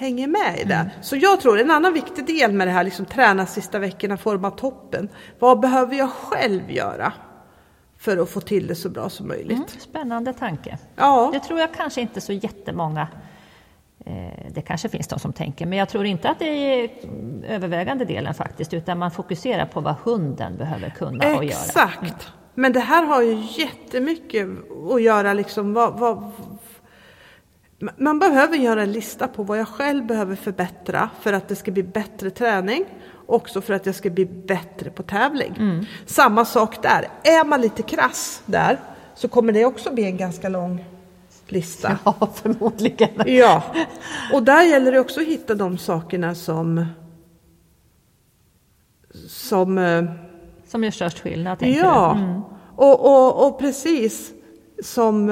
hänger 0.00 0.26
med 0.26 0.58
i 0.58 0.64
det. 0.64 0.74
Mm. 0.74 0.88
Så 1.00 1.16
jag 1.16 1.40
tror 1.40 1.60
en 1.60 1.70
annan 1.70 1.92
viktig 1.92 2.26
del 2.26 2.52
med 2.52 2.68
det 2.68 2.72
här, 2.72 2.84
liksom 2.84 3.06
träna 3.06 3.46
sista 3.46 3.78
veckorna, 3.78 4.16
forma 4.16 4.50
toppen. 4.50 5.08
Vad 5.38 5.60
behöver 5.60 5.96
jag 5.96 6.10
själv 6.10 6.70
göra? 6.70 7.12
för 7.98 8.16
att 8.16 8.30
få 8.30 8.40
till 8.40 8.66
det 8.66 8.74
så 8.74 8.88
bra 8.88 9.10
som 9.10 9.28
möjligt. 9.28 9.56
Mm, 9.56 9.68
spännande 9.68 10.32
tanke. 10.32 10.78
Ja. 10.96 11.30
Det 11.32 11.40
tror 11.40 11.60
jag 11.60 11.74
kanske 11.74 12.00
inte 12.00 12.20
så 12.20 12.32
jättemånga 12.32 13.08
eh, 14.06 14.50
det 14.50 14.62
kanske 14.62 14.88
finns 14.88 15.08
de 15.08 15.18
som 15.18 15.32
tänker, 15.32 15.66
men 15.66 15.78
jag 15.78 15.88
tror 15.88 16.06
inte 16.06 16.30
att 16.30 16.38
det 16.38 16.46
är 16.46 16.90
övervägande 17.48 18.04
delen 18.04 18.34
faktiskt, 18.34 18.74
utan 18.74 18.98
man 18.98 19.10
fokuserar 19.10 19.66
på 19.66 19.80
vad 19.80 19.94
hunden 20.04 20.56
behöver 20.56 20.90
kunna 20.90 21.36
och 21.36 21.44
göra. 21.44 21.44
Exakt! 21.44 22.00
Mm. 22.00 22.14
Men 22.54 22.72
det 22.72 22.80
här 22.80 23.04
har 23.04 23.22
ju 23.22 23.46
jättemycket 23.62 24.48
att 24.92 25.02
göra 25.02 25.32
liksom 25.32 25.74
vad, 25.74 25.98
vad, 25.98 26.30
man 27.96 28.18
behöver 28.18 28.56
göra 28.56 28.82
en 28.82 28.92
lista 28.92 29.28
på 29.28 29.42
vad 29.42 29.58
jag 29.58 29.68
själv 29.68 30.06
behöver 30.06 30.36
förbättra 30.36 31.10
för 31.20 31.32
att 31.32 31.48
det 31.48 31.56
ska 31.56 31.70
bli 31.70 31.82
bättre 31.82 32.30
träning 32.30 32.84
också 33.26 33.60
för 33.60 33.74
att 33.74 33.86
jag 33.86 33.94
ska 33.94 34.10
bli 34.10 34.26
bättre 34.26 34.90
på 34.90 35.02
tävling. 35.02 35.54
Mm. 35.58 35.84
Samma 36.06 36.44
sak 36.44 36.82
där. 36.82 37.08
Är 37.22 37.44
man 37.44 37.60
lite 37.60 37.82
krass 37.82 38.42
där 38.46 38.78
så 39.14 39.28
kommer 39.28 39.52
det 39.52 39.64
också 39.64 39.94
bli 39.94 40.04
en 40.04 40.16
ganska 40.16 40.48
lång 40.48 40.84
lista. 41.48 41.98
Ja, 42.04 42.28
förmodligen. 42.34 43.10
Ja, 43.26 43.62
och 44.32 44.42
där 44.42 44.62
gäller 44.62 44.92
det 44.92 45.00
också 45.00 45.20
att 45.20 45.26
hitta 45.26 45.54
de 45.54 45.78
sakerna 45.78 46.34
som 46.34 46.86
som 49.28 49.78
eh, 49.78 50.04
Som 50.66 50.84
gör 50.84 50.90
störst 50.90 51.20
skillnad, 51.20 51.62
Ja? 51.62 52.12
Mm. 52.12 52.40
och, 52.76 53.00
och, 53.00 53.46
och 53.46 53.58
precis 53.58 54.32
som... 54.82 55.30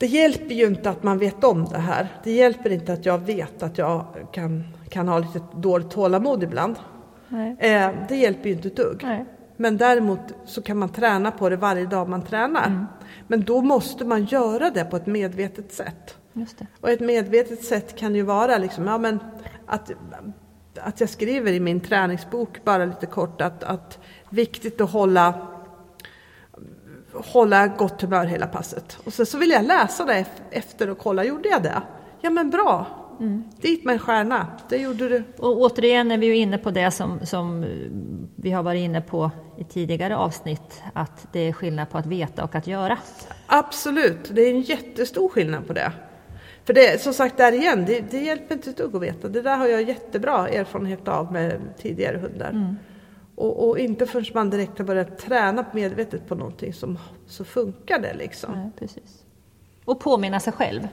Det 0.00 0.06
hjälper 0.06 0.54
ju 0.54 0.66
inte 0.66 0.90
att 0.90 1.02
man 1.02 1.18
vet 1.18 1.44
om 1.44 1.64
det 1.64 1.78
här. 1.78 2.08
Det 2.24 2.32
hjälper 2.32 2.70
inte 2.70 2.92
att 2.92 3.06
jag 3.06 3.18
vet 3.18 3.62
att 3.62 3.78
jag 3.78 4.04
kan, 4.32 4.64
kan 4.88 5.08
ha 5.08 5.18
lite 5.18 5.40
dåligt 5.54 5.90
tålamod 5.90 6.42
ibland. 6.42 6.76
Eh, 7.58 7.90
Det 8.08 8.16
hjälper 8.16 8.48
ju 8.48 8.54
inte 8.54 8.68
ett 8.68 8.76
dugg. 8.76 9.00
Nej. 9.02 9.24
Men 9.56 9.76
däremot 9.76 10.18
så 10.44 10.62
kan 10.62 10.78
man 10.78 10.88
träna 10.88 11.30
på 11.30 11.48
det 11.48 11.56
varje 11.56 11.86
dag 11.86 12.08
man 12.08 12.22
tränar. 12.22 12.66
Mm. 12.66 12.86
Men 13.26 13.44
då 13.44 13.60
måste 13.60 14.04
man 14.04 14.24
göra 14.24 14.70
det 14.70 14.84
på 14.84 14.96
ett 14.96 15.06
medvetet 15.06 15.72
sätt. 15.72 16.16
Just 16.32 16.58
det. 16.58 16.66
Och 16.80 16.90
ett 16.90 17.00
medvetet 17.00 17.64
sätt 17.64 17.96
kan 17.96 18.14
ju 18.14 18.22
vara 18.22 18.58
liksom, 18.58 18.86
ja, 18.86 18.98
men 18.98 19.18
att, 19.66 19.90
att 20.80 21.00
jag 21.00 21.08
skriver 21.08 21.52
i 21.52 21.60
min 21.60 21.80
träningsbok 21.80 22.64
bara 22.64 22.84
lite 22.84 23.06
kort 23.06 23.40
att, 23.40 23.64
att 23.64 23.98
viktigt 24.30 24.80
att 24.80 24.90
hålla, 24.90 25.34
hålla 27.14 27.66
gott 27.66 28.02
humör 28.02 28.24
hela 28.26 28.46
passet. 28.46 28.98
Och 29.04 29.12
sen 29.12 29.26
så 29.26 29.38
vill 29.38 29.50
jag 29.50 29.64
läsa 29.64 30.04
det 30.04 30.12
ef- 30.12 30.42
efter 30.50 30.90
och 30.90 30.98
kolla, 30.98 31.24
gjorde 31.24 31.48
jag 31.48 31.62
det? 31.62 31.82
Ja 32.20 32.30
men 32.30 32.50
bra, 32.50 32.86
dit 33.60 33.84
med 33.84 33.92
en 33.92 33.98
stjärna, 33.98 34.46
det 34.68 34.76
gjorde 34.76 35.08
du. 35.08 35.22
Och 35.38 35.60
återigen 35.60 36.10
är 36.10 36.18
vi 36.18 36.26
ju 36.26 36.36
inne 36.36 36.58
på 36.58 36.70
det 36.70 36.90
som, 36.90 37.20
som 37.26 37.64
vi 38.36 38.50
har 38.50 38.62
varit 38.62 38.78
inne 38.80 39.00
på 39.00 39.30
i 39.58 39.64
tidigare 39.64 40.16
avsnitt, 40.16 40.82
att 40.92 41.26
det 41.32 41.40
är 41.40 41.52
skillnad 41.52 41.90
på 41.90 41.98
att 41.98 42.06
veta 42.06 42.44
och 42.44 42.54
att 42.54 42.66
göra. 42.66 42.98
Absolut, 43.46 44.30
det 44.34 44.42
är 44.42 44.50
en 44.50 44.60
jättestor 44.60 45.28
skillnad 45.28 45.66
på 45.66 45.72
det. 45.72 45.92
För 46.64 46.74
det, 46.74 47.02
som 47.02 47.12
sagt, 47.14 47.36
där 47.36 47.52
igen, 47.52 47.84
det, 47.86 48.00
det 48.10 48.18
hjälper 48.20 48.54
inte 48.54 48.70
ett 48.70 48.76
dugg 48.76 48.96
att 48.96 49.02
veta. 49.02 49.28
Det 49.28 49.42
där 49.42 49.56
har 49.56 49.66
jag 49.66 49.82
jättebra 49.82 50.48
erfarenhet 50.48 51.08
av 51.08 51.32
med 51.32 51.60
tidigare 51.78 52.16
hundar. 52.18 52.76
Och, 53.40 53.68
och 53.68 53.78
inte 53.78 54.06
förrän 54.06 54.24
man 54.34 54.50
direkt 54.50 54.78
har 54.78 54.84
börjat 54.84 55.18
träna 55.18 55.64
medvetet 55.72 56.28
på 56.28 56.34
någonting 56.34 56.72
som, 56.74 56.98
så 57.26 57.44
funkar 57.44 57.98
det 57.98 58.14
liksom. 58.14 58.52
Nej, 58.54 58.70
precis. 58.78 59.22
Och 59.84 60.00
påminna 60.00 60.40
sig 60.40 60.52
själv 60.52 60.88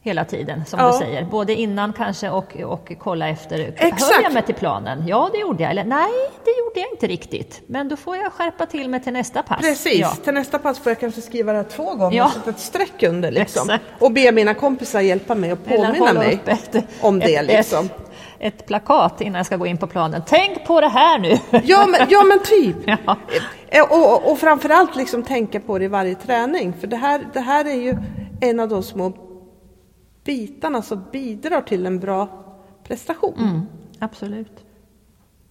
hela 0.00 0.24
tiden, 0.24 0.64
som 0.66 0.78
Ja. 0.80 0.92
du 0.92 0.98
säger. 0.98 1.24
Både 1.24 1.54
innan 1.54 1.92
kanske 1.92 2.30
och, 2.30 2.56
och 2.56 2.92
kolla 2.98 3.28
efter. 3.28 3.58
Exakt. 3.76 4.02
Höll 4.14 4.22
jag 4.22 4.32
mig 4.32 4.42
till 4.42 4.54
planen? 4.54 5.04
Ja, 5.08 5.28
det 5.32 5.38
gjorde 5.38 5.62
jag. 5.62 5.70
Eller 5.70 5.84
nej, 5.84 6.10
det 6.44 6.50
gjorde 6.50 6.80
jag 6.80 6.90
inte 6.90 7.06
riktigt. 7.06 7.62
Men 7.66 7.88
då 7.88 7.96
får 7.96 8.16
jag 8.16 8.32
skärpa 8.32 8.66
till 8.66 8.88
mig 8.90 9.02
till 9.02 9.12
nästa 9.12 9.42
pass. 9.42 9.60
Precis, 9.60 9.98
Ja. 10.00 10.10
till 10.24 10.34
nästa 10.34 10.58
pass 10.58 10.78
får 10.78 10.90
jag 10.90 11.00
kanske 11.00 11.20
skriva 11.20 11.52
det 11.52 11.58
här 11.58 11.64
två 11.64 11.94
gånger 11.94 12.16
Ja. 12.16 12.26
och 12.26 12.32
sätta 12.32 12.50
ett 12.50 12.58
streck 12.58 13.02
under 13.02 13.30
liksom. 13.30 13.70
Exakt. 13.70 13.84
Och 14.02 14.12
be 14.12 14.32
mina 14.32 14.54
kompisar 14.54 15.00
hjälpa 15.00 15.34
mig 15.34 15.52
och 15.52 15.64
påminna 15.64 16.12
mig 16.12 16.40
ett, 16.46 16.84
om 17.00 17.18
det 17.18 17.34
ett, 17.36 17.46
liksom. 17.46 17.88
Ett, 18.38 18.66
plakat 18.66 19.20
innan 19.20 19.36
jag 19.36 19.46
ska 19.46 19.56
gå 19.56 19.66
in 19.66 19.78
på 19.78 19.86
planen. 19.86 20.22
Tänk 20.26 20.64
på 20.66 20.80
det 20.80 20.88
här 20.88 21.18
nu! 21.18 21.38
Ja 21.64 21.86
men, 21.86 22.08
ja 22.10 22.22
men 22.24 22.38
typ. 22.42 22.76
Ja. 23.06 23.16
Eh, 23.68 23.82
Och, 23.82 24.12
och, 24.14 24.32
och 24.32 24.38
framförallt 24.38 24.96
liksom 24.96 25.22
tänka 25.22 25.60
på 25.60 25.78
det 25.78 25.84
i 25.84 25.88
varje 25.88 26.14
träning. 26.14 26.72
För 26.80 26.86
det 26.86 26.96
här, 26.96 27.26
det 27.32 27.40
här 27.40 27.64
är 27.64 27.74
ju 27.82 27.96
en 28.40 28.60
av 28.60 28.68
de 28.68 28.82
små 28.82 29.12
bitarna 30.24 30.82
som 30.82 31.04
bidrar 31.12 31.60
till 31.60 31.86
en 31.86 32.00
bra 32.00 32.28
prestation. 32.84 33.38
Mm, 33.38 33.60
absolut. 33.98 34.52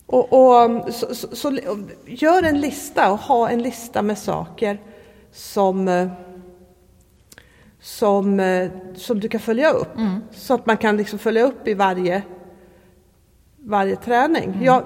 Och, 0.06 0.34
och 0.34 0.94
så, 0.94 1.16
så, 1.16 1.36
så 1.36 1.58
gör 2.06 2.44
en 2.44 2.62
lista 2.62 3.12
och 3.12 3.20
ha 3.20 3.50
en 3.50 3.62
lista 3.62 4.02
med 4.02 4.18
saker 4.18 4.80
som, 5.32 5.88
eh, 5.88 6.08
som, 7.82 8.40
eh, 8.40 8.70
som 8.96 9.20
du 9.20 9.28
kan 9.30 9.40
följa 9.40 9.72
upp. 9.72 9.88
Så 10.32 10.54
att 10.54 10.66
man 10.66 10.78
kan 10.78 10.98
liksom 10.98 11.20
följa 11.20 11.44
upp 11.44 11.68
i 11.68 11.74
varje, 11.74 12.22
varje 13.66 13.96
träning. 13.96 14.60
Jag, 14.64 14.84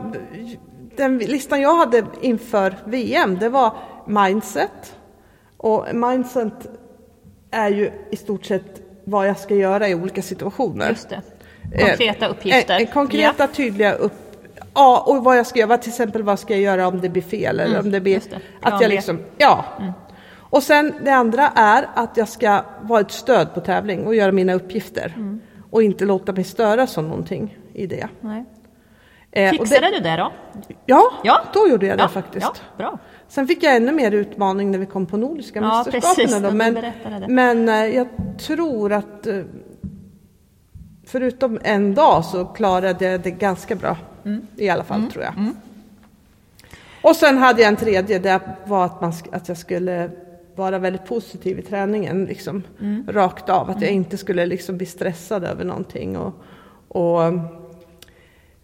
den 0.96 1.18
listan 1.18 1.62
jag 1.62 1.76
hade 1.76 2.04
inför 2.22 2.76
VM, 2.86 3.38
det 3.40 3.50
var 3.50 3.74
mindset. 4.08 4.96
Och 5.58 5.86
mindset 5.94 6.68
är 7.52 7.70
ju 7.70 7.92
i 8.12 8.16
stort 8.16 8.46
sett 8.46 8.82
vad 9.04 9.28
jag 9.28 9.40
ska 9.40 9.56
göra 9.56 9.90
i 9.90 9.96
olika 9.96 10.22
situationer. 10.22 10.90
Just 10.90 11.10
det. 11.10 11.22
Konkreta 11.80 12.26
Eh, 12.26 12.32
uppgifter. 12.32 12.76
eh, 12.76 12.82
eh, 12.82 12.94
konkreta, 12.94 13.48
tydliga 13.48 13.94
upp... 13.94 14.14
Ja, 14.74 15.04
och 15.08 15.24
vad 15.24 15.38
jag 15.38 15.48
ska 15.48 15.60
göra. 15.60 15.78
Till 15.78 15.90
exempel 15.90 16.24
vad 16.24 16.40
ska 16.40 16.54
jag 16.54 16.62
göra 16.62 16.88
om 16.88 17.02
det 17.02 17.10
blir 17.10 17.22
fel? 17.22 17.60
Eller 17.60 17.80
om 17.80 17.92
det 17.92 18.02
blir... 18.02 18.16
Mm, 18.28 18.30
det. 18.62 18.68
Att 18.68 18.82
jag 18.82 18.90
liksom... 18.90 19.20
Ja. 19.38 19.66
Och 20.52 20.64
sen 20.64 20.94
det 21.06 21.12
andra 21.12 21.48
är 21.56 21.90
att 21.96 22.18
jag 22.18 22.28
ska 22.28 22.62
vara 22.82 23.02
ett 23.02 23.12
stöd 23.12 23.54
på 23.54 23.62
tävling 23.62 24.08
och 24.08 24.16
göra 24.16 24.32
mina 24.32 24.54
uppgifter. 24.54 25.14
Mm. 25.16 25.42
Och 25.72 25.84
inte 25.84 26.06
låta 26.06 26.32
mig 26.34 26.44
störas 26.44 26.98
av 26.98 27.04
någonting 27.04 27.58
i 27.74 27.88
det. 27.88 28.08
Nej. 28.22 28.46
Eh, 29.32 29.52
Fixade 29.52 29.92
du 29.92 30.00
det 30.00 30.16
då? 30.18 30.32
Ja, 30.86 31.12
Ja. 31.24 31.42
då 31.54 31.68
gjorde 31.70 31.86
jag 31.86 31.98
det 31.98 32.02
Ja, 32.04 32.08
faktiskt. 32.08 32.46
Ja, 32.46 32.78
bra. 32.78 32.98
Sen 33.28 33.48
fick 33.48 33.64
jag 33.64 33.76
ännu 33.76 33.92
mer 33.92 34.12
utmaning 34.12 34.72
när 34.72 34.80
vi 34.80 34.86
kom 34.86 35.06
på 35.06 35.18
Nordiska 35.18 35.60
Ja, 35.60 35.68
mästerskapen. 35.78 36.26
precis, 36.26 36.54
men 36.54 36.74
det. 37.22 37.28
men 37.28 37.70
eh, 37.70 37.76
jag 37.96 38.08
tror 38.40 38.92
att 38.94 39.28
eh, 39.28 39.42
förutom 41.06 41.60
en 41.64 41.96
dag 41.96 42.26
så 42.26 42.46
klarade 42.46 43.06
jag 43.06 43.22
det 43.22 43.32
ganska 43.32 43.76
bra. 43.76 43.98
Mm. 44.26 44.48
I 44.56 44.70
alla 44.70 44.84
fall 44.84 45.04
tror 45.12 45.24
jag. 45.24 45.34
Och 47.04 47.16
sen 47.16 47.38
hade 47.38 47.62
jag 47.62 47.68
en 47.70 47.76
tredje, 47.76 48.20
det 48.20 48.42
var 48.66 48.86
att, 48.86 49.02
man, 49.02 49.14
att 49.32 49.48
jag 49.48 49.58
skulle 49.58 50.10
vara 50.56 50.80
väldigt 50.80 51.06
positiv 51.06 51.60
i 51.60 51.62
träningen. 51.62 52.26
Liksom, 52.26 52.64
Mm. 52.80 53.06
Rakt 53.12 53.50
av, 53.50 53.70
att 53.70 53.82
jag 53.82 53.92
inte 53.92 54.18
skulle 54.18 54.46
liksom 54.46 54.78
bli 54.78 54.86
stressad 54.86 55.44
över 55.44 55.66
någonting. 55.66 56.18
Och, 56.18 56.34
och, 56.88 57.22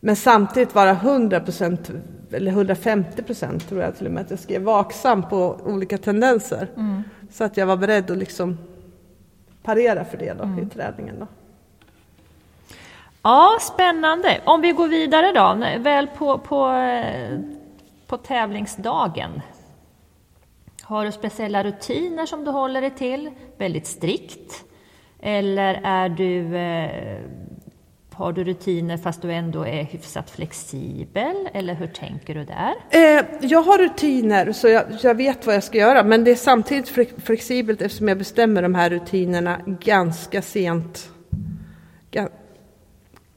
men 0.06 0.16
samtidigt 0.16 0.76
vara 0.76 0.94
100% 0.94 2.02
eller 2.32 2.52
150% 2.52 3.60
tror 3.60 3.82
jag 3.82 3.98
till 3.98 4.06
och 4.06 4.12
med 4.12 4.24
att 4.24 4.30
jag 4.30 4.40
skrev 4.40 4.62
vaksam 4.62 5.30
på 5.30 5.60
olika 5.66 5.98
tendenser. 5.98 6.68
Mm. 6.78 7.04
Så 7.32 7.44
att 7.44 7.58
jag 7.58 7.66
var 7.66 7.78
beredd 7.78 8.12
att 8.12 8.18
liksom 8.18 8.58
parera 9.64 10.06
för 10.06 10.18
det 10.18 10.34
då, 10.34 10.44
Mm. 10.44 10.68
i 10.68 10.70
träningen. 10.70 11.20
Då. 11.20 11.28
Ja, 13.22 13.58
spännande. 13.62 14.42
Om 14.46 14.62
vi 14.62 14.72
går 14.72 14.88
vidare 14.88 15.32
då, 15.32 15.58
väl 15.84 16.08
på, 16.08 16.38
på, 16.38 16.70
eh, 16.72 17.40
på 18.08 18.18
tävlingsdagen. 18.18 19.42
Har 20.84 21.06
du 21.06 21.12
speciella 21.12 21.64
rutiner 21.64 22.26
som 22.26 22.46
du 22.46 22.52
håller 22.52 22.82
dig 22.82 22.92
till, 22.92 23.32
väldigt 23.58 23.88
strikt? 23.88 24.66
Eller 25.20 25.82
är 25.84 26.10
du, 26.10 26.58
eh, 26.58 27.22
har 28.16 28.34
du 28.34 28.44
rutiner 28.44 28.98
fast 28.98 29.22
du 29.22 29.32
ändå 29.32 29.66
är 29.66 29.84
hyfsat 29.84 30.30
flexibel? 30.30 31.50
Eller 31.54 31.74
hur 31.74 31.88
tänker 31.88 32.36
du 32.36 32.44
där? 32.46 32.74
Eh, 32.90 33.26
jag 33.42 33.62
har 33.62 33.78
rutiner 33.78 34.52
så 34.52 34.68
jag, 34.68 34.84
jag 35.02 35.16
vet 35.16 35.46
vad 35.46 35.56
jag 35.56 35.64
ska 35.64 35.78
göra 35.78 36.04
men 36.04 36.24
det 36.24 36.32
är 36.32 36.36
samtidigt 36.36 36.90
flex- 36.90 37.22
flexibelt 37.24 37.82
eftersom 37.82 38.08
jag 38.08 38.18
bestämmer 38.18 38.62
de 38.62 38.76
här 38.76 38.90
rutinerna 38.90 39.60
ganska 39.66 40.42
sent. 40.42 41.10
Ga, 42.12 42.30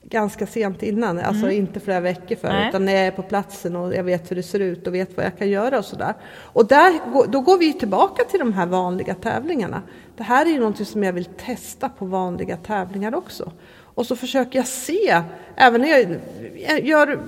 ganska 0.03 0.47
sent 0.47 0.83
innan, 0.83 1.19
alltså 1.19 1.51
inte 1.51 1.81
flera 1.81 2.01
veckor 2.01 2.37
före 2.37 2.53
Nej. 2.53 2.69
utan 2.69 2.85
när 2.85 2.93
jag 2.93 3.07
är 3.07 3.11
på 3.11 3.23
platsen 3.23 3.77
och 3.77 3.95
jag 3.95 4.05
vet 4.05 4.31
hur 4.31 4.37
det 4.37 4.43
ser 4.43 4.61
ut 4.61 4.87
och 4.87 4.95
vet 4.95 5.17
vad 5.17 5.27
jag 5.27 5.39
kan 5.39 5.49
göra 5.49 5.79
och 5.79 5.85
sådär. 5.85 6.15
Och 6.35 6.67
där, 6.67 6.93
då 7.29 7.41
går 7.41 7.59
vi 7.59 7.73
tillbaka 7.73 8.25
till 8.25 8.39
de 8.39 8.53
här 8.53 8.67
vanliga 8.67 9.15
tävlingarna. 9.15 9.83
Det 10.17 10.23
här 10.23 10.47
är 10.47 10.51
ju 10.51 10.59
någonting 10.59 10.87
som 10.87 11.03
jag 11.03 11.13
vill 11.13 11.25
testa 11.25 11.89
på 11.89 12.05
vanliga 12.05 12.57
tävlingar 12.57 13.15
också. 13.15 13.53
Och 13.99 14.07
så 14.07 14.17
försöker 14.17 14.59
jag 14.59 14.67
se, 14.67 15.23
även 15.57 15.81
när 15.81 15.89
jag, 15.89 16.87
gör 16.87 17.21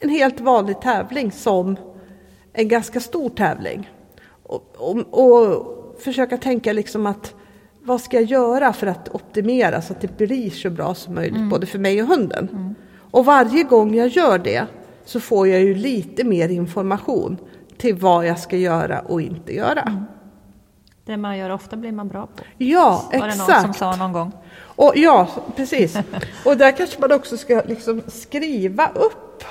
en 0.00 0.08
helt 0.08 0.40
vanlig 0.40 0.80
tävling 0.80 1.32
som 1.32 1.76
en 2.52 2.68
ganska 2.68 3.00
stor 3.00 3.28
tävling. 3.28 3.90
Och, 4.42 4.74
och, 4.76 4.96
och 4.98 6.00
försöka 6.00 6.36
tänka 6.36 6.72
liksom 6.72 7.06
att 7.06 7.34
vad 7.82 8.00
ska 8.00 8.16
jag 8.16 8.30
göra 8.30 8.72
för 8.72 8.86
att 8.86 9.08
optimera 9.14 9.82
så 9.82 9.92
att 9.92 10.00
det 10.00 10.16
blir 10.18 10.50
så 10.50 10.70
bra 10.70 10.94
som 10.94 11.14
möjligt 11.14 11.50
både 11.50 11.66
för 11.66 11.78
mig 11.78 12.02
och 12.02 12.08
hunden. 12.08 12.74
Och 13.10 13.24
varje 13.24 13.62
gång 13.62 13.94
jag 13.94 14.08
gör 14.08 14.38
det 14.38 14.66
så 15.04 15.20
får 15.20 15.48
jag 15.48 15.60
ju 15.60 15.74
lite 15.74 16.24
mer 16.24 16.48
information 16.48 17.36
till 17.76 17.94
vad 17.94 18.26
jag 18.26 18.38
ska 18.38 18.56
göra 18.56 19.00
och 19.00 19.20
inte 19.20 19.54
göra. 19.54 20.06
Det 21.10 21.16
man 21.16 21.38
gör 21.38 21.50
ofta 21.50 21.76
blir 21.76 21.92
man 21.92 22.08
bra 22.08 22.26
på. 22.26 22.42
Ja, 22.58 23.04
Var 23.12 23.18
det 23.18 23.26
någon 23.26 23.36
som 23.36 23.44
exakt. 23.54 23.78
sa 23.78 23.96
någon 23.96 24.12
gång. 24.12 24.32
Och 24.62 24.92
ja, 24.96 25.28
precis. 25.56 25.96
Och 26.44 26.56
där 26.56 26.72
kanske 26.76 27.00
man 27.00 27.12
också 27.12 27.36
ska 27.36 27.62
liksom 27.66 28.02
skriva 28.08 28.88
upp 28.94 29.44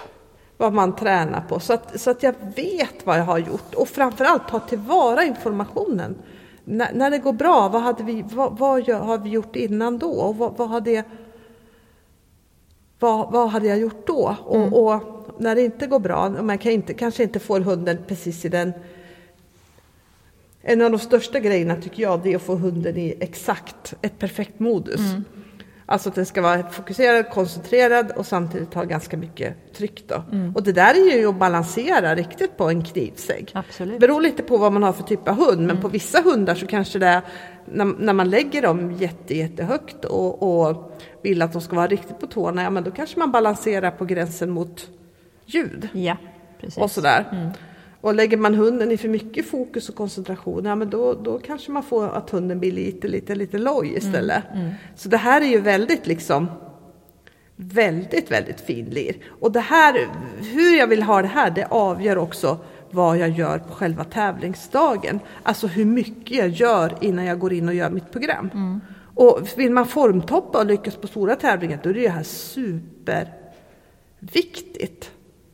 vad 0.58 0.74
man 0.74 0.96
tränar 0.96 1.42
på 1.42 1.60
så 1.60 1.74
att, 1.74 2.00
så 2.02 2.12
att 2.12 2.24
jag 2.24 2.34
vet 2.56 3.06
vad 3.06 3.20
jag 3.20 3.24
har 3.24 3.38
gjort 3.38 3.74
och 3.76 3.88
framförallt 3.88 4.48
ta 4.48 4.60
tillvara 4.60 5.24
informationen. 5.24 6.16
N- 6.68 6.84
när 6.94 7.10
det 7.12 7.18
går 7.18 7.34
bra, 7.34 7.68
vad, 7.70 7.82
hade 7.82 8.04
vi, 8.04 8.26
vad, 8.34 8.58
vad 8.58 8.88
gör, 8.88 9.00
har 9.00 9.18
vi 9.18 9.30
gjort 9.30 9.56
innan 9.56 9.98
då? 9.98 10.12
Och 10.12 10.38
vad, 10.38 10.58
vad, 10.58 10.70
hade, 10.70 10.92
jag, 10.92 11.04
vad, 13.00 13.32
vad 13.32 13.50
hade 13.50 13.68
jag 13.68 13.78
gjort 13.80 14.08
då? 14.08 14.36
Och, 14.46 14.86
och 14.88 15.04
när 15.38 15.56
det 15.56 15.62
inte 15.62 15.88
går 15.88 16.00
bra, 16.00 16.30
man 16.30 16.58
kan 16.58 16.72
inte, 16.72 16.94
kanske 16.94 17.24
inte 17.24 17.40
får 17.40 17.60
hunden 17.60 17.98
precis 18.08 18.46
i 18.46 18.50
den 18.50 18.74
en 20.62 20.82
av 20.82 20.92
de 20.92 21.00
största 21.00 21.40
grejerna 21.40 21.76
tycker 21.76 22.04
jag 22.04 22.24
det 22.24 22.32
är 22.32 22.36
att 22.36 22.42
få 22.42 22.56
hunden 22.56 22.98
i 22.98 23.18
exakt 23.20 23.94
ett 24.02 24.20
perfekt 24.20 24.60
modus. 24.60 25.02
Alltså 25.86 26.10
att 26.10 26.16
den 26.16 26.26
ska 26.26 26.42
vara 26.42 26.70
fokuserad, 26.70 27.30
koncentrerad 27.30 28.12
och 28.12 28.26
samtidigt 28.26 28.74
ha 28.74 28.84
ganska 28.84 29.18
mycket 29.18 29.74
tryck 29.74 30.04
då. 30.08 30.24
Mm. 30.32 30.56
Och 30.56 30.64
det 30.64 30.72
där 30.72 31.12
är 31.12 31.18
ju 31.18 31.28
att 31.28 31.36
balansera 31.36 32.16
riktigt 32.16 32.58
på 32.58 32.70
en 32.70 32.84
knivsägg. 32.84 33.52
Absolut. 33.54 34.00
Beror 34.00 34.22
lite 34.22 34.44
på 34.44 34.58
vad 34.58 34.74
man 34.74 34.84
har 34.84 34.94
för 34.94 35.04
typ 35.04 35.28
av 35.28 35.36
hund, 35.36 35.62
men 35.62 35.70
mm. 35.70 35.82
på 35.82 35.88
vissa 35.88 36.22
hundar 36.22 36.56
så 36.56 36.68
kanske 36.68 37.00
det 37.00 37.08
är 37.08 37.22
när, 37.66 37.86
när 37.86 38.14
man 38.14 38.30
lägger 38.30 38.62
dem 38.62 38.92
jätte, 38.92 39.38
jättehögt 39.38 40.06
och, 40.06 40.68
och 40.68 40.92
vill 41.22 41.42
att 41.42 41.54
de 41.54 41.62
ska 41.62 41.76
vara 41.76 41.88
riktigt 41.88 42.20
på 42.20 42.28
tårna, 42.28 42.64
ja 42.64 42.70
men 42.70 42.84
då 42.84 42.92
kanske 42.92 43.20
man 43.20 43.32
balanserar 43.32 43.92
på 43.92 44.06
gränsen 44.06 44.50
mot 44.50 44.90
ljud. 45.46 45.90
Ja, 45.94 46.18
precis. 46.62 46.78
Och 46.78 46.92
sådär. 46.92 47.26
Mm. 47.32 47.50
Och 48.02 48.16
lägger 48.16 48.38
man 48.38 48.56
hunden 48.56 48.92
i 48.92 48.98
för 48.98 49.10
mycket 49.10 49.50
fokus 49.50 49.90
och 49.90 49.96
koncentration, 49.96 50.66
ja 50.66 50.76
men 50.76 50.90
då, 50.90 51.14
då 51.14 51.40
kanske 51.40 51.72
man 51.72 51.84
får 51.84 52.08
att 52.08 52.30
hunden 52.30 52.60
blir 52.60 52.72
lite, 52.72 53.08
lite, 53.08 53.36
lite 53.36 53.58
loj 53.58 53.94
istället. 53.98 54.44
Mm, 54.52 54.62
mm. 54.62 54.74
Så 54.96 55.10
det 55.10 55.18
här 55.18 55.42
är 55.42 55.46
ju 55.46 55.62
väldigt 55.62 56.08
liksom 56.08 56.48
väldigt, 57.62 58.32
väldigt 58.32 58.62
fin 58.62 58.86
lir. 58.86 59.16
Och 59.40 59.52
det 59.52 59.60
här, 59.60 60.08
hur 60.54 60.78
jag 60.78 60.88
vill 60.88 61.04
ha 61.04 61.22
det 61.22 61.28
här, 61.28 61.52
det 61.52 61.66
avgör 61.66 62.18
också 62.18 62.58
vad 62.92 63.18
jag 63.18 63.30
gör 63.30 63.60
på 63.60 63.74
själva 63.74 64.04
tävlingsdagen. 64.04 65.20
Alltså 65.44 65.68
hur 65.68 65.86
mycket 65.86 66.38
jag 66.38 66.50
gör 66.50 66.98
innan 67.02 67.26
jag 67.26 67.40
går 67.40 67.54
in 67.54 67.68
och 67.68 67.76
gör 67.76 67.90
mitt 67.90 68.12
program. 68.12 68.50
Mm. 68.54 68.82
Och 69.16 69.48
vill 69.58 69.72
man 69.72 69.88
formtoppa 69.88 70.60
och 70.60 70.66
lyckas 70.66 70.96
på 70.96 71.08
stora 71.08 71.36
tävlingar, 71.36 71.80
då 71.84 71.90
är 71.90 71.94
det 71.94 72.10
här 72.10 72.24
superviktigt. 72.24 75.12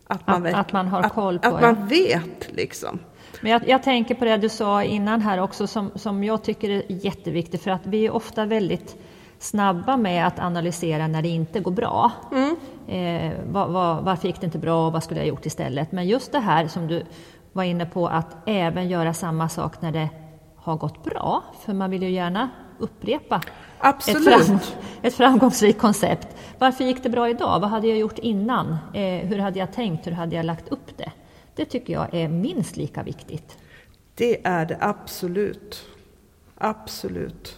Att 0.07 0.27
man, 0.27 0.35
att, 0.35 0.43
vet, 0.43 0.55
att 0.55 0.73
man 0.73 0.87
har 0.87 1.09
koll 1.09 1.39
på 1.39 1.47
Att, 1.47 1.53
att 1.53 1.61
man 1.61 1.87
vet 1.87 2.51
liksom. 2.51 2.99
Men 3.41 3.51
jag, 3.51 3.69
jag, 3.69 3.83
tänker 3.83 4.15
på 4.15 4.25
det 4.25 4.37
du 4.37 4.49
sa 4.49 4.83
innan 4.83 5.21
här 5.21 5.39
också 5.39 5.67
som, 5.67 5.91
som 5.95 6.23
jag 6.23 6.43
tycker 6.43 6.69
är 6.69 6.83
jätteviktigt 6.87 7.63
för 7.63 7.71
att 7.71 7.85
vi 7.85 8.05
är 8.05 8.11
ofta 8.11 8.45
väldigt 8.45 8.97
snabba 9.39 9.97
med 9.97 10.27
att 10.27 10.39
analysera 10.39 11.07
när 11.07 11.21
det 11.21 11.27
inte 11.27 11.59
går 11.59 11.71
bra. 11.71 12.11
Mm. 12.31 12.55
Eh, 12.87 13.33
vad, 13.47 13.69
vad, 13.69 14.03
varför 14.03 14.27
gick 14.27 14.39
det 14.39 14.45
inte 14.45 14.59
bra 14.59 14.87
och 14.87 14.93
vad 14.93 15.03
skulle 15.03 15.19
jag 15.19 15.27
gjort 15.27 15.45
istället? 15.45 15.91
Men 15.91 16.07
just 16.07 16.31
det 16.31 16.39
här 16.39 16.67
som 16.67 16.87
du 16.87 17.05
var 17.53 17.63
inne 17.63 17.85
på 17.85 18.07
att 18.07 18.37
även 18.45 18.89
göra 18.89 19.13
samma 19.13 19.49
sak 19.49 19.81
när 19.81 19.91
det 19.91 20.09
har 20.55 20.75
gått 20.77 21.03
bra, 21.03 21.43
för 21.65 21.73
man 21.73 21.91
vill 21.91 22.03
ju 22.03 22.09
gärna 22.09 22.49
upprepa 22.77 23.41
Absolut. 23.79 24.27
Ett, 24.27 24.47
fram, 24.47 24.59
ett 25.01 25.13
framgångsrikt 25.13 25.79
koncept. 25.79 26.27
Varför 26.59 26.83
gick 26.83 27.03
det 27.03 27.09
bra 27.09 27.29
idag? 27.29 27.59
Vad 27.59 27.69
hade 27.69 27.87
jag 27.87 27.97
gjort 27.97 28.19
innan? 28.19 28.77
Eh, 28.93 29.27
hur 29.27 29.39
hade 29.39 29.59
jag 29.59 29.73
tänkt? 29.73 30.07
Hur 30.07 30.11
hade 30.11 30.35
jag 30.35 30.45
lagt 30.45 30.69
upp 30.69 30.97
det? 30.97 31.11
Det 31.55 31.65
tycker 31.65 31.93
jag 31.93 32.13
är 32.13 32.27
minst 32.27 32.77
lika 32.77 33.03
viktigt. 33.03 33.57
Det 34.15 34.47
är 34.47 34.65
det 34.65 34.77
absolut. 34.81 35.85
Absolut. 36.57 37.57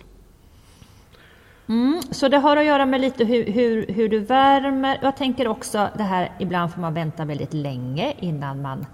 Mm, 1.70 2.02
så 2.12 2.28
det 2.28 2.38
har 2.38 2.58
att 2.58 2.66
göra 2.66 2.86
med 2.86 3.02
lite 3.02 3.26
hur, 3.26 3.46
hur, 3.46 3.88
hur, 3.88 4.10
du 4.10 4.20
värmer. 4.20 5.00
Jag 5.02 5.18
tänker 5.18 5.48
också 5.48 5.90
det 5.98 6.04
här, 6.04 6.32
ibland 6.40 6.74
får 6.74 6.82
man 6.82 6.94
vänta 6.94 7.26
väldigt 7.26 7.54
länge 7.54 8.16
innan 8.20 8.62
man 8.62 8.86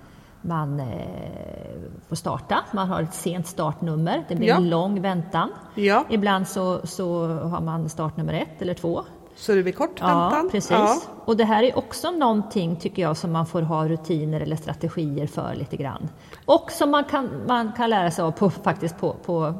man 0.43 0.79
eh, 0.79 0.87
får 2.09 2.15
starta. 2.15 2.59
Man 2.73 2.87
har 2.87 3.01
ett 3.01 3.13
sent 3.13 3.47
startnummer, 3.47 4.25
det 4.27 4.35
blir 4.35 4.47
ja. 4.47 4.55
en 4.55 4.69
lång 4.69 5.01
väntan. 5.01 5.49
Ja. 5.75 6.05
Ibland 6.09 6.47
så, 6.47 6.87
så 6.87 7.27
har 7.27 7.61
man 7.61 7.89
startnummer 7.89 8.33
ett 8.33 8.61
eller 8.61 8.73
två. 8.73 9.03
Så 9.35 9.55
det 9.55 9.63
blir 9.63 9.73
kort 9.73 10.01
väntan? 10.01 10.43
Ja, 10.43 10.49
precis. 10.51 10.71
Ja. 10.71 11.01
Och 11.25 11.37
det 11.37 11.43
här 11.43 11.63
är 11.63 11.77
också 11.77 12.11
någonting, 12.11 12.75
tycker 12.75 13.01
jag, 13.01 13.17
som 13.17 13.31
man 13.31 13.45
får 13.45 13.61
ha 13.61 13.87
rutiner 13.87 14.41
eller 14.41 14.55
strategier 14.55 15.27
för 15.27 15.55
lite 15.55 15.77
grann. 15.77 16.09
Och 16.45 16.71
som 16.71 16.91
man 16.91 17.03
kan, 17.03 17.29
man 17.47 17.71
kan 17.71 17.89
lära 17.89 18.11
sig 18.11 18.23
av 18.23 18.31
på, 18.31 18.49
faktiskt 18.49 18.97
på, 18.97 19.13
på, 19.13 19.53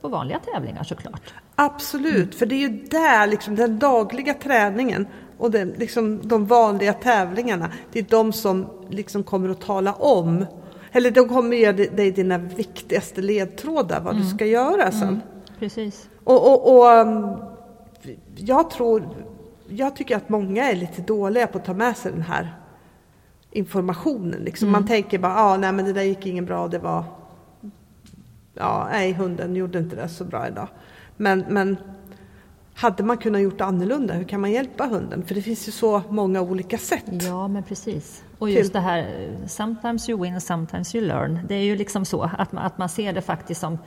på 0.00 0.08
vanliga 0.08 0.38
tävlingar 0.38 0.82
såklart. 0.82 1.34
Absolut, 1.54 2.14
mm. 2.16 2.30
för 2.30 2.46
det 2.46 2.54
är 2.54 2.68
ju 2.68 2.82
där, 2.90 3.26
liksom, 3.26 3.56
den 3.56 3.78
dagliga 3.78 4.34
träningen 4.34 5.06
och 5.38 5.50
den, 5.50 5.68
liksom, 5.68 6.20
de 6.22 6.46
vanliga 6.46 6.92
tävlingarna, 6.92 7.72
det 7.92 7.98
är 7.98 8.06
de 8.08 8.32
som 8.32 8.66
liksom 8.90 9.22
kommer 9.22 9.48
att 9.48 9.60
tala 9.60 9.92
om, 9.92 10.46
eller 10.92 11.10
de 11.10 11.28
kommer 11.28 11.68
att 11.68 11.78
ge 11.78 11.88
dig 11.88 12.10
dina 12.10 12.38
viktigaste 12.38 13.20
ledtrådar 13.20 14.00
vad 14.00 14.12
mm. 14.14 14.24
du 14.24 14.30
ska 14.30 14.46
göra 14.46 14.92
sen. 14.92 15.08
Mm. 15.08 15.20
Precis. 15.58 16.08
Och, 16.24 16.52
och, 16.52 16.76
och, 16.76 17.06
um, 17.06 17.36
jag 18.36 18.70
tror, 18.70 19.08
jag 19.68 19.96
tycker 19.96 20.16
att 20.16 20.28
många 20.28 20.70
är 20.70 20.76
lite 20.76 21.02
dåliga 21.02 21.46
på 21.46 21.58
att 21.58 21.64
ta 21.64 21.74
med 21.74 21.96
sig 21.96 22.12
den 22.12 22.22
här 22.22 22.54
informationen. 23.50 24.40
Liksom. 24.40 24.68
Mm. 24.68 24.80
Man 24.80 24.88
tänker 24.88 25.18
bara, 25.18 25.36
ah, 25.36 25.56
nej 25.56 25.72
men 25.72 25.84
det 25.84 25.92
där 25.92 26.02
gick 26.02 26.26
ingen 26.26 26.44
bra, 26.44 26.68
det 26.68 26.78
var, 26.78 27.04
ja, 28.54 28.88
nej 28.90 29.12
hunden 29.12 29.56
gjorde 29.56 29.78
inte 29.78 29.96
det 29.96 30.08
så 30.08 30.24
bra 30.24 30.48
idag. 30.48 30.68
Men, 31.16 31.44
men 31.48 31.76
hade 32.78 33.02
man 33.02 33.18
kunnat 33.18 33.40
gjort 33.40 33.60
annorlunda? 33.60 34.14
Hur 34.14 34.24
kan 34.24 34.40
man 34.40 34.52
hjälpa 34.52 34.86
hunden? 34.86 35.24
För 35.26 35.34
det 35.34 35.42
finns 35.42 35.68
ju 35.68 35.72
så 35.72 36.02
många 36.08 36.40
olika 36.40 36.78
sätt. 36.78 37.04
Ja, 37.08 37.48
men 37.48 37.62
precis. 37.62 38.24
Och 38.38 38.50
just 38.50 38.72
det 38.72 38.80
här, 38.80 39.30
sometimes 39.46 40.08
you 40.08 40.22
win, 40.22 40.40
sometimes 40.40 40.94
you 40.94 41.06
learn. 41.06 41.40
Det 41.48 41.54
är 41.54 41.62
ju 41.62 41.76
liksom 41.76 42.04
så 42.04 42.22
att 42.38 42.52
man, 42.52 42.64
att 42.64 42.78
man 42.78 42.88
ser 42.88 43.12
det 43.12 43.22
faktiskt 43.22 43.60
som 43.60 43.78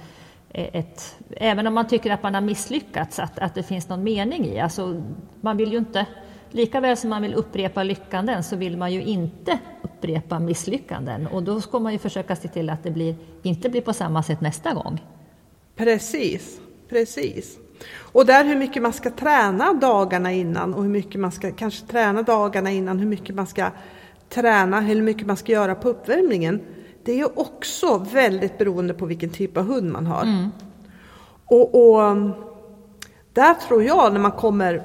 ett... 0.50 1.16
Även 1.30 1.68
om 1.68 1.74
man 1.74 1.88
tycker 1.88 2.12
att 2.12 2.24
man 2.24 2.34
har 2.34 2.42
misslyckats, 2.42 3.20
att, 3.20 3.40
att 3.40 3.56
det 3.56 3.64
finns 3.64 3.90
någon 3.90 4.04
mening 4.04 4.46
i. 4.46 4.60
Alltså, 4.60 5.02
man 5.42 5.58
vill 5.58 5.72
ju 5.72 5.78
inte... 5.78 6.06
Lika 6.54 6.80
väl 6.80 6.98
som 6.98 7.10
man 7.10 7.22
vill 7.22 7.34
upprepa 7.34 7.84
lyckanden 7.84 8.44
så 8.44 8.56
vill 8.56 8.78
man 8.78 8.94
ju 8.94 9.04
inte 9.04 9.60
upprepa 9.82 10.40
misslyckanden. 10.40 11.28
Och 11.28 11.44
då 11.44 11.62
ska 11.62 11.80
man 11.80 11.92
ju 11.92 12.00
försöka 12.00 12.36
se 12.36 12.48
till 12.48 12.70
att 12.70 12.84
det 12.84 12.92
blir, 12.92 13.16
inte 13.44 13.70
blir 13.70 13.82
på 13.82 13.94
samma 13.94 14.24
sätt 14.24 14.42
nästa 14.42 14.74
gång. 14.74 15.02
Precis, 15.76 16.60
precis. 16.90 17.61
Och 17.98 18.26
där 18.26 18.46
hur 18.46 18.56
mycket 18.56 18.82
man 18.82 18.94
ska 18.94 19.10
träna 19.10 19.74
dagarna 19.74 20.32
innan 20.32 20.74
och 20.74 20.84
hur 20.84 20.90
mycket 20.90 21.22
man 21.22 21.32
ska 21.32 21.52
kanske 21.52 21.88
träna 21.88 22.22
dagarna 22.22 22.72
innan, 22.72 23.00
hur 23.00 23.08
mycket 23.08 23.36
man 23.36 23.48
ska 23.48 23.70
träna, 24.30 24.82
hur 24.82 25.02
mycket 25.02 25.28
man 25.28 25.38
ska 25.38 25.52
göra 25.52 25.76
på 25.76 25.90
uppvärmningen. 25.90 26.62
Det 27.04 27.20
är 27.20 27.40
också 27.40 27.98
väldigt 27.98 28.58
beroende 28.58 28.94
på 28.94 29.06
vilken 29.06 29.30
typ 29.30 29.58
av 29.58 29.66
hund 29.66 29.92
man 29.92 30.06
har. 30.06 30.24
Mm. 30.24 30.50
Och, 31.46 31.76
och, 31.76 32.30
där 33.34 33.54
tror 33.54 33.84
jag 33.84 34.14
när 34.14 34.20
man 34.20 34.32
kommer 34.32 34.84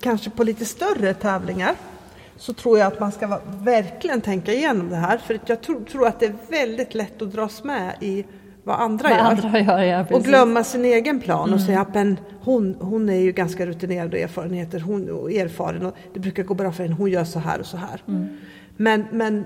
kanske 0.00 0.30
på 0.30 0.44
lite 0.44 0.64
större 0.64 1.14
tävlingar 1.14 1.74
så 2.36 2.52
tror 2.52 2.78
jag 2.78 2.86
att 2.86 3.00
man 3.00 3.12
ska 3.12 3.40
verkligen 3.44 4.20
tänka 4.20 4.52
igenom 4.52 4.88
det 4.88 4.96
här. 4.96 5.18
För 5.18 5.40
jag 5.46 5.60
tror, 5.60 5.84
tror 5.84 6.06
att 6.06 6.20
det 6.20 6.26
är 6.26 6.36
väldigt 6.48 6.94
lätt 6.94 7.22
att 7.22 7.32
dras 7.32 7.64
med 7.64 7.94
i 8.00 8.24
vad 8.68 8.80
andra 8.80 9.08
vad 9.08 9.18
gör. 9.18 9.24
Andra 9.24 9.60
gör 9.60 9.82
ja, 9.82 10.06
och 10.10 10.22
glömma 10.22 10.64
sin 10.64 10.84
egen 10.84 11.20
plan 11.20 11.48
mm. 11.48 11.54
och 11.54 11.60
säga 11.60 11.80
att 11.80 12.18
hon, 12.40 12.76
hon 12.80 13.08
är 13.08 13.20
ju 13.20 13.32
ganska 13.32 13.66
rutinerad 13.66 14.14
och 14.14 14.20
erfarenheter, 14.20 14.80
hon, 14.80 15.10
och 15.10 15.32
erfaren 15.32 15.86
och 15.86 15.94
det 16.14 16.20
brukar 16.20 16.42
gå 16.42 16.54
bra 16.54 16.72
för 16.72 16.82
henne, 16.82 16.94
hon 16.94 17.10
gör 17.10 17.24
så 17.24 17.38
här 17.38 17.60
och 17.60 17.66
så 17.66 17.76
här. 17.76 18.02
Mm. 18.08 18.26
Men, 18.76 19.04
men 19.12 19.44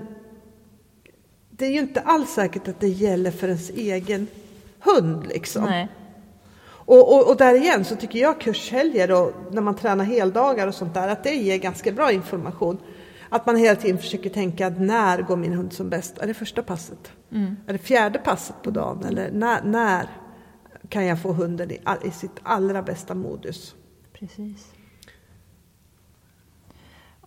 det 1.49 1.65
är 1.65 1.69
ju 1.69 1.79
inte 1.79 2.01
alls 2.01 2.29
säkert 2.29 2.67
att 2.67 2.79
det 2.79 2.87
gäller 2.87 3.31
för 3.31 3.47
ens 3.47 3.69
egen 3.69 4.27
hund 4.79 5.27
liksom. 5.27 5.63
Nej. 5.63 5.87
Och, 6.85 7.13
och, 7.15 7.29
och, 7.29 7.37
där 7.37 7.55
igen 7.55 7.85
så 7.85 7.95
tycker 7.95 8.19
jag 8.19 8.41
kurshelger 8.41 9.11
och 9.11 9.31
när 9.51 9.61
man 9.61 9.75
tränar 9.75 10.05
heldagar 10.05 10.67
och 10.67 10.75
sånt 10.75 10.93
där 10.93 11.07
att 11.07 11.23
det 11.23 11.35
ger 11.35 11.57
ganska 11.57 11.91
bra 11.91 12.11
information. 12.11 12.77
Att 13.33 13.45
man 13.45 13.55
hela 13.55 13.75
tiden 13.75 13.97
försöker 13.97 14.29
tänka 14.29 14.69
när 14.69 15.21
går 15.21 15.35
min 15.35 15.53
hund 15.53 15.73
som 15.73 15.89
bäst? 15.89 16.17
Är 16.17 16.27
det 16.27 16.33
första 16.33 16.63
passet? 16.63 17.11
Mm. 17.31 17.55
Är 17.67 17.73
det 17.73 17.79
fjärde 17.79 18.19
passet 18.19 18.55
på 18.63 18.71
dagen? 18.71 19.03
Eller 19.03 19.31
när, 19.31 19.63
när 19.63 20.09
kan 20.89 21.05
jag 21.05 21.21
få 21.21 21.31
hunden 21.31 21.71
i, 21.71 21.79
i 22.03 22.11
sitt 22.11 22.39
allra 22.43 22.81
bästa 22.81 23.15
modus? 23.15 23.75
Precis. 24.13 24.73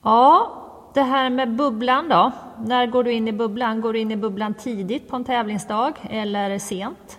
Ja, 0.02 0.62
det 0.94 1.02
här 1.02 1.30
med 1.30 1.56
bubblan 1.56 2.08
då. 2.08 2.32
När 2.64 2.86
går 2.86 3.04
du 3.04 3.12
in 3.12 3.28
i 3.28 3.32
bubblan? 3.32 3.80
Går 3.80 3.92
du 3.92 3.98
in 3.98 4.10
i 4.10 4.16
bubblan 4.16 4.54
tidigt 4.54 5.08
på 5.08 5.16
en 5.16 5.24
tävlingsdag 5.24 5.92
eller 6.10 6.58
sent? 6.58 7.18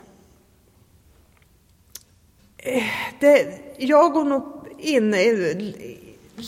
Eh, 2.57 2.83
det, 3.19 3.59
jag 3.77 4.13
går 4.13 4.25
nog 4.25 4.43
in 4.77 5.11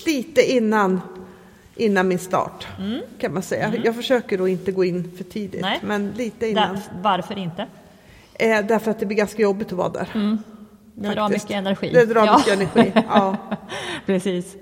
lite 0.05 0.51
innan 0.51 1.01
innan 1.80 2.07
min 2.07 2.19
start 2.19 2.67
mm. 2.80 3.01
kan 3.19 3.34
man 3.34 3.43
säga. 3.43 3.65
Mm. 3.65 3.82
Jag 3.84 3.95
försöker 3.95 4.38
då 4.38 4.47
inte 4.47 4.71
gå 4.71 4.86
in 4.86 5.11
för 5.17 5.23
tidigt, 5.23 5.61
Nej. 5.61 5.80
men 5.84 6.11
lite 6.11 6.47
innan. 6.47 6.75
Där, 6.75 6.84
varför 7.01 7.38
inte? 7.38 7.65
Eh, 8.34 8.65
därför 8.65 8.91
att 8.91 8.99
det 8.99 9.05
blir 9.05 9.17
ganska 9.17 9.41
jobbigt 9.41 9.67
att 9.67 9.77
vara 9.77 9.89
där. 9.89 10.07
Mm. 10.13 10.38
Det 10.93 11.07
faktiskt. 11.07 11.15
drar 11.15 11.30
mycket 11.30 11.51
energi. 11.51 11.91
Det 11.93 12.05
drar 12.05 12.25
ja. 12.25 12.38
mycket 12.38 12.53
energi, 12.53 12.91
ja. 13.09 13.36
Precis. 14.05 14.55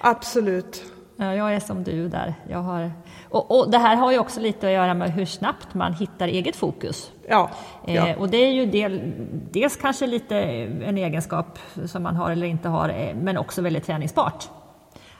Absolut. 0.00 0.82
Ja, 1.16 1.34
jag 1.34 1.54
är 1.54 1.60
som 1.60 1.84
du 1.84 2.08
där. 2.08 2.34
Jag 2.50 2.58
har... 2.58 2.92
Och, 3.28 3.58
och, 3.58 3.70
det 3.70 3.78
här 3.78 3.96
har 3.96 4.12
ju 4.12 4.18
också 4.18 4.40
lite 4.40 4.66
att 4.66 4.72
göra 4.72 4.94
med 4.94 5.12
hur 5.12 5.24
snabbt 5.24 5.74
man 5.74 5.94
hittar 5.94 6.28
eget 6.28 6.56
fokus. 6.56 7.10
Ja, 7.28 7.50
ja. 7.86 8.08
Eh, 8.08 8.18
och 8.18 8.28
det 8.28 8.36
är 8.36 8.50
ju 8.50 8.66
del, 8.66 9.12
dels 9.50 9.76
kanske 9.76 10.06
lite 10.06 10.36
en 10.84 10.98
egenskap 10.98 11.58
som 11.86 12.02
man 12.02 12.16
har 12.16 12.30
eller 12.30 12.46
inte 12.46 12.68
har, 12.68 12.88
eh, 12.88 13.14
men 13.14 13.36
också 13.36 13.62
väldigt 13.62 13.86
träningsbart 13.86 14.48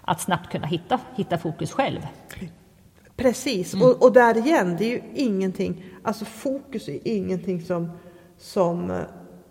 att 0.04 0.20
snabbt 0.20 0.52
kunna 0.52 0.66
hitta, 0.66 1.00
hitta 1.14 1.38
fokus 1.38 1.72
själv. 1.72 2.06
Precis, 3.16 3.74
mm. 3.74 3.86
och, 3.86 4.02
och, 4.02 4.12
där 4.12 4.36
igen, 4.36 4.76
det 4.78 4.84
är 4.84 4.90
ju 4.90 5.02
ingenting, 5.14 5.84
alltså 6.02 6.24
fokus 6.24 6.88
är 6.88 6.98
ingenting 7.04 7.62
som, 7.62 7.90
som 8.38 9.02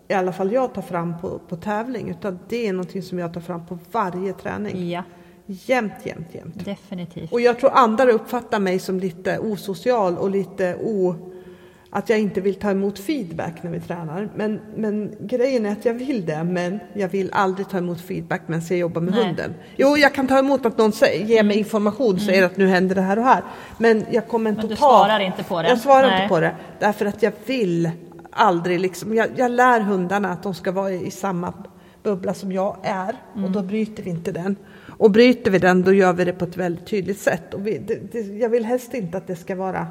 i 0.07 0.13
alla 0.13 0.33
fall 0.33 0.51
jag 0.51 0.73
tar 0.73 0.81
fram 0.81 1.21
på, 1.21 1.39
på 1.39 1.55
tävling, 1.55 2.09
utan 2.09 2.39
det 2.49 2.67
är 2.67 2.73
någonting 2.73 3.03
som 3.03 3.19
jag 3.19 3.33
tar 3.33 3.41
fram 3.41 3.65
på 3.65 3.77
varje 3.91 4.33
träning. 4.33 4.89
Ja, 4.89 5.03
Jämt, 5.45 5.93
jämt, 6.03 6.27
jämt. 6.31 6.65
definitivt. 6.65 7.31
Och 7.31 7.41
jag 7.41 7.59
tror 7.59 7.71
andra 7.73 8.11
uppfattar 8.11 8.59
mig 8.59 8.79
som 8.79 8.99
lite 8.99 9.39
osocial 9.39 10.17
och 10.17 10.29
lite 10.29 10.75
o... 10.75 11.15
Att 11.93 12.09
jag 12.09 12.19
inte 12.19 12.41
vill 12.41 12.55
ta 12.55 12.71
emot 12.71 12.99
feedback 12.99 13.63
när 13.63 13.71
vi 13.71 13.79
tränar. 13.79 14.29
Men, 14.35 14.59
men 14.75 15.15
grejen 15.19 15.65
är 15.65 15.71
att 15.71 15.85
jag 15.85 15.93
vill 15.93 16.25
det, 16.25 16.43
men 16.43 16.79
jag 16.93 17.07
vill 17.07 17.29
aldrig 17.33 17.69
ta 17.69 17.77
emot 17.77 18.01
feedback 18.01 18.41
medan 18.47 18.63
jag 18.69 18.79
jobbar 18.79 19.01
med 19.01 19.13
Nej. 19.13 19.25
hunden. 19.25 19.53
Jo, 19.75 19.97
jag 19.97 20.13
kan 20.13 20.27
ta 20.27 20.39
emot 20.39 20.65
att 20.65 20.77
någon 20.77 20.91
säger, 20.91 21.25
ger 21.25 21.43
mig 21.43 21.57
information, 21.57 22.19
säger 22.19 22.43
att 22.45 22.57
nu 22.57 22.67
händer 22.67 22.95
det 22.95 23.01
här 23.01 23.17
och 23.19 23.25
här. 23.25 23.43
Men 23.77 24.05
jag 24.11 24.27
kommer 24.27 24.49
inte 24.49 24.61
Mm. 24.61 24.67
Men 24.67 24.73
att 24.73 24.79
du 24.79 24.81
ta... 24.81 25.05
svarar 25.05 25.19
inte 25.19 25.43
på 25.43 25.61
det? 25.61 25.69
Jag 25.69 25.79
svarar 25.79 26.07
Nej. 26.07 26.23
inte 26.23 26.29
på 26.35 26.39
det. 26.39 26.55
Därför 26.79 27.05
att 27.05 27.23
jag 27.23 27.31
vill 27.45 27.91
aldrig 28.31 28.79
liksom... 28.79 29.15
Jag, 29.15 29.27
jag 29.35 29.51
lär 29.51 29.79
hundarna 29.79 30.29
att 30.31 30.43
de 30.43 30.53
ska 30.53 30.71
vara 30.71 30.91
i 30.91 31.11
samma 31.11 31.53
bubbla 32.03 32.33
som 32.33 32.51
jag 32.51 32.77
är. 32.83 33.15
Och 33.33 33.37
Mm. 33.39 33.51
då 33.53 33.61
bryter 33.61 34.03
vi 34.03 34.09
inte 34.09 34.31
den. 34.31 34.55
Och 34.97 35.11
bryter 35.11 35.51
vi 35.51 35.59
den, 35.59 35.81
då 35.83 35.93
gör 35.93 36.13
vi 36.13 36.25
det 36.25 36.33
på 36.33 36.45
ett 36.45 36.57
väldigt 36.57 36.85
tydligt 36.85 37.19
sätt. 37.19 37.53
Och 37.53 37.67
vi, 37.67 37.77
det, 37.77 38.11
det, 38.11 38.19
jag 38.19 38.49
vill 38.49 38.65
helst 38.65 38.93
inte 38.93 39.17
att 39.17 39.27
det 39.27 39.35
ska 39.35 39.55
vara 39.55 39.87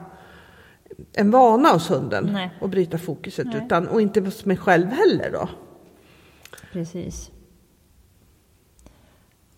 en 1.13 1.31
vana 1.31 1.69
hos 1.73 1.91
hunden 1.91 2.31
Nej. 2.33 2.51
att 2.61 2.71
bryta 2.71 2.99
fokuset. 2.99 3.47
Nej. 3.47 3.63
Utan, 3.65 3.89
och 3.89 4.01
inte 4.01 4.21
hos 4.21 4.45
mig 4.45 4.57
själv 4.57 4.87
heller 4.87 5.31
då. 5.33 5.49
Precis. 6.73 7.31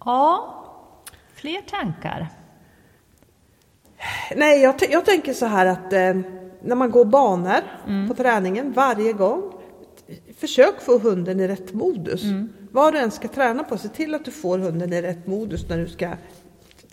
Ja, 0.04 0.64
fler 1.34 1.60
tankar? 1.60 2.28
Nej, 4.36 4.62
jag, 4.62 4.74
jag 4.90 5.04
tänker 5.04 5.32
så 5.32 5.46
här 5.46 5.66
att 5.66 5.92
eh, 5.92 6.14
när 6.62 6.74
man 6.74 6.90
går 6.90 7.04
banor 7.04 7.60
på 8.08 8.14
träningen 8.14 8.72
varje 8.72 9.12
gång. 9.12 9.52
Försök 10.36 10.80
få 10.80 10.98
hunden 10.98 11.40
i 11.40 11.48
rätt 11.48 11.72
modus. 11.72 12.22
Vad 12.70 12.94
du 12.94 12.98
än 12.98 13.10
ska 13.10 13.28
träna 13.28 13.64
på, 13.64 13.78
se 13.78 13.88
till 13.88 14.14
att 14.14 14.24
du 14.24 14.30
får 14.30 14.58
hunden 14.58 14.92
i 14.92 15.02
rätt 15.02 15.26
modus 15.26 15.68
när 15.68 15.78
du 15.78 15.88
ska 15.88 16.10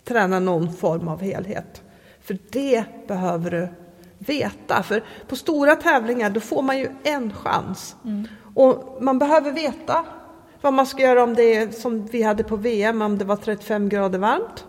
träna 0.04 0.40
någon 0.40 0.72
form 0.72 1.08
av 1.08 1.22
helhet. 1.22 1.82
För 2.20 2.38
det 2.50 2.84
behöver 3.08 3.50
du 3.50 3.68
veta. 4.26 4.82
För 4.82 5.04
på 5.28 5.36
stora 5.36 5.76
tävlingar 5.76 6.30
då 6.30 6.40
får 6.40 6.62
man 6.62 6.78
ju 6.78 6.88
en 7.02 7.32
chans. 7.32 7.96
Och 8.54 8.98
man 9.00 9.18
behöver 9.18 9.52
veta 9.52 10.04
vad 10.60 10.72
man 10.72 10.86
ska 10.86 11.02
göra 11.02 11.22
om 11.22 11.34
det 11.34 11.56
är 11.56 11.70
som 11.70 12.06
vi 12.06 12.22
hade 12.22 12.44
på 12.44 12.56
VM, 12.56 13.02
om 13.02 13.18
det 13.18 13.24
var 13.24 13.36
35 13.36 13.88
grader 13.88 14.18
varmt. 14.18 14.64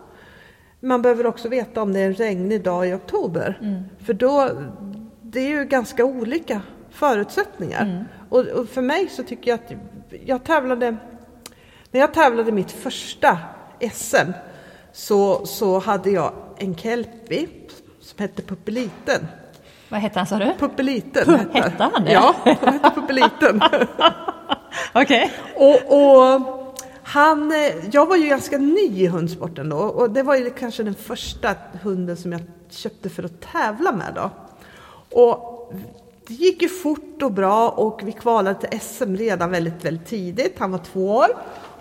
Man 0.80 1.02
behöver 1.02 1.26
också 1.26 1.48
veta 1.48 1.82
om 1.82 1.92
det 1.92 2.00
är 2.00 2.06
en 2.06 2.14
regnig 2.14 2.62
dag 2.64 2.88
i 2.88 2.92
oktober. 2.92 3.58
För 4.04 4.12
då, 4.14 4.48
det 5.22 5.40
är 5.40 5.48
ju 5.48 5.64
ganska 5.64 6.04
olika 6.04 6.60
förutsättningar. 6.90 8.06
Och, 8.28 8.46
och 8.46 8.68
för 8.68 8.82
mig 8.82 9.08
så 9.08 9.22
tycker 9.22 9.50
jag 9.50 9.60
att 9.60 9.72
jag 10.26 10.44
tävlade, 10.44 10.96
när 11.90 12.00
jag 12.00 12.14
tävlade 12.14 12.52
mitt 12.52 12.70
första 12.70 13.38
SM 13.92 14.32
så, 14.92 15.46
så 15.46 15.78
hade 15.78 16.10
jag 16.10 16.32
en 16.58 16.76
kelpie 16.76 17.48
som 18.00 18.18
hette 18.18 18.42
Puppeliten. 18.42 19.26
Vad 19.92 20.00
hette 20.00 20.18
han 20.18 20.26
sa 20.26 20.38
du? 20.38 20.52
Puppeliten 20.58 21.38
Hette 21.52 21.90
han 21.92 22.04
det? 22.04 22.12
Ja, 22.12 22.34
han 22.44 22.72
hette 22.72 22.90
Puppeliten. 22.94 23.62
Okej. 24.92 25.32
Och, 25.56 25.76
och 25.88 26.40
han, 27.02 27.52
jag 27.90 28.06
var 28.06 28.16
ju 28.16 28.28
ganska 28.28 28.58
ny 28.58 29.02
i 29.02 29.06
hundsporten 29.06 29.68
då 29.68 29.76
och 29.76 30.10
det 30.10 30.22
var 30.22 30.36
ju 30.36 30.50
kanske 30.50 30.82
den 30.82 30.94
första 30.94 31.54
hunden 31.82 32.16
som 32.16 32.32
jag 32.32 32.40
köpte 32.70 33.08
för 33.08 33.22
att 33.22 33.40
tävla 33.40 33.92
med 33.92 34.14
då. 34.14 34.30
Och 35.20 35.72
det 36.26 36.34
gick 36.34 36.62
ju 36.62 36.68
fort 36.68 37.22
och 37.22 37.32
bra 37.32 37.68
och 37.68 38.00
vi 38.04 38.12
kvalade 38.12 38.60
till 38.60 38.80
SM 38.80 39.14
redan 39.16 39.50
väldigt, 39.50 39.84
väldigt 39.84 40.08
tidigt. 40.08 40.58
Han 40.58 40.70
var 40.70 40.78
två 40.78 41.16
år. 41.16 41.28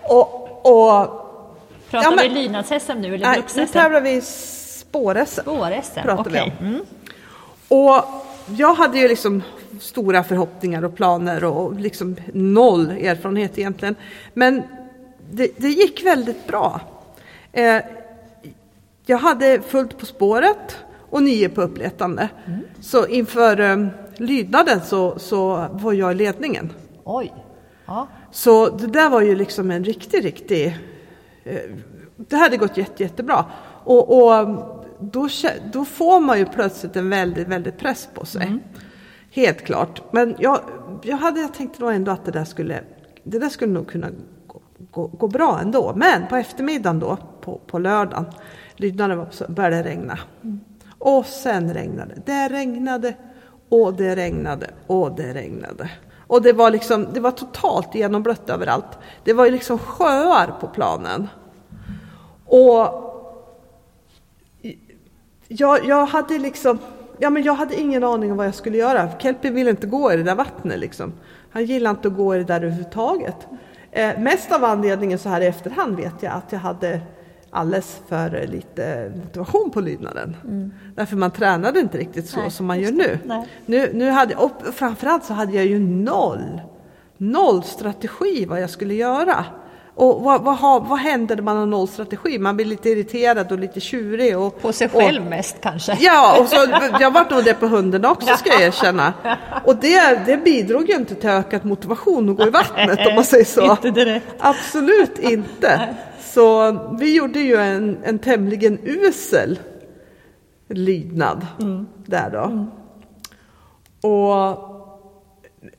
Och, 0.04 0.66
och 0.66 1.22
Pratar 1.90 2.12
Ja, 2.12 2.16
men- 2.16 2.34
vi 2.34 2.42
lydnads-SM 2.42 2.94
nu 2.96 3.16
eller 3.16 3.28
nej, 3.28 3.44
nu 3.56 3.68
tävlar 3.68 4.02
vi 4.02 4.22
spår-SM. 4.22 5.42
Spår-SM, 5.42 6.10
okej. 6.18 6.54
om. 6.60 6.86
Mm. 7.72 7.84
Och 7.86 8.04
jag 8.48 8.74
hade 8.74 9.00
ju 9.00 9.08
liksom 9.08 9.44
stora 9.80 10.24
förhoppningar 10.24 10.86
och 10.86 10.96
planer 10.96 11.44
och 11.44 11.80
liksom 11.80 12.16
noll 12.34 12.90
erfarenhet 12.90 13.58
egentligen. 13.58 13.96
Men 14.34 14.64
det, 15.32 15.52
det 15.58 15.70
gick 15.70 16.06
väldigt 16.06 16.48
bra. 16.48 16.82
Eh, 17.52 17.82
jag 19.06 19.18
hade 19.18 19.62
fullt 19.62 19.98
På 19.98 20.06
spåret 20.06 20.78
och 21.10 21.24
nio 21.24 21.50
på 21.50 21.62
uppletande. 21.62 22.30
Så 22.82 23.08
inför 23.08 23.60
eh, 23.60 23.88
lydnaden 24.18 24.82
så, 24.86 25.20
så 25.20 25.68
var 25.72 25.94
jag 25.94 26.12
i 26.12 26.16
ledningen. 26.16 26.74
Oj. 27.04 27.34
Ja. 27.86 28.08
Så 28.32 28.70
det 28.70 28.88
där 28.88 29.10
var 29.10 29.22
ju 29.22 29.36
liksom 29.36 29.72
en 29.72 29.84
riktig, 29.84 30.26
riktig... 30.26 30.78
Eh, 31.44 31.60
det 32.18 32.36
hade 32.36 32.58
gått 32.58 32.78
jätte, 32.78 33.04
jättebra. 33.04 33.46
Och, 33.84 34.24
och 34.24 34.34
då, 35.02 35.30
då 35.74 35.86
får 35.86 36.20
man 36.20 36.40
ju 36.40 36.46
plötsligt 36.46 36.96
en 36.96 37.10
väldigt, 37.10 37.48
väldigt 37.48 37.78
press 37.78 38.10
på 38.14 38.26
sig. 38.26 38.58
Helt 39.32 39.62
klart. 39.62 40.02
Men 40.12 40.36
jag, 40.40 40.60
jag 41.04 41.18
hade 41.18 41.40
jag 41.42 41.54
tänkte 41.54 41.82
nog 41.82 41.94
ändå 41.94 42.12
att 42.12 42.26
det 42.26 42.32
där 42.32 42.46
skulle, 42.46 42.80
det 43.24 43.40
där 43.40 43.50
skulle 43.50 43.74
nog 43.74 43.88
kunna 43.88 44.08
gå, 44.48 44.62
gå, 44.92 45.08
gå 45.08 45.28
bra 45.28 45.60
ändå. 45.62 45.94
Men 45.96 46.28
på 46.28 46.36
eftermiddagen 46.36 47.00
då, 47.00 47.18
på, 47.42 47.62
på 47.68 47.80
lördagen, 47.80 48.26
lydnaden 48.76 49.26
började 49.48 49.76
det 49.76 49.90
regna. 49.90 50.20
Och 51.00 51.26
sen 51.26 51.74
regnade 51.74 52.16
det. 52.16 52.22
Det 52.26 52.50
regnade 52.50 53.14
och 53.70 53.94
det 53.94 54.16
regnade 54.16 54.68
och 54.88 55.16
det 55.16 55.34
regnade. 55.34 55.90
Och 56.28 56.42
det 56.42 56.54
var 56.54 56.72
liksom, 56.72 57.08
det 57.14 57.20
var 57.20 57.32
totalt 57.32 57.96
genomblött 57.96 58.50
överallt. 58.50 59.00
Det 59.24 59.34
var 59.34 59.46
ju 59.46 59.52
liksom 59.52 59.80
sjöar 59.80 60.54
på 60.60 60.68
planen. 60.68 61.28
Och 62.46 63.11
jag, 65.58 65.86
jag 65.86 66.06
hade 66.06 66.40
liksom, 66.40 66.80
ja 67.20 67.30
men 67.30 67.44
jag 67.44 67.54
hade 67.54 67.80
ingen 67.80 68.04
aning 68.04 68.32
om 68.32 68.38
vad 68.38 68.48
jag 68.48 68.56
skulle 68.56 68.78
göra. 68.78 69.10
Kelpie 69.20 69.52
ville 69.52 69.70
inte 69.70 69.88
gå 69.88 70.14
i 70.14 70.18
det 70.18 70.24
där 70.24 70.36
vattnet 70.36 70.80
liksom. 70.80 71.14
Han 71.52 71.66
gillade 71.66 71.96
inte 71.96 72.08
att 72.08 72.16
gå 72.16 72.36
i 72.36 72.38
det 72.38 72.44
där 72.44 72.62
överhuvudtaget. 72.62 73.48
Eh, 73.92 74.20
mest 74.20 74.52
av 74.52 74.64
anledningen 74.64 75.20
så 75.20 75.30
här 75.30 75.42
i 75.42 75.46
efterhand 75.46 75.96
vet 75.96 76.24
jag 76.24 76.34
att 76.34 76.52
jag 76.52 76.60
hade 76.60 77.02
alldeles 77.50 78.02
för 78.08 78.48
lite 78.48 79.12
motivation 79.16 79.72
på 79.72 79.82
lydnaden. 79.82 80.36
Därför 80.96 81.16
man 81.16 81.32
tränade 81.32 81.80
inte 81.80 81.98
riktigt 81.98 82.30
så 82.30 82.40
Nej, 82.40 82.52
som 82.52 82.66
man 82.66 82.80
gör 82.80 82.92
nu. 82.92 83.20
Nej. 83.26 83.48
Nu, 83.66 83.90
nu 83.94 84.10
hade, 84.10 84.36
och 84.36 84.52
framförallt 84.74 85.24
så 85.24 85.34
hade 85.34 85.54
jag 85.54 85.66
ju 85.66 85.80
noll, 85.80 86.62
noll 87.18 87.64
strategi 87.64 88.46
vad 88.46 88.62
jag 88.62 88.70
skulle 88.70 88.94
göra. 88.94 89.46
Och 89.96 90.22
vad, 90.22 90.42
vad, 90.42 90.58
har, 90.58 90.80
vad 90.80 91.00
händer 91.00 91.36
när 91.36 91.44
man 91.44 91.58
har 91.58 91.66
noll 91.66 91.88
strategi? 91.88 92.40
Man 92.40 92.56
blir 92.56 92.66
lite 92.66 92.90
irriterad 92.90 93.52
och 93.52 93.60
lite 93.60 93.80
tjurig. 93.80 94.38
Och, 94.38 94.62
På 94.62 94.74
sig 94.74 94.88
och, 94.88 95.02
själv 95.02 95.26
mest 95.26 95.58
kanske? 95.62 95.98
Ja, 96.00 96.40
och 96.40 96.48
så, 96.48 96.56
jag 97.00 97.12
var 97.12 97.30
nog 97.30 97.44
det 97.44 97.54
på 97.54 97.68
hunden 97.68 98.06
också 98.06 98.36
ska 98.36 98.50
jag 98.50 98.62
erkänna. 98.62 99.14
Och 99.66 99.76
det, 99.76 100.26
det 100.26 100.38
bidrog 100.38 100.90
ju 100.90 100.96
inte 100.96 101.16
till 101.16 101.30
ökad 101.30 101.66
motivation 101.66 102.30
att 102.30 102.38
gå 102.38 102.48
i 102.48 102.50
vattnet 102.50 103.08
om 103.08 103.16
man 103.16 103.24
säger 103.24 103.46
så. 103.46 103.72
Inte 103.72 103.92
direkt. 103.92 104.36
Absolut 104.40 105.20
inte. 105.20 105.96
Så 106.20 106.72
vi 107.00 107.16
gjorde 107.16 107.40
ju 107.40 107.56
en, 107.56 107.98
en 108.04 108.20
tämligen 108.20 108.80
usel 108.84 109.60
lydnad 110.70 111.48
där 112.06 112.30
då. 112.30 112.68
Och 114.10 114.58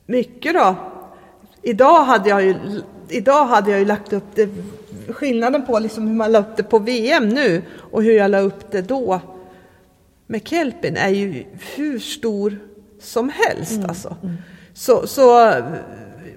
mycket 0.06 0.54
då. 0.54 0.74
Idag 1.62 2.04
hade 2.04 2.28
jag 2.28 2.42
ju, 2.42 2.54
idag 3.12 3.46
hade 3.46 3.70
jag 3.70 3.80
ju 3.80 3.86
lagt 3.86 4.12
upp 4.12 4.34
det, 4.34 4.48
skillnaden 5.08 5.66
på 5.66 5.78
liksom 5.78 6.06
hur 6.06 6.14
man 6.14 6.32
la 6.32 6.38
upp 6.38 6.56
det 6.56 6.62
på 6.62 6.78
VM 6.78 7.28
nu 7.28 7.62
och 7.76 8.02
hur 8.02 8.12
jag 8.12 8.30
la 8.30 8.38
upp 8.38 8.70
det 8.70 8.82
då 8.82 9.20
med 10.26 10.48
kelpin 10.48 10.96
är 10.96 11.08
ju 11.08 11.44
hur 11.76 11.98
stor 11.98 12.58
som 13.00 13.32
helst 13.34 13.80
alltså. 13.88 14.16
Så, 14.74 15.06
så 15.06 15.54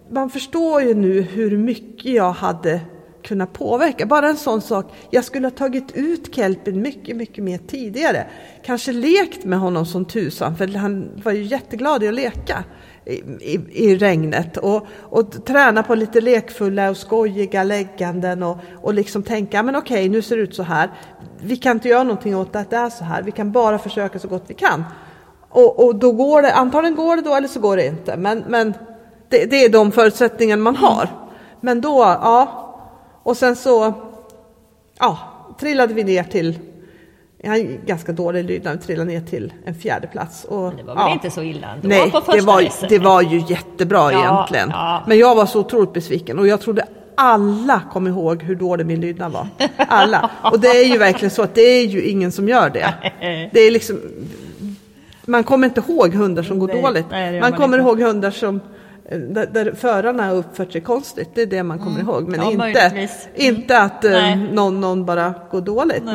man 0.10 0.30
förstår 0.30 0.82
ju 0.82 0.94
nu 0.94 1.22
hur 1.22 1.58
mycket 1.58 2.12
jag 2.12 2.32
hade 2.32 2.82
kunnat 3.24 3.54
påverka. 3.54 4.06
Bara 4.06 4.30
en 4.30 4.38
sån 4.38 4.62
sak, 4.62 4.94
jag 5.10 5.26
skulle 5.26 5.46
ha 5.46 5.52
tagit 5.52 5.92
ut 5.94 6.36
kelpin 6.36 6.82
mycket, 6.82 7.16
mycket 7.16 7.44
mer 7.44 7.60
tidigare. 7.68 8.28
Kanske 8.64 8.92
lekt 8.92 9.44
med 9.44 9.60
honom 9.60 9.86
som 9.86 10.06
tusan, 10.06 10.58
för 10.58 10.68
han 10.68 11.12
var 11.24 11.32
ju 11.32 11.44
jätteglad 11.44 12.04
i 12.04 12.08
att 12.08 12.14
leka 12.14 12.64
i, 13.06 13.14
i, 13.40 13.60
i 13.72 13.98
regnet. 13.98 14.58
Och, 14.58 14.88
och 15.02 15.46
träna 15.46 15.84
på 15.84 15.96
lite 15.96 16.22
lekfulla 16.22 16.90
och 16.90 16.98
skojiga 16.98 17.64
lägganden 17.64 18.44
och, 18.44 18.58
och 18.82 18.94
liksom 18.94 19.24
tänka, 19.24 19.64
men 19.64 19.76
okej, 19.76 20.10
nu 20.10 20.22
ser 20.22 20.38
det 20.38 20.42
ut 20.42 20.56
så 20.56 20.64
här. 20.64 20.90
Vi 21.42 21.58
kan 21.58 21.78
inte 21.78 21.90
göra 21.90 22.04
någonting 22.04 22.36
åt 22.36 22.56
att 22.56 22.70
det 22.70 22.78
är 22.78 22.90
så 22.90 23.04
här, 23.04 23.24
vi 23.24 23.32
kan 23.32 23.52
bara 23.52 23.78
försöka 23.78 24.20
så 24.20 24.28
gott 24.28 24.44
vi 24.48 24.54
kan. 24.54 24.84
Och, 25.50 25.86
och 25.86 25.96
då 25.96 26.12
går 26.12 26.42
det, 26.42 26.54
antagligen 26.54 26.96
går 26.96 27.16
det 27.16 27.22
då 27.22 27.36
eller 27.36 27.48
så 27.48 27.60
går 27.60 27.78
det 27.78 27.86
inte. 27.86 28.18
Men, 28.18 28.44
men 28.48 28.74
det, 29.30 29.46
det 29.46 29.66
är 29.66 29.70
de 29.70 29.92
förutsättningar 29.92 30.58
man 30.58 30.76
har. 30.76 31.10
Men 31.62 31.82
då, 31.82 32.00
ja. 32.00 32.62
Och 33.24 33.38
sen 33.38 33.56
så 33.56 33.94
ja, 35.00 35.18
trillade 35.60 35.94
vi 35.94 36.04
ner 36.04 36.24
till 36.24 36.60
Jag 37.46 37.56
är 37.58 37.80
ganska 37.86 38.12
dålig 38.12 38.46
lydnad, 38.46 38.82
trillade 38.82 39.12
ner 39.12 39.22
till 39.22 39.54
en 39.66 39.76
fjärde 39.76 40.08
plats. 40.08 40.44
Och, 40.44 40.62
Men 40.68 40.78
det 40.78 40.84
var 40.84 40.96
väl 40.96 41.14
inte 41.14 41.30
så 41.32 41.42
illa 41.42 41.68
ändå 41.76 41.88
Nej, 41.88 42.12
på 42.12 42.20
det 42.20 42.26
första 42.26 42.46
var, 42.46 42.62
racet? 42.62 42.90
det 42.90 43.00
var 43.00 43.22
ju 43.22 43.44
jättebra 43.48 44.12
Ja, 44.12 44.20
egentligen. 44.20 44.70
ja. 44.74 45.04
Men 45.08 45.18
jag 45.18 45.36
var 45.36 45.46
så 45.46 45.60
otroligt 45.60 45.94
besviken 45.94 46.40
och 46.40 46.48
jag 46.48 46.62
trodde 46.62 46.86
alla 47.18 47.82
kom 47.92 48.08
ihåg 48.08 48.44
hur 48.44 48.56
dålig 48.56 48.86
min 48.86 49.02
lydnad 49.02 49.32
var. 49.32 49.48
Alla. 49.78 50.30
Och 50.52 50.60
det 50.60 50.68
är 50.68 50.86
ju 50.86 50.98
verkligen 50.98 51.32
så 51.32 51.42
att 51.42 51.56
det 51.56 51.62
är 51.62 51.86
ju 51.86 52.02
ingen 52.04 52.32
som 52.32 52.50
gör 52.50 52.70
det. 52.70 52.94
Det 53.54 53.60
är 53.60 53.72
liksom, 53.72 54.00
man 55.26 55.44
kommer 55.44 55.68
inte 55.68 55.82
ihåg 55.88 56.14
hundar 56.14 56.44
som 56.44 56.60
går 56.60 56.68
Nej, 56.68 56.82
dåligt. 56.82 57.06
nej, 57.12 57.32
det 57.34 57.40
man 57.42 57.52
man 57.52 57.60
kommer 57.60 57.78
inte. 57.78 57.90
ihåg 57.90 58.02
hundar 58.02 58.32
som 58.32 58.60
där, 59.10 59.46
där 59.52 59.72
förarna 59.76 60.26
har 60.28 60.36
uppfört 60.36 60.72
sig 60.72 60.82
konstigt, 60.82 61.30
det 61.36 61.42
är 61.42 61.46
det 61.46 61.64
man 61.64 61.80
kommer 61.80 62.00
ihåg. 62.00 62.28
Men 62.28 62.40
Mm. 62.40 62.60
Ja, 62.60 62.68
inte, 62.68 62.90
möjligtvis. 62.90 63.28
Mm. 63.36 63.56
inte 63.56 63.80
att 63.80 64.04
Nej. 64.04 64.36
någon, 64.36 64.82
någon 64.82 65.06
bara 65.06 65.34
går 65.52 65.62
dåligt. 65.62 66.04
Nej. 66.06 66.14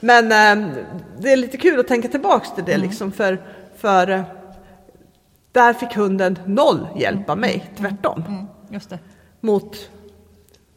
Men, 0.00 0.24
men 0.28 0.58
eh, 0.68 0.74
det 1.18 1.32
är 1.32 1.36
lite 1.36 1.56
kul 1.56 1.80
att 1.80 1.88
tänka 1.88 2.08
tillbaks 2.08 2.54
till 2.54 2.64
det 2.64 2.74
Mm. 2.74 2.86
liksom 2.88 3.12
för, 3.12 3.38
för 3.76 4.10
eh, 4.10 4.20
där 5.52 5.72
fick 5.72 5.94
hunden 5.96 6.38
noll 6.46 6.86
hjälp 6.96 7.30
av 7.30 7.38
mig, 7.38 7.70
tvärtom. 7.76 8.24
Mm, 8.28 8.44
just 8.70 8.90
det. 8.90 8.98
Mot 9.40 9.90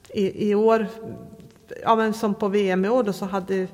i, 0.09 0.49
i 0.49 0.55
år, 0.55 0.87
ja 1.83 1.95
men 1.95 2.13
som 2.13 2.33
på 2.35 2.47
VM 2.47 2.85
i 2.85 2.89
år 2.89 3.03
då 3.03 3.13
så 3.13 3.25
hade, 3.25 3.67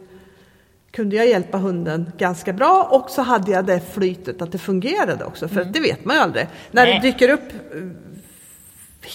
kunde 0.97 1.15
jag 1.15 1.27
hjälpa 1.27 1.57
hunden 1.57 2.11
ganska 2.17 2.53
bra 2.53 2.87
och 2.91 3.09
så 3.09 3.21
hade 3.21 3.51
jag 3.51 3.65
det 3.65 3.93
flytet 3.93 4.41
att 4.41 4.51
det 4.51 4.57
fungerade 4.57 5.25
också. 5.25 5.47
För 5.47 5.61
att 5.61 5.73
det 5.73 5.79
vet 5.79 6.05
man 6.05 6.15
ju 6.15 6.21
aldrig. 6.21 6.47
När 6.71 6.85
Nej. 6.85 6.99
det 6.99 7.07
dyker 7.07 7.29
upp 7.29 7.51
eh, 7.51 7.81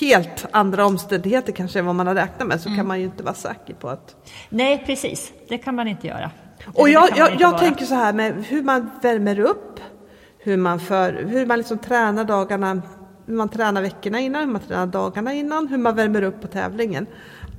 helt 0.00 0.46
andra 0.50 0.86
omständigheter 0.86 1.52
kanske 1.52 1.78
än 1.78 1.86
vad 1.86 1.94
man 1.94 2.06
har 2.06 2.14
räknat 2.14 2.48
med 2.48 2.60
så 2.60 2.68
kan 2.76 2.86
man 2.86 2.98
ju 2.98 3.04
inte 3.04 3.22
vara 3.22 3.34
säker 3.34 3.74
på 3.74 3.88
att 3.88 4.16
Nej, 4.48 4.82
precis. 4.86 5.32
Det 5.48 5.58
kan 5.58 5.74
man 5.74 5.88
inte 5.88 6.06
göra. 6.06 6.30
och 6.74 6.88
jag, 6.88 7.08
jag, 7.16 7.40
jag 7.40 7.58
tänker 7.58 7.84
så 7.84 7.94
här 7.94 8.12
med 8.12 8.44
hur 8.48 8.62
man 8.62 8.90
värmer 9.02 9.40
upp, 9.40 9.80
hur 10.38 10.56
man, 10.56 10.80
för, 10.80 11.12
hur 11.12 11.46
man 11.46 11.58
liksom 11.58 11.78
tränar 11.78 12.24
dagarna, 12.24 12.82
hur 13.26 13.34
man 13.34 13.48
tränar 13.48 13.82
veckorna 13.82 14.20
innan, 14.20 14.44
hur 14.44 14.52
man 14.52 14.62
tränar 14.62 14.86
dagarna 14.86 15.32
innan, 15.32 15.68
hur 15.68 15.78
man 15.78 15.96
värmer 15.96 16.22
upp 16.22 16.40
på 16.40 16.48
tävlingen. 16.48 17.06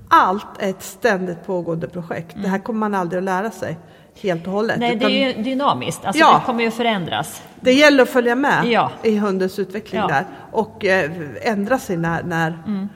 Allt 0.07 0.47
är 0.59 0.69
ett 0.69 0.83
ständigt 0.83 1.45
pågående 1.45 1.87
projekt. 1.87 2.35
Det 2.41 2.47
här 2.47 2.59
kommer 2.59 2.79
man 2.79 2.95
aldrig 2.95 3.17
att 3.17 3.23
lära 3.23 3.51
sig 3.51 3.77
helt 4.21 4.47
och 4.47 4.53
hållet. 4.53 4.79
Nej, 4.79 4.89
det 4.89 4.95
utan 4.95 5.11
är 5.11 5.37
ju 5.37 5.43
dynamiskt. 5.43 6.05
Alltså, 6.05 6.19
Ja. 6.19 6.37
Det 6.39 6.45
kommer 6.45 6.63
ju 6.63 6.71
förändras. 6.71 7.41
det 7.61 7.73
gäller 7.73 8.03
att 8.03 8.09
följa 8.09 8.35
med 8.35 8.65
Ja. 8.65 8.91
i 9.03 9.17
hundens 9.17 9.59
utveckling 9.59 10.01
Ja. 10.01 10.07
där 10.07 10.25
och 10.51 10.85
eh, 10.85 11.11
ändra 11.41 11.79
sig 11.79 11.97
när, 11.97 12.23
när, 12.23 12.63
Mm. 12.67 12.89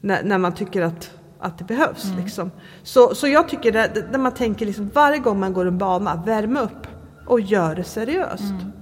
när, 0.00 0.22
när 0.22 0.38
man 0.38 0.52
tycker 0.54 0.82
att, 0.82 1.10
att 1.40 1.58
det 1.58 1.64
behövs. 1.64 2.04
Mm. 2.04 2.24
Liksom. 2.24 2.50
Så, 2.82 3.14
så 3.14 3.28
jag 3.28 3.48
tycker 3.48 3.72
det, 3.72 3.90
det- 3.94 4.06
när 4.10 4.18
man 4.18 4.32
tänker 4.34 4.66
liksom, 4.66 4.90
varje 4.94 5.18
gång 5.18 5.40
man 5.40 5.52
går 5.52 5.66
en 5.66 5.78
bana, 5.78 6.22
värm 6.26 6.56
upp 6.56 6.86
och 7.26 7.40
gör 7.40 7.74
det 7.74 7.84
seriöst. 7.84 8.42
Mm. 8.42 8.72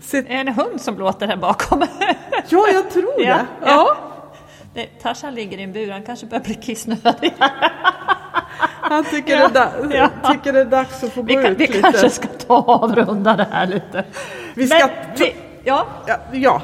Se, 0.00 0.18
Är 0.18 0.22
det 0.22 0.34
en 0.34 0.48
hund 0.48 0.80
som 0.80 0.98
låter 0.98 1.26
här 1.26 1.36
bakom? 1.36 1.80
ja, 2.48 2.66
jag 2.72 2.90
tror 2.90 3.18
det. 3.18 3.24
Ja, 3.24 3.38
Ja. 3.66 3.96
Det, 4.74 4.86
Tarzan 5.02 5.34
ligger 5.34 5.58
i 5.58 5.62
en 5.62 5.72
bur, 5.72 5.90
han 5.90 6.02
kanske 6.02 6.26
börjar 6.26 6.44
bli 6.44 6.54
kissnödig. 6.54 7.34
Han 8.90 9.04
tycker, 9.04 9.36
Ja, 9.40 9.48
det 9.88 9.96
ja. 9.96 10.32
tycker 10.32 10.52
det 10.52 10.60
är 10.60 10.64
dags 10.64 11.04
att 11.04 11.12
få 11.12 11.22
Vi, 11.22 11.34
gå 11.34 11.42
kan, 11.42 11.52
ut 11.52 11.58
vi 11.60 11.66
lite. 11.66 11.80
kanske 11.80 12.10
ska 12.10 12.28
ta 12.28 12.54
avrunda 12.56 13.36
det 13.36 13.46
här 13.50 13.66
lite. 13.66 14.04
Vi 14.54 14.66
ska 14.66 14.78
Men 14.86 14.90
vi, 15.18 15.34
ja, 15.64 15.86
Ja. 16.06 16.16
ja. 16.32 16.62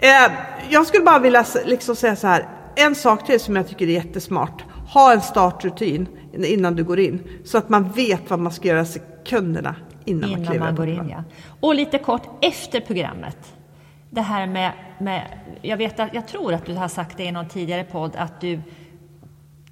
Eh, 0.00 0.32
jag 0.70 0.86
skulle 0.86 1.04
bara 1.04 1.18
vilja 1.18 1.44
liksom 1.64 1.96
säga 1.96 2.16
så 2.16 2.26
här. 2.26 2.46
En 2.76 2.94
sak 2.94 3.26
till 3.26 3.40
som 3.40 3.56
jag 3.56 3.68
tycker 3.68 3.86
är 3.86 3.90
jättesmart. 3.92 4.64
Ha 4.92 5.12
en 5.12 5.20
startrutin 5.20 6.08
innan 6.32 6.76
du 6.76 6.84
går 6.84 7.00
in. 7.00 7.22
Så 7.44 7.58
att 7.58 7.68
man 7.68 7.90
vet 7.90 8.30
vad 8.30 8.38
man 8.38 8.52
ska 8.52 8.68
göra 8.68 8.84
sekunderna 8.84 9.74
innan, 10.04 10.30
man 10.30 10.40
innan 10.40 10.58
man 10.58 10.76
på 10.76 10.82
går 10.82 10.88
in. 10.90 11.08
Ja. 11.10 11.24
Och 11.60 11.74
lite 11.74 11.98
kort 11.98 12.22
efter 12.40 12.80
programmet. 12.80 13.36
Det 14.10 14.20
här 14.20 14.46
med, 14.46 14.72
med 14.98 15.22
jag, 15.62 15.76
vet 15.76 15.98
jag 16.12 16.28
tror 16.28 16.52
att 16.54 16.66
du 16.66 16.74
har 16.74 16.88
sagt 16.88 17.16
det 17.16 17.24
i 17.24 17.32
någon 17.32 17.48
tidigare 17.48 17.84
podd, 17.84 18.16
att 18.16 18.40
du, 18.40 18.60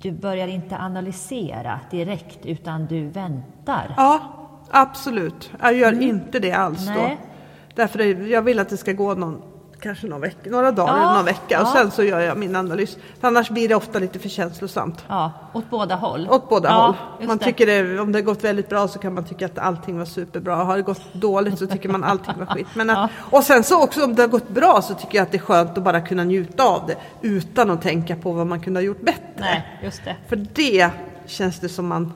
du 0.03 0.13
börjar 0.13 0.49
inte 0.49 0.79
analysera 0.79 1.81
direkt, 1.91 2.47
utan 2.47 2.87
du 2.87 3.09
väntar. 3.09 3.95
Ja, 3.97 4.21
absolut. 4.71 5.53
Jag 5.61 5.75
gör 5.75 6.03
inte 6.03 6.39
det 6.39 6.53
alls 6.53 6.87
då. 6.87 6.93
Mm. 6.93 7.05
Nej. 7.05 7.19
Därför 7.75 8.01
är, 8.01 8.27
jag 8.27 8.43
vill 8.43 8.59
att 8.59 8.69
det 8.69 8.77
ska 8.77 8.93
gå 8.93 9.15
någon, 9.15 9.43
kanske 9.81 10.07
någon 10.07 10.21
vecka, 10.21 10.51
några 10.51 10.73
dagar 10.73 10.97
Ja, 10.97 11.03
eller 11.03 11.15
någon 11.15 11.25
vecka. 11.25 11.61
Och 11.61 11.67
ja. 11.67 11.73
sen 11.73 11.91
så 11.91 12.03
gör 12.03 12.21
jag 12.21 12.39
min 12.39 12.57
analys. 12.57 12.99
För 13.21 13.29
annars 13.29 13.51
blir 13.51 13.69
det 13.69 13.75
ofta 13.75 13.99
lite 13.99 14.19
för 14.19 14.29
känslosamt. 14.29 15.05
Ja, 15.09 15.33
åt 15.53 15.71
båda 15.71 15.95
håll. 15.95 16.29
Åt 16.31 16.49
båda 16.49 16.69
ja, 16.69 16.97
håll. 17.19 17.27
Man 17.27 17.39
det. 17.39 17.45
tycker 17.45 17.67
det, 17.67 18.01
om 18.01 18.13
det 18.13 18.19
har 18.19 18.25
gått 18.25 18.45
väldigt 18.45 18.69
bra 18.69 18.89
så 18.89 18.99
kan 18.99 19.15
man 19.15 19.25
tycka 19.25 19.47
att 19.47 19.59
allting 19.59 19.99
var 19.99 20.05
superbra. 20.05 20.57
Har 20.57 20.77
det 20.77 20.83
gått 20.83 21.15
dåligt 21.15 21.59
så 21.59 21.67
tycker 21.67 21.89
man 21.89 22.05
allting 22.05 22.35
var 22.39 22.47
skit. 22.47 22.67
Men 22.75 22.91
att, 22.91 23.11
Och 23.31 23.45
sen 23.45 23.65
så 23.65 23.85
också 23.85 24.05
om 24.05 24.15
det 24.15 24.23
har 24.23 24.29
gått 24.29 24.49
bra 24.49 24.83
så 24.83 24.95
tycker 24.95 25.19
jag 25.19 25.23
att 25.23 25.33
det 25.33 25.39
är 25.39 25.43
skönt 25.43 25.79
att 25.79 25.85
bara 25.85 26.01
kunna 26.01 26.25
njuta 26.25 26.65
av 26.65 26.87
det 26.87 26.97
utan 27.23 27.71
att 27.71 27.83
tänka 27.83 28.17
på 28.17 28.33
vad 28.33 28.47
man 28.47 28.61
kunde 28.61 28.81
ha 28.81 28.85
gjort 28.85 29.01
bättre. 29.01 29.21
Nej, 29.37 29.81
just 29.83 30.05
det. 30.05 30.17
För 30.29 30.37
det 30.37 30.91
känns 31.27 31.61
det 31.61 31.69
som 31.69 31.87
man 31.87 32.13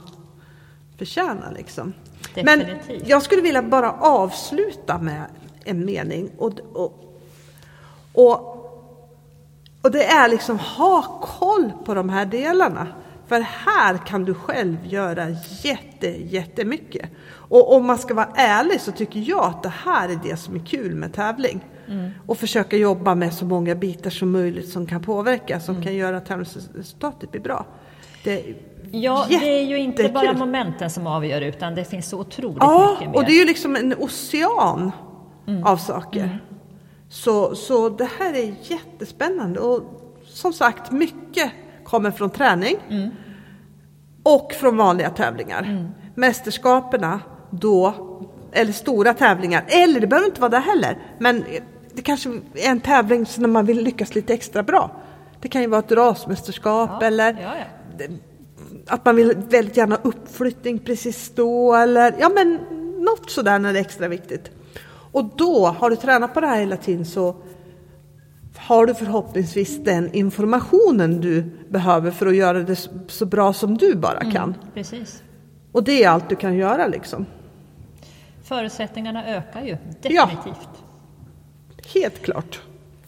förtjänar 0.98 1.52
liksom. 1.56 1.92
Definitivt. 2.34 2.88
Men 2.88 3.00
jag 3.08 3.22
skulle 3.22 3.42
vilja 3.42 3.62
bara 3.62 3.92
avsluta 3.92 4.98
med 4.98 5.24
en 5.64 5.84
mening. 5.84 6.30
Och, 6.38 6.52
och, 6.72 7.13
och, 8.14 8.50
och 9.82 9.90
det 9.90 10.04
är 10.04 10.28
liksom 10.28 10.58
ha 10.58 11.02
koll 11.22 11.72
på 11.84 11.94
de 11.94 12.08
här 12.08 12.26
delarna. 12.26 12.86
För 13.26 13.40
här 13.40 13.96
kan 14.06 14.24
du 14.24 14.34
själv 14.34 14.76
göra 14.86 15.26
jätte, 15.62 16.06
jättemycket. 16.08 17.10
Och 17.48 17.74
om 17.76 17.86
man 17.86 17.98
ska 17.98 18.14
vara 18.14 18.28
ärlig 18.34 18.80
så 18.80 18.92
tycker 18.92 19.20
jag 19.20 19.44
att 19.44 19.62
det 19.62 19.72
här 19.84 20.08
är 20.08 20.18
det 20.22 20.36
som 20.36 20.54
är 20.54 20.58
kul 20.66 20.94
med 20.94 21.12
tävling. 21.14 21.64
Och 22.26 22.38
försöka 22.38 22.76
jobba 22.76 23.14
med 23.14 23.34
så 23.34 23.44
många 23.44 23.74
bitar 23.74 24.10
som 24.10 24.30
möjligt 24.30 24.68
som 24.68 24.86
kan 24.86 25.02
påverka, 25.02 25.60
som 25.60 25.82
kan 25.82 25.94
göra 25.94 26.16
att 26.16 26.26
tävlingsresultatet 26.26 27.30
blir 27.30 27.40
bra. 27.40 27.66
Det 28.24 28.32
är 28.50 28.54
Ja, 28.90 29.26
det 29.28 29.34
är 29.58 29.62
ju 29.64 29.78
inte 29.78 30.02
bara 30.08 30.24
jättekul. 30.24 30.38
momenten 30.38 30.90
som 30.90 31.06
avgör, 31.06 31.40
utan 31.40 31.74
det 31.74 31.84
finns 31.84 32.08
så 32.08 32.18
otroligt 32.20 32.56
Ja, 32.60 32.90
mycket 32.90 33.08
mer. 33.10 33.16
och 33.16 33.24
det 33.24 33.32
är 33.32 33.38
ju 33.40 33.44
liksom 33.44 33.76
en 33.76 33.94
ocean 33.98 34.92
av 35.64 35.76
saker. 35.76 36.38
Så, 37.14 37.54
så 37.54 37.88
det 37.88 38.08
här 38.18 38.34
är 38.34 38.54
jättespännande 38.62 39.60
och 39.60 39.82
som 40.26 40.52
sagt 40.52 40.92
mycket 40.92 41.52
kommer 41.84 42.10
från 42.10 42.30
träning 42.30 42.76
och 44.22 44.52
från 44.52 44.76
vanliga 44.76 45.10
tävlingar. 45.10 45.92
Mästerskaperna 46.14 47.20
då, 47.50 47.94
eller 48.52 48.72
stora 48.72 49.14
tävlingar, 49.14 49.64
eller 49.68 50.00
det 50.00 50.06
behöver 50.06 50.28
inte 50.28 50.40
vara 50.40 50.50
det 50.50 50.58
heller, 50.58 50.98
men 51.18 51.44
det 51.92 52.02
kanske 52.02 52.28
är 52.54 52.70
en 52.70 52.80
tävling 52.80 53.26
när 53.38 53.48
man 53.48 53.66
vill 53.66 53.84
lyckas 53.84 54.14
lite 54.14 54.34
extra 54.34 54.62
bra. 54.62 54.90
Det 55.40 55.48
kan 55.48 55.62
ju 55.62 55.68
vara 55.68 55.80
ett 55.80 55.92
rasmästerskap 55.92 56.90
Ja, 57.00 57.06
eller 57.06 57.32
ja, 57.42 57.54
ja. 57.98 58.04
att 58.86 59.04
man 59.04 59.16
vill 59.16 59.36
väldigt 59.48 59.76
gärna 59.76 59.98
uppflyttning 60.02 60.78
precis 60.78 61.32
då 61.34 61.74
eller 61.74 62.14
ja 62.18 62.28
men 62.34 62.58
något 62.98 63.30
sådär 63.30 63.58
när 63.58 63.72
det 63.72 63.78
är 63.78 63.84
extra 63.84 64.08
viktigt. 64.08 64.50
Och 65.14 65.24
då, 65.36 65.66
har 65.66 65.90
du 65.90 65.96
tränat 65.96 66.34
på 66.34 66.40
det 66.40 66.46
här 66.46 66.60
hela 66.60 66.76
tiden 66.76 67.04
så 67.04 67.36
har 68.56 68.86
du 68.86 68.94
förhoppningsvis 68.94 69.84
den 69.84 70.14
informationen 70.14 71.20
du 71.20 71.42
behöver 71.68 72.10
för 72.10 72.26
att 72.26 72.36
göra 72.36 72.60
det 72.60 72.88
så 73.08 73.26
bra 73.26 73.52
som 73.52 73.76
du 73.76 73.94
bara 73.94 74.30
kan. 74.30 74.54
Precis. 74.74 75.22
Och 75.72 75.84
det 75.84 76.04
är 76.04 76.08
allt 76.08 76.28
du 76.28 76.36
kan 76.36 76.54
göra 76.54 76.86
liksom. 76.86 77.26
Förutsättningarna 78.44 79.26
ökar 79.26 79.62
ju 79.62 79.76
definitivt. 80.02 80.68
Helt 81.94 82.22
klart. 82.22 82.60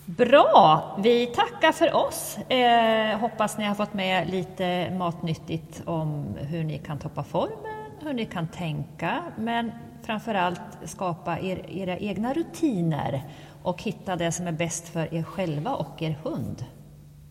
Bra! 0.05 0.97
Vi 1.03 1.27
tackar 1.27 1.73
för 1.73 1.95
oss. 1.95 2.39
Eh, 2.39 3.19
hoppas 3.19 3.59
ni 3.59 3.65
har 3.65 3.75
fått 3.75 3.95
med 3.95 4.31
lite 4.31 4.91
matnyttigt 4.91 5.83
om 5.85 6.37
hur 6.37 6.65
ni 6.65 6.79
kan 6.79 6.99
toppa 6.99 7.23
formen, 7.23 7.91
hur 8.01 8.13
ni 8.13 8.27
kan 8.27 8.49
tänka, 8.49 9.23
men 9.39 9.73
framförallt 10.07 10.61
skapa 10.85 11.39
er, 11.39 11.65
era 11.69 11.97
egna 11.97 12.33
rutiner 12.33 13.23
och 13.63 13.83
hitta 13.83 14.17
det 14.17 14.33
som 14.33 14.47
är 14.47 14.53
bäst 14.53 14.89
för 14.89 15.15
er 15.15 15.23
själva 15.23 15.75
och 15.75 16.03
er 16.03 16.19
hund. 16.23 16.65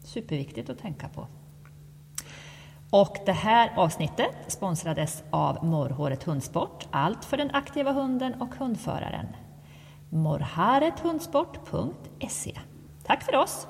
Superviktigt 0.04 0.70
att 0.70 0.80
tänka 0.80 1.08
på. 1.08 1.28
Och 2.90 3.18
det 3.26 3.32
här 3.32 3.72
avsnittet 3.76 4.36
sponsrades 4.48 5.24
av 5.30 5.66
Morrhåret 5.66 6.24
Hundsport. 6.24 6.88
Allt 6.92 7.26
för 7.26 7.38
den 7.38 7.52
aktiva 7.52 7.92
hunden 7.92 8.42
och 8.42 8.56
hundföraren. 8.56 9.28
morrharethundsport.se. 10.10 12.60
Tack 13.04 13.24
för 13.24 13.36
oss! 13.36 13.68